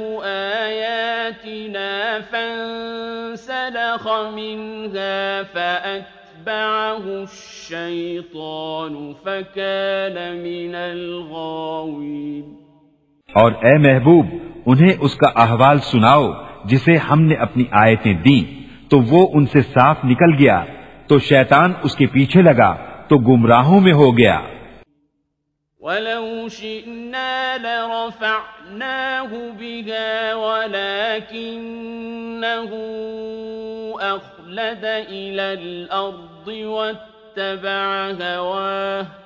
آيَاتِنَا 0.62 2.18
فَانْسَلَخَ 2.30 4.08
مِنْهَا 4.34 5.42
فَأَتْبَعَهُ 5.52 7.20
الشَّيْطَانُ 7.20 9.12
فَكَانَ 9.22 10.34
مِنَ 10.34 10.76
الْغَاوِينَ۔ 10.76 12.44
اور 13.34 13.52
اے 13.52 13.78
محبوب 13.78 14.26
انہیں 14.66 14.92
اس 15.00 15.14
کا 15.14 15.28
احوال 15.36 15.78
سناؤ 15.78 16.32
جسے 16.64 16.96
ہم 16.96 17.22
نے 17.22 17.34
اپنی 17.34 17.64
آیتیں 17.70 18.14
دی 18.14 18.44
تو 18.90 19.00
وہ 19.00 19.28
ان 19.34 19.46
سے 19.46 19.60
صاف 19.60 19.96
نکل 20.04 20.34
گیا۔ 20.38 20.64
تو 21.06 21.18
شیطان 21.18 21.72
اس 21.82 21.96
کے 21.96 22.06
پیچھے 22.06 22.42
لگا۔ 22.42 22.76
تو 23.08 23.18
گمراہوں 23.18 23.80
میں 23.80 23.92
ہو 23.92 24.18
گیا۔ 24.18 24.40
وَلَوْ 25.80 26.50
شِئْنَا 26.50 27.56
لَرَفَعْنَاهُ 27.62 29.36
بِهَا 29.58 30.34
وَلَكِنَّهُ 30.34 31.40
أَخْلَدَ 34.14 34.86
إِلَى 34.86 35.52
الْأَرْضِ 35.52 36.62
وَاتَّبَعَ 36.62 38.12
هَوَاهُ 38.12 39.25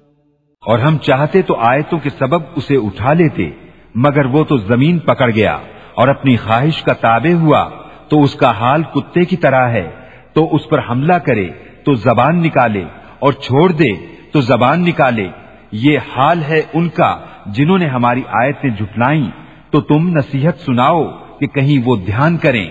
اور 0.65 0.79
ہم 0.79 0.97
چاہتے 0.97 1.41
تو 1.41 1.55
آیتوں 1.55 1.99
کے 1.99 2.09
سبب 2.09 2.41
اسے 2.55 2.75
اٹھا 2.75 3.13
لیتے، 3.13 3.49
مگر 3.95 4.25
وہ 4.25 4.43
تو 4.43 4.57
زمین 4.57 4.99
پکڑ 4.99 5.29
گیا 5.35 5.59
اور 5.95 6.07
اپنی 6.07 6.37
خواہش 6.37 6.83
کا 6.83 6.93
تابع 6.93 7.33
ہوا، 7.33 7.69
تو 8.09 8.23
اس 8.23 8.35
کا 8.35 8.51
حال 8.59 8.83
کتے 8.83 9.25
کی 9.25 9.37
طرح 9.37 9.69
ہے۔ 9.69 9.89
تو 10.33 10.55
اس 10.55 10.69
پر 10.69 10.79
حملہ 10.89 11.13
کرے، 11.13 11.49
تو 11.85 11.93
زبان 11.93 12.41
نکالے 12.43 12.83
اور 13.19 13.33
چھوڑ 13.33 13.71
دے، 13.71 13.91
تو 14.31 14.41
زبان 14.41 14.81
نکالے۔ 14.81 15.27
یہ 15.71 15.99
حال 16.15 16.43
ہے 16.43 16.61
ان 16.73 16.89
کا 16.89 17.25
جنہوں 17.45 17.77
نے 17.77 17.85
ہماری 17.85 18.21
آیتیں 18.27 18.69
جھٹلائیں۔ 18.69 19.31
تو 19.71 19.81
تم 19.81 20.17
نصیحت 20.17 20.59
سناؤ 20.59 21.03
کہ 21.39 21.47
کہیں 21.47 21.81
وہ 21.85 21.95
دھیان 21.95 22.37
کریں۔ 22.37 22.69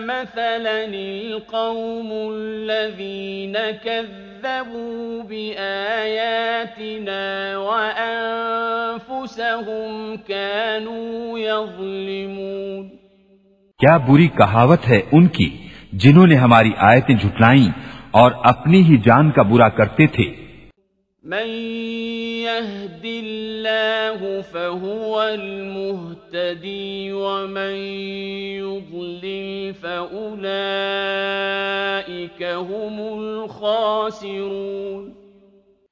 مثلا 0.00 0.70
القوم 0.70 2.12
الذين 2.34 3.56
كذبوا 3.84 4.25
بآياتنا 5.22 7.26
وأنفسهم 8.86 10.18
كانوا 10.28 11.38
يظلمون 11.38 12.90
کیا 13.80 13.98
بری 13.98 14.28
کہاوت 14.28 14.88
ہے 14.88 15.02
ان 15.12 15.28
کی 15.28 15.68
جنہوں 15.92 16.26
نے 16.26 16.36
ہماری 16.36 16.70
آیتیں 16.78 17.14
جھٹلائیں 17.14 17.70
اور 18.10 18.32
اپنی 18.44 18.82
ہی 18.82 18.96
جان 18.96 19.30
کا 19.30 19.42
برا 19.42 19.68
کرتے 19.68 20.06
تھے؟ 20.06 20.45
من 21.26 21.48
يهد 22.46 23.04
الله 23.04 24.42
فهو 24.42 25.22
المهتدي 25.22 27.12
ومن 27.12 27.74
يضلل 28.62 29.74
فأولئك 29.74 30.52
هم 32.42 33.00
الخاسرون 33.18 35.10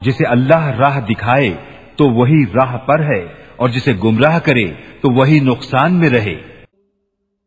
جسے 0.01 0.25
اللہ 0.25 0.71
راہ 0.79 1.01
دکھائے 1.01 1.51
تو 1.97 2.05
وہی 2.11 2.41
راہ 2.55 2.77
پر 2.77 3.01
ہے 3.03 3.23
اور 3.57 3.69
جسے 3.69 3.93
گمراہ 4.05 4.39
کرے 4.39 4.67
تو 5.01 5.11
وہی 5.15 5.39
نقصان 5.41 5.91
میں 6.01 6.11
رہے۔ 6.11 6.54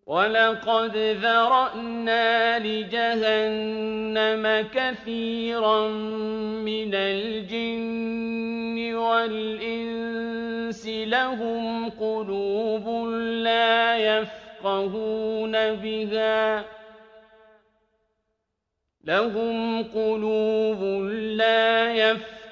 وَلَقَدْ 0.08 0.98
ذَرَأْنَا 0.98 2.60
لِجَهَنَّمَ 2.60 4.68
كَثِيرًا 4.74 5.88
مِنَ 6.64 6.96
الْجِنِّ 6.96 8.96
وَالْإِنسِ 8.96 10.88
لَهُمْ 10.88 11.90
قُلُوبٌ 11.90 13.08
لَا 13.44 13.98
يَفْقَهُونَ 13.98 15.76
بِهَا 15.76 16.64
لَهُمْ 19.04 19.84
قُلُوبٌ 19.84 20.84
لَا 21.12 21.94
يَفْقَهُونَ 21.94 22.37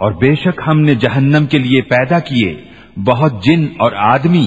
اور 0.00 0.12
بے 0.12 0.34
شک 0.34 0.60
ہم 0.66 0.80
نے 0.80 0.94
جہنم 0.94 1.46
کے 1.46 1.58
لیے 1.58 1.82
پیدا 1.82 2.18
کیے 2.18 2.64
بہت 2.96 3.44
جن 3.44 3.66
اور 3.78 3.92
آدمی، 3.92 4.46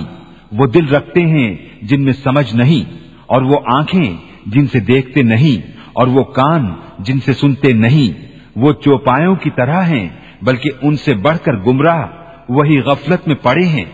وہ 0.51 0.67
دل 0.67 0.87
رکھتے 0.87 1.21
ہیں 1.21 1.55
جن 1.81 2.03
میں 2.03 2.13
سمجھ 2.13 2.55
نہیں 2.55 2.97
اور 3.25 3.41
وہ 3.41 3.59
آنکھیں 3.65 4.17
جن 4.45 4.67
سے 4.67 4.79
دیکھتے 4.79 5.21
نہیں 5.21 5.71
اور 5.93 6.07
وہ 6.07 6.23
کان 6.23 6.65
جن 6.99 7.19
سے 7.19 7.33
سنتے 7.33 7.73
نہیں۔ 7.73 8.37
وہ 8.55 8.73
چوپایوں 8.73 9.35
کی 9.35 9.49
طرح 9.49 9.81
ہیں، 9.81 10.09
بلکہ 10.41 10.69
ان 10.81 10.97
سے 10.97 11.13
بڑھ 11.13 11.37
کر 11.43 11.53
گمراہ، 11.53 12.07
وہی 12.49 12.79
غفلت 12.79 13.27
میں 13.27 13.35
پڑے 13.35 13.65
ہیں۔ 13.65 13.85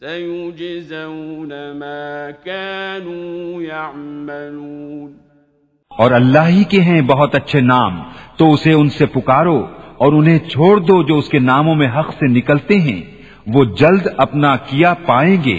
سيجزون 0.00 1.52
ما 1.72 2.30
كانوا 2.44 3.62
يعملون 3.62 5.10
اور 5.90 6.10
اللہ 6.10 6.46
ہی 6.48 6.64
کے 6.68 6.80
ہیں 6.80 7.02
بہت 7.02 7.34
اچھے 7.34 7.60
نام، 7.60 7.92
تو 8.36 8.52
اسے 8.52 8.72
ان 8.72 8.88
سے 8.88 9.06
پکارو 9.06 9.60
اور 9.96 10.12
انہیں 10.12 10.38
چھوڑ 10.38 10.74
دو 10.78 10.96
جو 11.02 11.14
اس 11.18 11.28
کے 11.28 11.38
ناموں 11.38 11.74
میں 11.74 11.90
حق 11.98 12.08
سے 12.12 12.26
نکلتے 12.32 12.76
ہیں، 12.86 13.02
وہ 13.54 13.64
جلد 13.78 14.04
اپنا 14.16 14.52
کیا 14.56 14.94
پائیں 15.06 15.38
گے۔ 15.44 15.58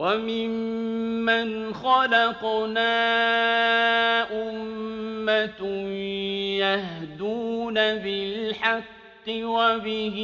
وَمِمَّنْ 0.00 1.72
خَلَقْنَا 1.72 3.10
أُمَّةٌ 4.30 5.66
يَهْدُونَ 6.58 7.78
بِالْحَقِّ 8.04 9.28
وَبِهِ 9.28 10.18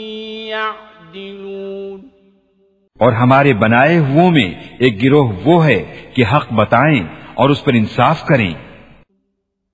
يَعْدِلُونَ 0.48 2.00
اور 2.98 3.12
ہمارے 3.12 3.52
بنائے 3.52 3.98
ہوئوں 3.98 4.30
میں 4.30 4.54
ایک 4.78 5.02
گروہ 5.02 5.32
وہ 5.44 5.66
ہے 5.66 6.10
کہ 6.14 6.24
حق 6.24 6.52
بتائیں 6.52 7.06
اور 7.34 7.50
اس 7.50 7.64
پر 7.64 7.74
انصاف 7.74 8.24
کریں۔ 8.24 8.54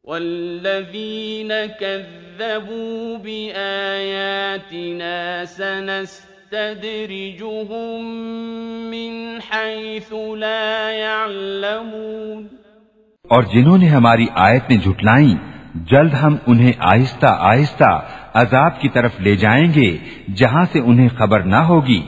وَالَّذِينَ 0.04 1.52
كَذَّبُوا 1.80 3.18
بِآيَاتِنَا 3.18 5.46
سَنَسْتَ 5.46 6.31
نستدرجهم 6.52 8.04
من 8.90 9.38
حيث 9.50 10.12
لا 10.38 10.90
يعلمون۔ 10.90 12.46
اور 13.28 13.42
جنہوں 13.42 13.78
نے 13.78 13.88
ہماری 13.88 14.26
آیتیں 14.34 14.76
جھٹلائیں 14.76 15.36
جلد 15.74 16.14
ہم 16.14 16.36
انہیں 16.46 16.72
آہستہ 16.78 17.26
آہستہ 17.38 18.00
عذاب 18.34 18.80
کی 18.80 18.88
طرف 18.88 19.20
لے 19.20 19.36
جائیں 19.36 19.66
گے 19.74 19.98
جہاں 20.36 20.64
سے 20.72 20.78
انہیں 20.78 21.08
خبر 21.18 21.40
نہ 21.40 21.56
ہوگی۔ 21.56 22.02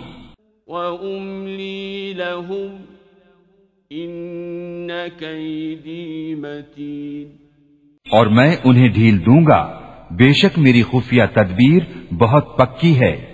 وَأُمْلِي 0.66 2.12
لَهُمْ 2.12 2.80
إِنَّ 3.94 4.92
كَيْدِي 5.18 6.34
مَتِينَ۔ 6.34 7.28
اور 8.10 8.26
میں 8.26 8.56
انہیں 8.64 8.88
ڈھیل 8.88 9.20
دوں 9.26 9.46
گا 9.46 9.80
بے 10.10 10.32
شک 10.32 10.58
میری 10.58 10.82
خفیہ 10.82 11.22
تدبیر 11.34 12.14
بہت 12.14 12.56
پکی 12.58 13.00
ہے۔ 13.00 13.33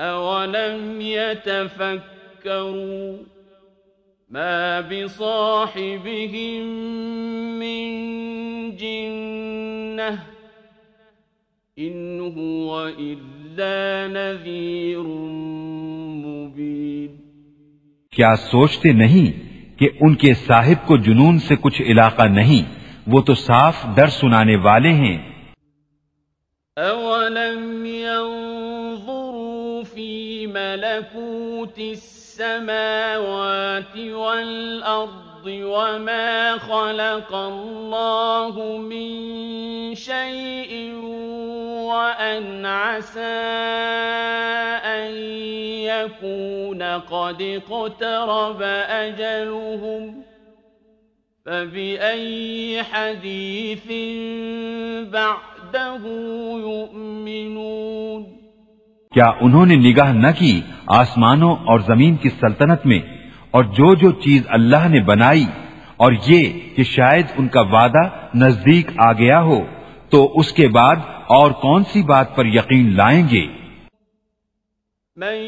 أولم 0.00 1.00
يتفكروا 1.00 1.92
ما 4.30 4.80
بصاحبهم 4.80 6.64
من 7.58 7.84
جنة 8.76 10.10
إن 11.78 12.20
هو 12.20 12.88
إلا 12.98 14.06
نذير 14.08 15.06
مبين 16.24 17.10
کیا 18.16 18.36
سوچتے 18.36 18.92
نہیں 18.92 19.26
کہ 19.78 19.88
ان 20.00 20.14
کے 20.14 20.34
صاحب 20.34 20.86
کو 20.86 20.96
جنون 20.96 21.38
سے 21.38 21.54
کچھ 21.60 21.82
علاقہ 21.82 22.22
نہیں 22.22 22.62
وہ 23.06 23.20
تو 23.20 23.34
صاف 23.34 23.86
ڈر 23.94 24.08
سنانے 24.08 24.56
والے 24.56 24.92
ہیں۔ 24.92 25.18
اولم 26.76 27.71
ملكوت 30.72 31.78
السماوات 31.78 32.76
والأرض 33.96 35.46
وما 35.46 36.58
خلق 36.58 37.34
الله 37.34 38.76
من 38.76 39.94
شيء 39.94 40.94
وأن 41.92 42.66
عسى 42.66 43.20
أن 44.84 45.14
يكون 45.84 46.82
قد 46.82 47.42
اقترب 47.42 48.62
أجلهم 48.88 50.22
فبأي 51.44 52.82
حديث 52.82 53.86
بعده 55.12 56.06
يؤمنون 56.56 58.41
کیا 59.14 59.28
انہوں 59.40 59.66
نے 59.66 59.76
نگاہ 59.76 60.12
نہ 60.12 60.32
کی 60.38 60.54
آسمانوں 61.00 61.54
اور 61.70 61.78
زمین 61.86 62.14
کی 62.22 62.28
سلطنت 62.40 62.86
میں 62.86 63.02
اور 63.56 63.64
جو 63.78 63.88
جو 64.02 64.10
چیز 64.24 64.40
اللہ 64.58 64.82
نے 64.90 65.00
بنائی 65.08 65.46
اور 66.04 66.12
یہ 66.26 66.42
کہ 66.76 66.82
شاید 66.90 67.26
ان 67.38 67.46
کا 67.54 67.62
وعدہ 67.72 68.04
نزدیک 68.34 68.86
آ 68.98 69.12
گیا 69.18 69.40
ہو، 69.42 69.60
تو 70.10 70.18
اس 70.40 70.48
کے 70.52 70.66
بعد 70.68 70.98
اور 71.36 71.50
کون 71.60 71.80
سی 71.92 72.00
بات 72.12 72.28
پر 72.36 72.44
یقین 72.54 72.86
لائیں 72.96 73.26
گے؟ 73.30 73.44
من 75.16 75.40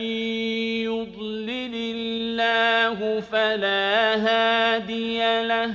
يضلل 0.85 1.75
الله 1.75 3.21
فلا 3.21 3.87
هادي 4.25 5.21
له 5.43 5.71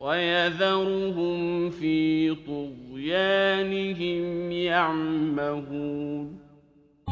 ويذرهم 0.00 1.70
في 1.70 2.00
طغيانهم 2.48 4.24
يعمهون. 4.52 6.35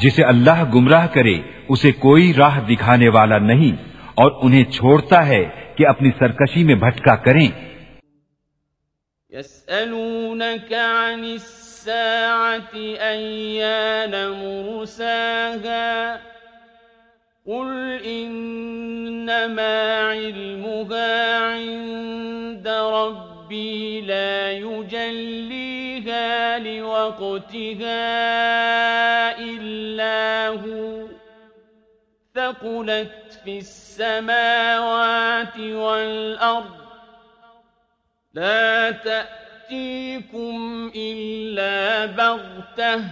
جسے 0.03 0.23
اللہ 0.23 0.65
گمراہ 0.75 1.07
کرے، 1.07 1.41
اسے 1.69 1.93
کوئی 1.93 2.35
راہ 2.35 2.61
دکھانے 2.61 3.09
والا 3.09 3.39
نہیں 3.39 3.83
اور 4.15 4.33
انہیں 4.43 4.65
چھوڑتا 4.65 5.27
ہے 5.27 5.45
کہ 5.77 5.87
اپنی 5.87 6.11
سرکشی 6.19 6.65
میں 6.65 6.75
بھٹکا 6.75 7.16
کریں۔ 7.16 7.75
يسألونك 9.33 10.73
عن 10.73 11.25
الساعة 11.25 12.77
أيان 13.01 14.12
مرساها؟ 14.43 16.16
قل 17.47 17.97
إنما 18.05 19.79
علمها 20.12 21.16
عند 21.55 22.69
ربي 23.55 24.01
لا 24.01 24.52
يجليها 24.52 26.59
لوقتها 26.59 27.98
إلا 29.39 30.48
هو 30.48 31.06
ثقلت 32.35 33.40
في 33.44 33.59
السماوات 33.59 35.59
والأرض 35.59 36.85
لا 38.35 38.90
تأتيكم 38.90 40.93
إلا 40.97 42.06
بغتة 42.06 43.05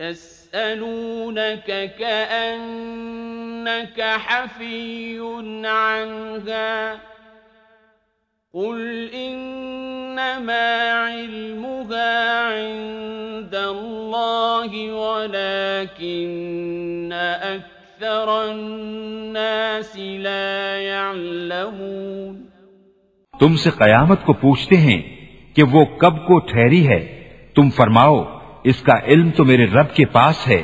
يسألونك 0.00 1.94
كأنك 1.98 4.02
حفي 4.02 5.18
عنها 5.64 7.13
قل 8.54 9.08
إنما 9.14 11.06
علمها 11.06 12.50
عند 12.50 13.54
الله 13.54 14.90
ولكن 14.90 17.12
أكثر 17.42 18.28
الناس 18.28 19.96
لا 19.96 20.78
يعلمون 20.78 22.44
تم 23.40 23.56
سے 23.56 23.70
قیامت 23.70 24.24
کو 24.24 24.32
پوچھتے 24.32 24.76
ہیں 24.76 25.02
کہ 25.54 25.62
وہ 25.62 25.84
کب 25.84 26.26
کو 26.26 26.38
ٹھہری 26.38 26.88
ہے۔ 26.88 27.30
تم 27.54 27.70
فرماؤ، 27.70 28.24
اس 28.64 28.82
کا 28.82 28.94
علم 29.06 29.30
تو 29.30 29.44
میرے 29.44 29.66
رب 29.66 29.94
کے 29.94 30.04
پاس 30.04 30.48
ہے، 30.48 30.62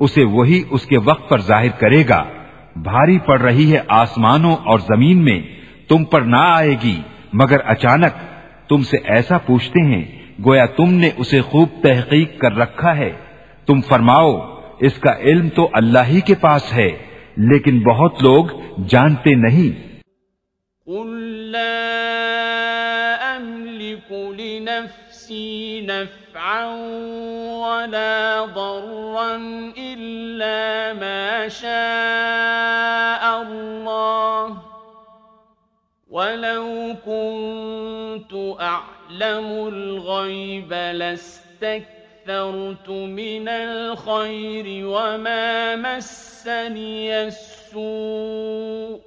اسے 0.00 0.24
وہی 0.24 0.62
اس 0.70 0.86
کے 0.86 0.98
وقت 0.98 1.28
پر 1.28 1.40
ظاہر 1.40 1.68
کرے 1.68 2.04
گا۔ 2.08 2.24
بھاری 2.76 3.18
پڑ 3.18 3.40
رہی 3.40 3.72
ہے 3.72 3.80
آسمانوں 3.88 4.52
اور 4.52 4.78
زمین 4.78 5.24
میں، 5.24 5.42
تم 5.88 6.04
پر 6.04 6.20
نہ 6.20 6.36
آئے 6.36 6.76
گی۔ 6.82 7.00
مگر 7.32 7.56
اچانک 7.64 8.12
تم 8.68 8.82
سے 8.82 8.96
ایسا 9.04 9.38
پوچھتے 9.38 9.80
ہیں، 9.80 10.04
گویا 10.46 10.66
تم 10.66 10.94
نے 10.94 11.10
اسے 11.16 11.40
خوب 11.40 11.68
تحقیق 11.82 12.38
کر 12.38 12.56
رکھا 12.56 12.96
ہے۔ 12.96 13.12
تم 13.66 13.80
فرماؤ، 13.80 14.60
اس 14.80 14.98
کا 14.98 15.18
علم 15.18 15.48
تو 15.48 15.70
اللہ 15.72 15.98
ہی 16.08 16.20
کے 16.20 16.34
پاس 16.34 16.72
ہے، 16.72 16.88
لیکن 17.36 17.80
بہت 17.80 18.22
لوگ 18.22 18.44
جانتے 18.88 19.34
نہیں۔ 19.34 19.98
قل 20.86 21.24
لا 21.52 21.96
أملك 23.36 24.12
لنفسي 24.40 25.80
نفعا 25.80 26.64
ولا 27.60 28.44
ضرا 28.54 29.36
إلا 29.76 30.92
ما 31.00 31.46
شاء 31.60 32.59
ولو 36.20 36.96
كنت 37.04 38.60
أعلم 38.60 39.66
الغيب 39.66 40.72
لاستكثرت 40.72 42.90
من 42.90 43.48
الخير 43.48 44.86
وما 44.86 45.76
مسني 45.76 47.22
السوء 47.22 49.00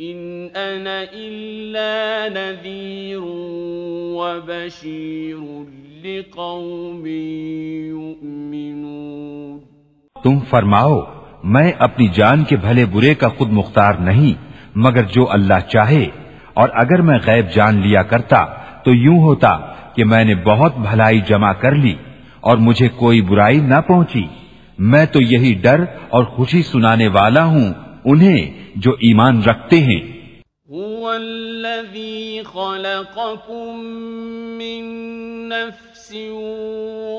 إن 0.00 0.50
أنا 0.56 1.06
إلا 1.12 2.28
نذير 2.28 3.20
وبشير 4.18 5.38
لقوم 6.04 7.06
يؤمنون 7.86 9.58
تم 10.24 10.38
فرماؤ، 10.50 11.00
میں 11.44 11.72
اپنی 11.78 12.08
جان 12.08 12.44
کے 12.44 12.56
بھلے 12.56 12.84
برے 12.84 13.14
کا 13.14 13.28
خود 13.28 13.50
مختار 13.50 13.94
نہیں۔ 13.94 14.53
مگر 14.74 15.02
جو 15.02 15.30
اللہ 15.30 15.60
چاہے، 15.72 16.06
اور 16.54 16.68
اگر 16.74 17.02
میں 17.02 17.18
غیب 17.26 17.46
جان 17.54 17.80
لیا 17.80 18.02
کرتا 18.02 18.44
تو 18.84 18.94
یوں 18.94 19.18
ہوتا 19.18 19.56
کہ 19.94 20.04
میں 20.04 20.24
نے 20.24 20.34
بہت 20.34 20.78
بھلائی 20.78 21.20
جمع 21.20 21.52
کر 21.52 21.74
لی 21.74 21.94
اور 22.40 22.56
مجھے 22.56 22.88
کوئی 22.88 23.20
برائی 23.20 23.60
نہ 23.60 23.80
پہنچی۔ 23.80 24.24
میں 24.78 25.06
تو 25.06 25.20
یہی 25.22 25.54
ڈر 25.54 25.84
اور 26.08 26.24
خوشی 26.24 26.62
سنانے 26.62 27.08
والا 27.08 27.44
ہوں، 27.44 27.72
انہیں 28.04 28.70
جو 28.76 28.90
ایمان 28.90 29.42
رکھتے 29.42 29.80
ہیں۔ 29.80 30.00
هو 30.70 31.08
الذي 31.08 32.40
خلقكم 32.52 33.80
من 34.60 34.82
نفس 35.48 36.14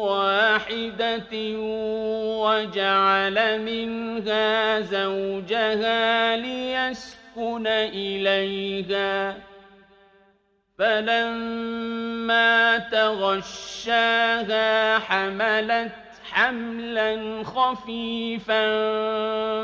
واحدة 0.05 1.33
وجعل 2.45 3.37
منها 3.65 4.79
زوجها 4.89 6.35
ليسكن 6.35 7.24
إليها 7.67 9.37
فلما 10.77 12.77
تغشاها 12.77 14.99
حملت 14.99 15.91
حملا 16.31 17.43
خفيفا 17.43 18.65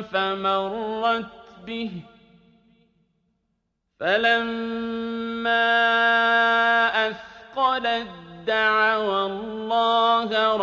فمرت 0.02 1.26
به 1.66 1.92
فلما 4.00 5.62
أثقلت 7.08 8.08
دعوا 8.48 9.26
الله 9.26 10.56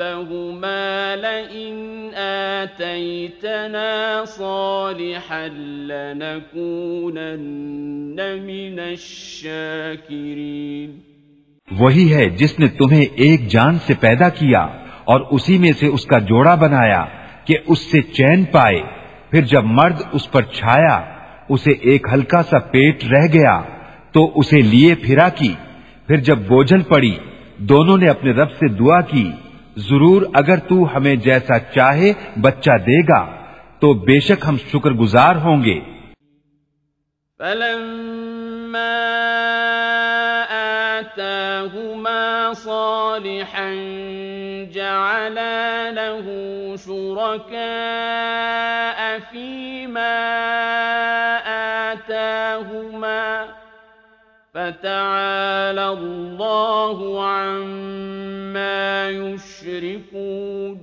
ربهما 0.00 1.16
لئن 1.16 2.14
آتيتنا 2.14 4.24
صالحا 4.24 5.48
لنكونن 5.88 7.36
من 8.46 8.78
الشاكرين. 8.78 10.90
وہی 11.68 12.14
ہے 12.14 12.28
جس 12.38 12.58
نے 12.58 12.68
تمہیں 12.78 13.06
ایک 13.16 13.48
جان 13.48 13.78
سے 13.86 13.94
پیدا 14.00 14.28
کیا 14.28 14.60
اور 15.04 15.20
اسی 15.30 15.58
میں 15.58 15.72
سے 15.80 15.86
اس 15.86 16.06
کا 16.06 16.18
جوڑا 16.18 16.54
بنایا 16.54 17.04
کہ 17.46 17.56
اس 17.66 17.78
سے 17.90 18.02
چین 18.12 18.44
پائے، 18.52 18.82
پھر 19.30 19.40
جب 19.52 19.64
مرد 19.78 20.02
اس 20.12 20.30
پر 20.30 20.42
چھایا، 20.58 20.96
اسے 21.48 21.72
ایک 21.90 22.06
ہلکا 22.12 22.42
سا 22.50 22.58
پیٹ 22.72 23.04
رہ 23.12 23.26
گیا، 23.32 23.60
تو 24.12 24.20
اسے 24.40 24.60
لیے 24.62 24.94
پھرا 24.94 25.28
کی، 25.28 25.54
پھر 26.06 26.16
جب 26.26 26.38
بوجھل 26.48 26.82
پڑی، 26.88 27.16
دونوں 27.70 27.96
نے 27.98 28.08
اپنے 28.08 28.30
رب 28.32 28.50
سے 28.50 28.68
دعا 28.78 29.00
کی 29.00 29.30
ضرور 29.76 30.22
اگر 30.34 30.56
تو 30.56 30.96
ہمیں 30.96 31.16
جیسا 31.16 31.58
چاہے 31.58 32.12
بچہ 32.40 32.70
دے 32.70 33.00
گا، 33.00 33.44
تو 33.80 33.94
بے 33.94 34.20
شک 34.20 34.44
ہم 34.48 34.56
شکر 34.72 34.90
گزار 34.90 35.36
ہوں 35.36 35.64
گے۔ 35.64 35.80
فلما 37.38 39.00
آتاهما 40.94 42.52
صالحا 42.56 43.70
جعلا 44.74 45.90
له 45.90 46.26
شركاء 46.76 47.50
فيما 49.30 50.16
آتاهما 51.92 53.44
فتعالى 54.54 55.80
الله 55.80 57.20
عما 57.20 59.10
يشركون. 59.10 60.78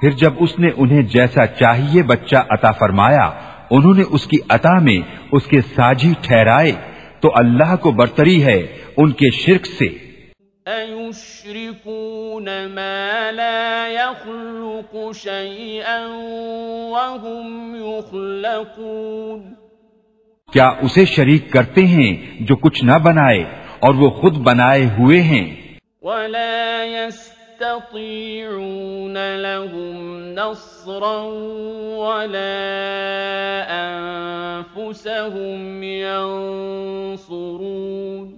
پھر 0.00 0.10
جب 0.10 0.32
اس 0.40 0.58
نے 0.58 0.70
انہیں 0.76 1.02
جیسا 1.02 1.46
چاہیے 1.46 2.02
بچہ 2.02 2.36
عطا 2.50 2.70
فرمایا 2.70 3.30
انہوں 3.70 3.94
نے 3.94 4.02
اس 4.10 4.26
کی 4.26 4.36
عطا 4.48 4.78
میں 4.78 5.16
اس 5.32 5.46
کے 5.46 5.60
ساجی 5.60 6.12
ٹھہرائے 6.22 6.72
تو 7.20 7.32
اللہ 7.34 7.76
کو 7.76 7.90
برتری 7.90 8.44
ہے 8.44 8.66
ان 8.96 9.12
کے 9.12 9.30
شرک 9.30 9.66
سے۔ 9.66 9.88
أَيُشْرِكُونَ 10.68 12.50
مَا 12.68 13.30
لَا 13.30 13.88
يَخْلُقُ 13.88 15.12
شَيْئًا 15.14 16.06
وَهُمْ 16.90 17.76
يُخْلَقُونَ؟ 17.76 19.53
کیا 20.54 20.70
اسے 20.82 21.04
شریک 21.04 21.52
کرتے 21.52 21.86
ہیں 21.86 22.36
جو 22.40 22.56
کچھ 22.56 22.84
نہ 22.84 22.92
بنائے 23.02 23.44
اور 23.80 23.94
وہ 23.94 24.10
خود 24.10 24.36
بنائے 24.36 24.84
ہوئے 24.84 25.22
ہیں؟ 25.22 25.54
وَلَا 26.02 26.84
يَسْتَطِيعُونَ 26.84 29.18
لَهُمْ 29.36 30.26
نَصْرًا 30.26 31.30
وَلَا 31.98 33.68
أَنفُسَهُمْ 33.68 35.84
يَنصُرُونَ۔ 35.84 38.30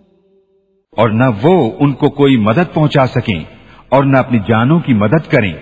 اور 0.97 1.09
نہ 1.09 1.24
وہ 1.43 1.72
ان 1.80 1.93
کو 1.93 2.10
کوئی 2.10 2.36
مدد 2.36 2.74
پہنچا 2.74 3.06
سکیں 3.06 3.44
اور 3.88 4.05
نہ 4.05 4.16
اپنی 4.16 4.38
جانوں 4.38 4.80
کی 4.80 4.94
مدد 4.94 5.30
کریں۔ 5.30 5.52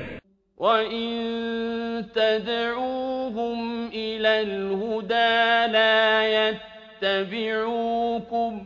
وَإِن 0.58 1.30
تَدْعُوهُمْ 2.14 3.88
إِلَى 3.88 4.44
لَا 5.66 6.24
يَتَّبِعُوكُمْ 6.24 8.58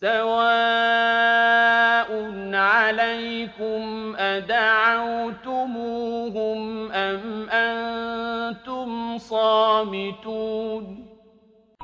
سَوَاءٌ 0.00 2.54
عَلَيْكُمْ 2.54 4.12
أَدَعَوْتُمُوهُمْ 4.18 6.94
أَمْ 6.94 7.52
أَنْتُمْ 7.52 9.20
صَامِتُونَ 9.20 11.00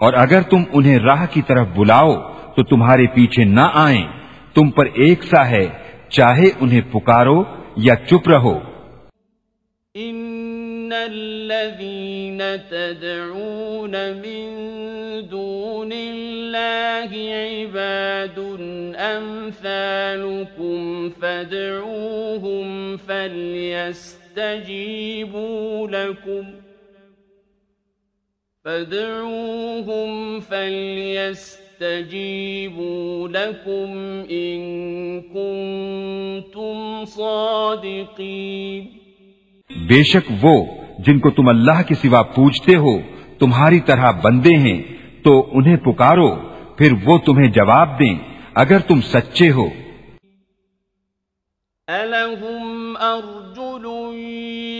اور 0.00 0.12
اگر 0.12 0.42
تم 0.42 0.62
انہیں 0.72 0.98
راہ 0.98 1.26
کی 1.30 1.42
طرف 1.42 1.66
بلاؤ 1.76 2.32
تو 2.56 2.64
تمہارے 2.64 3.06
پیچھے 3.06 3.44
نہ 3.44 3.70
آئیں۔ 3.74 4.08
تم 4.54 4.70
پر 4.70 4.84
ایک 4.84 5.24
سا 5.24 5.50
ہے 5.50 5.68
چاہے 6.08 6.50
انہیں 6.60 6.80
پکارو 6.80 7.44
یا 7.76 7.96
چپ 7.96 8.28
رہو۔ 8.28 8.58
ان 9.94 10.92
الذين 10.92 12.42
تدعون 12.68 13.61
من 13.94 14.48
دون 15.28 15.92
الله 15.92 17.32
عباد 17.32 18.38
امثالكم 18.96 21.10
فادعوهم 21.10 22.96
فليستجيبوا 22.96 24.28
لكم 25.88 26.44
فادعوهم 28.64 30.40
فليستجيبوا 30.40 31.68
لكم 33.28 33.90
إن 34.30 35.22
كنتم 35.22 37.04
صادقين 37.04 39.02
بے 39.88 40.02
شک 40.04 40.30
وہ 40.42 40.54
جن 41.06 41.18
کو 41.20 41.30
تم 41.36 41.48
اللہ 41.48 41.82
کے 41.88 41.94
سوا 42.02 42.22
پوچھتے 42.34 42.74
ہو 42.84 42.94
تمہاری 43.42 43.80
طرح 43.80 44.10
بندے 44.10 44.56
ہیں 44.56 44.82
تو 45.24 45.50
انہیں 45.52 45.76
پکارو، 45.76 46.34
پھر 46.76 46.92
وہ 47.04 47.18
تمہیں 47.18 47.48
جواب 47.48 47.98
دیں، 47.98 48.18
اگر 48.54 48.78
تم 48.78 49.00
سچے 49.00 49.50
ہو۔ 49.50 49.68
أَلَهُمْ 51.88 52.96
أَرْجُلٌ 53.02 54.14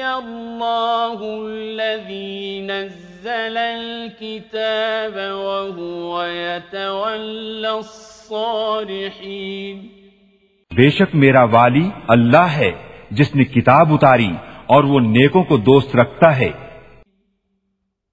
الله 0.03 1.47
الذي 1.47 2.61
نزل 2.61 3.57
الكتاب 3.57 5.19
وهو 5.33 6.27
يتولى 6.27 7.67
الصالحين۔ 7.67 9.87
بے 10.75 10.91
شک 10.91 11.15
میرا 11.15 11.45
والی 11.45 11.91
اللہ 12.09 12.37
ہے 12.37 12.73
جس 13.11 13.35
نے 13.35 13.45
کتاب 13.45 13.93
اتاری 13.93 14.31
اور 14.67 14.85
وہ 14.85 15.01
نیکوں 15.01 15.45
کو 15.45 15.57
دوست 15.57 15.97
رکھتا 15.97 16.39
ہے۔ 16.39 16.51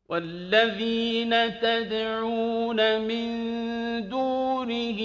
والذين 0.09 1.33
تدعون 1.61 3.01
من 3.01 3.29
دونه 4.09 4.99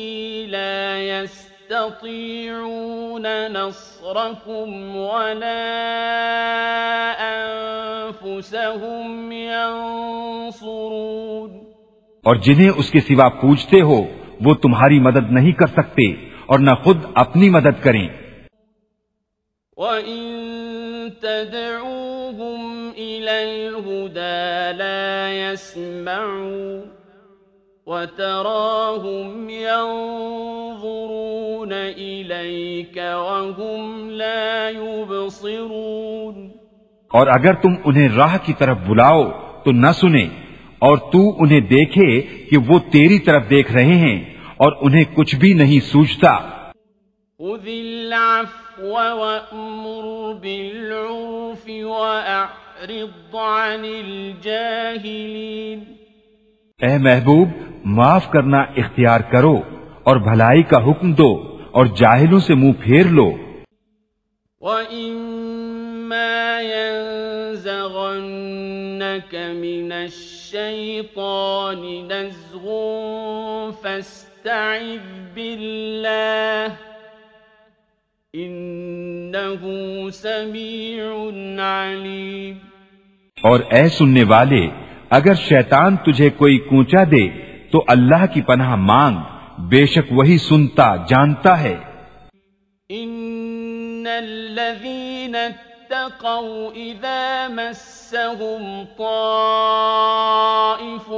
لا 0.46 0.98
يستطيعون 0.98 3.26
نصركم 3.52 4.96
ولا 4.96 5.64
أنفسهم 7.26 9.32
ينصرون 9.32 11.50
اور 12.24 12.36
جنہیں 12.36 12.70
اس 12.70 12.90
کے 12.90 13.00
سوا 13.00 13.28
پوچھتے 13.28 13.82
ہو 13.82 14.04
وہ 14.40 14.54
تمہاری 14.62 15.00
مدد 15.00 15.32
نہیں 15.32 15.52
کر 15.52 15.66
سکتے 15.76 16.12
اور 16.46 16.58
نہ 16.58 16.70
خود 16.84 16.96
اپنی 17.14 17.50
مدد 17.50 17.82
کریں۔ 17.82 18.08
وَإِن 19.78 20.53
تَدْعُوهُمْ 21.08 22.92
إِلَى 22.96 23.42
الْهُدَى 23.42 24.76
لَا 24.76 25.32
يَسْمَعُوا 25.32 26.82
وَتَرَاهُمْ 27.86 29.50
يَنظُرُونَ 29.50 31.72
إِلَيْكَ 31.96 32.98
وَهُمْ 32.98 34.10
لَا 34.10 34.68
يُبْصِرُونَ 34.68 36.48
اور 37.08 37.26
اگر 37.26 37.54
تم 37.54 37.70
انہیں 37.84 38.08
راہ 38.16 38.36
کی 38.42 38.52
طرف 38.58 38.76
بلاؤ 38.86 39.30
تو 39.64 39.72
نہ 39.72 39.86
سنیں 39.94 40.28
اور 40.78 40.98
تو 40.98 41.42
انہیں 41.42 41.60
دیکھے 41.60 42.22
کہ 42.50 42.56
وہ 42.66 42.78
تیری 42.92 43.18
طرف 43.18 43.42
دیکھ 43.50 43.72
رہے 43.72 43.84
ہیں 43.84 44.24
اور 44.56 44.72
انہیں 44.80 45.04
کچھ 45.14 45.36
بھی 45.36 45.52
نہیں 45.52 45.80
سوچتا۔ 45.80 46.38
خذ 47.38 47.68
وأمر 48.78 50.32
بالعرف 50.32 51.68
وأعرض 51.68 53.36
عن 53.36 53.84
الجاهلين 53.84 55.84
اے 56.82 56.98
محبوب 56.98 57.48
معاف 57.84 58.30
کرنا 58.30 58.60
اختیار 58.60 59.20
کرو 59.20 59.60
اور 60.02 60.16
بھلائی 60.16 60.62
کا 60.62 60.90
حکم 60.90 61.12
دو 61.12 61.58
اور 61.70 61.86
جاہلوں 61.86 62.40
سے 62.40 62.54
منہ 62.54 62.72
پھیر 62.72 63.06
لو۔ 63.06 63.32
وَإِمَّا 64.60 66.60
يَنزَغَنَّكَ 66.60 69.36
مِنَ 69.36 69.94
الشَّيْطَانِ 69.94 72.02
نَزْغٌ 72.02 72.70
فَاسْتَعِذْ 73.82 75.34
بِاللَّهِ 75.34 76.93
إِنَّهُ 78.36 80.10
سَمِيعٌ 80.10 81.58
عَلِيمٌ. 81.58 82.58
اور 83.42 83.60
اے 83.70 83.88
سننے 83.88 84.24
والے 84.24 84.68
اگر 85.10 85.34
شیطان 85.34 85.96
تجھے 85.96 86.30
کوئی 86.30 86.58
کوچا 86.58 87.04
دے 87.10 87.28
تو 87.70 87.84
اللہ 87.86 88.34
کی 88.34 88.42
پناہ 88.42 88.76
مانگ 88.76 89.16
بے 89.58 89.86
شک 89.86 90.06
وہی 90.10 90.38
سنتا 90.38 90.96
جانتا 91.08 91.62
ہے۔ 91.62 91.76
الذين 94.18 95.34
اتقوا 95.34 96.70
إذا 96.76 97.46
مسهم 97.50 98.84
طائف 98.98 101.12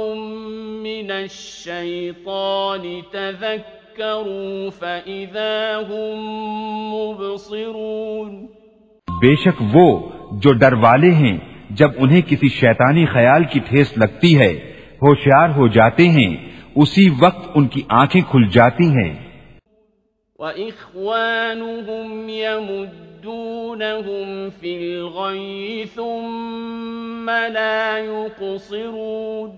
من 0.81 1.11
الشيطان 1.11 3.01
تذكروا 3.97 4.69
فإذا 4.79 5.81
هم 5.89 6.93
مبصرون. 6.93 8.45
بے 9.21 9.35
شک 9.35 9.63
وہ 9.73 10.09
جو 10.31 10.53
ڈر 10.53 10.73
والے 10.73 11.11
ہیں 11.11 11.37
جب 11.69 11.89
انہیں 11.97 12.21
کسی 12.27 12.49
شیطانی 12.49 13.05
خیال 13.05 13.43
کی 13.43 13.59
ٹھیس 13.59 13.97
لگتی 13.97 14.37
ہے 14.37 14.73
ہوشیار 15.01 15.49
ہو 15.49 15.67
جاتے 15.67 16.09
ہیں 16.09 16.37
اسی 16.75 17.09
وقت 17.21 17.49
ان 17.55 17.67
کی 17.67 17.81
آنکھیں 17.89 18.21
کھل 18.31 18.43
جاتی 18.51 18.83
ہیں۔ 18.83 19.27
وإخوانهم 20.39 22.29
يمدونهم 22.29 24.49
في 24.59 24.75
الغي 24.75 25.83
ثم 25.95 27.29
لا 27.29 27.97
يقصرون. 27.97 29.49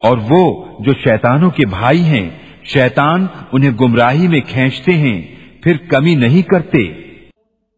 اور 0.00 0.18
وہ 0.30 0.64
جو 0.80 0.92
شیطانوں 0.92 1.50
کے 1.50 1.66
بھائی 1.66 2.00
ہیں 2.00 2.41
شیطان 2.64 3.26
انہیں 3.52 3.70
گمراہی 3.80 4.28
میں 4.28 4.40
کھینچتے 4.40 4.92
ہیں، 4.92 5.22
پھر 5.62 5.72
کمی 5.90 6.14
نہیں 6.14 6.42
کرتے۔ 6.42 6.92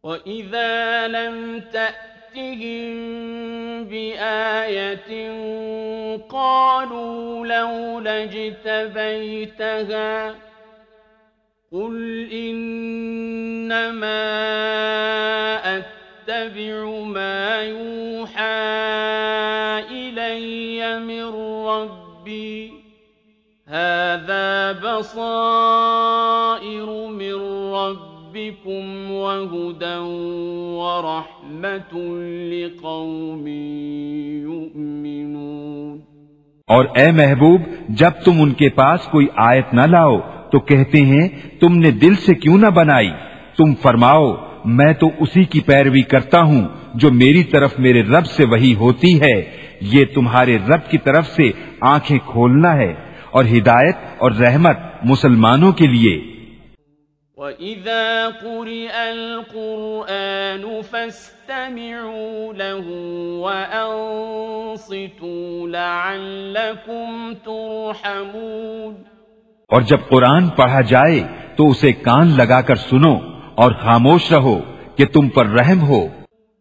وَإِذَا 0.03 1.07
لَمْ 1.07 1.59
تَأْتِهِمْ 1.73 3.89
بِآيَةٍ 3.89 5.31
قَالُوا 6.29 7.47
لَوْلَا 7.47 8.13
اجْتَبَيْتَهَا 8.13 10.33
قُلْ 11.71 12.29
إِنَّمَا 12.33 14.25
أَتَّبِعُ 15.65 17.05
مَا 17.05 17.63
يُوحَى 17.63 18.65
إِلَيَّ 19.91 20.99
مِنْ 20.99 21.33
رَبِّي 21.67 22.84
هَذَا 23.71 24.73
بصائر 24.73 27.09
من 27.09 27.35
ربكم 27.75 29.11
وهدى 29.11 29.99
ورحمة 30.81 32.17
لقوم 32.51 33.47
يؤمنون 34.43 35.99
اور 36.69 36.85
اے 36.97 37.11
محبوب، 37.11 37.61
جب 37.89 38.11
تم 38.25 38.33
ان 38.39 38.51
کے 38.51 38.69
پاس 38.69 39.03
کوئی 39.03 39.27
آیت 39.37 39.75
نہ 39.75 39.81
لاؤ، 39.81 40.19
تو 40.51 40.61
کہتے 40.61 41.03
ہیں، 41.03 41.29
تم 41.61 41.77
نے 41.77 41.91
دل 41.91 42.15
سے 42.15 42.35
کیوں 42.35 42.59
نہ 42.59 42.67
بنائی؟ 42.67 43.11
تم 43.57 43.75
فرماؤ، 43.75 44.35
میں 44.65 44.93
تو 44.93 45.11
اسی 45.21 45.45
کی 45.45 45.61
پیروی 45.61 46.03
کرتا 46.03 46.43
ہوں، 46.43 46.69
جو 46.95 47.13
میری 47.13 47.45
طرف 47.45 47.79
میرے 47.79 48.03
رب 48.03 48.27
سے 48.27 48.45
وہی 48.45 48.75
ہوتی 48.75 49.21
ہے، 49.21 49.57
یہ 49.81 50.05
تمہارے 50.15 50.59
رب 50.69 50.91
کی 50.91 50.99
طرف 50.99 51.27
سے 51.27 51.51
آنکھیں 51.81 52.19
کھولنا 52.19 52.77
ہے۔ 52.77 53.04
اور 53.35 53.45
ہدایت 53.45 53.97
اور 54.19 54.31
رحمت 54.31 54.77
مسلمانوں 55.05 55.73
کے 55.73 55.87
لیے۔ 55.87 56.35
وَإِذَا 57.37 58.29
قُرِئَ 58.41 58.95
الْقُرْآنُ 58.95 60.69
فَاسْتَمِعُوا 60.91 62.53
لَهُ 62.53 62.85
وَأَنصِتُوا 63.39 65.69
لَعَلَّكُمْ 65.69 67.35
تُرْحَمُونَ۔ 67.45 68.95
اور 69.69 69.81
جب 69.81 69.99
قرآن 70.09 70.49
پڑھا 70.49 70.81
جائے 70.81 71.23
تو 71.57 71.71
اسے 71.71 71.93
کان 71.93 72.37
لگا 72.37 72.61
کر 72.61 72.77
سنو 72.77 73.19
اور 73.55 73.73
خاموش 73.73 74.33
رہو 74.33 74.61
کہ 74.97 75.07
تم 75.07 75.29
پر 75.29 75.47
رحم 75.47 75.81
ہو۔ 75.81 76.09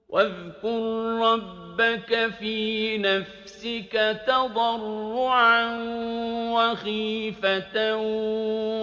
واذكر 0.10 1.22
ربك 1.22 2.14
في 2.40 2.98
نفسك 3.64 4.18
تضرعا 4.28 5.78
وخيفة 6.52 7.96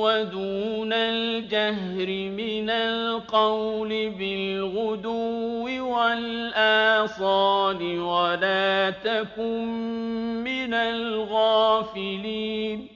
ودون 0.01 0.93
الجهر 0.93 2.31
من 2.31 2.70
القول 2.70 4.11
بالغدو 4.11 5.89
والآصال 5.89 7.98
ولا 7.98 8.90
تكن 8.90 10.44
من 10.44 10.74
الغافلين 10.74 12.89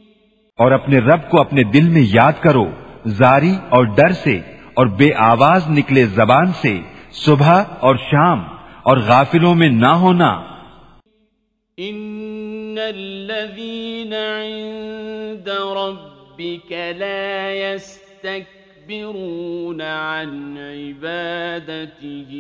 اور 0.59 0.73
اپنے 0.73 0.98
رب 0.98 1.31
کو 1.31 1.40
اپنے 1.40 1.62
دل 1.62 1.89
میں 1.89 2.02
یاد 2.06 2.32
کرو، 2.40 2.66
زاری 3.06 3.55
اور 3.69 3.85
ڈر 3.85 4.12
سے 4.12 4.40
اور 4.74 4.86
بے 4.86 5.15
آواز 5.15 5.70
نکلے 5.70 6.05
زبان 6.05 6.52
سے، 6.52 6.81
صبح 7.12 7.62
اور 7.81 7.97
شام 7.97 8.44
اور 8.82 8.97
غافلوں 8.97 9.55
میں 9.55 9.69
نہ 9.69 9.86
ہونا۔ 9.86 10.53
ان 11.78 12.78
الذين 12.78 14.14
عند 14.14 15.52
ربك 15.76 16.72
لا 16.72 17.55
يستكبرون 17.55 19.80
عن 19.80 20.59
عبادته 20.59 22.30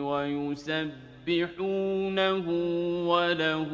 ويسبحونه 0.00 2.44
وله 3.08 3.68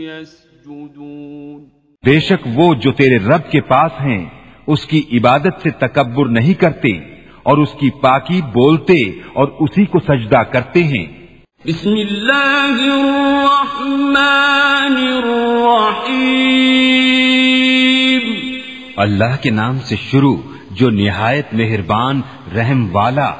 يسجدون 0.00 1.70
بے 2.04 2.20
شک 2.20 2.48
وہ 2.54 2.74
جو 2.74 2.92
تیرے 2.92 3.18
رب 3.18 3.50
کے 3.50 3.60
پاس 3.60 4.00
ہیں، 4.00 4.24
اس 4.66 4.86
کی 4.86 5.02
عبادت 5.12 5.62
سے 5.62 5.70
تکبر 5.70 6.28
نہیں 6.28 6.60
کرتے 6.60 6.98
اور 7.42 7.58
اس 7.58 7.68
کی 7.80 7.90
پاکی 8.00 8.42
بولتے 8.42 9.10
اور 9.32 9.48
اسی 9.60 9.84
کو 9.84 9.98
سجدہ 9.98 10.42
کرتے 10.52 10.84
ہیں۔ 10.84 11.21
بسم 11.66 11.90
اللہ 11.90 12.80
الرحمن 12.84 14.96
الرحیم 14.96 16.50
اللہ 18.96 19.42
کے 19.42 19.50
نام 19.50 19.78
سے 19.88 19.96
شروع 20.00 20.36
جو 20.70 20.90
نہایت 20.92 21.54
مہربان 21.54 22.20
رحم 22.56 22.96
والا 22.96 23.30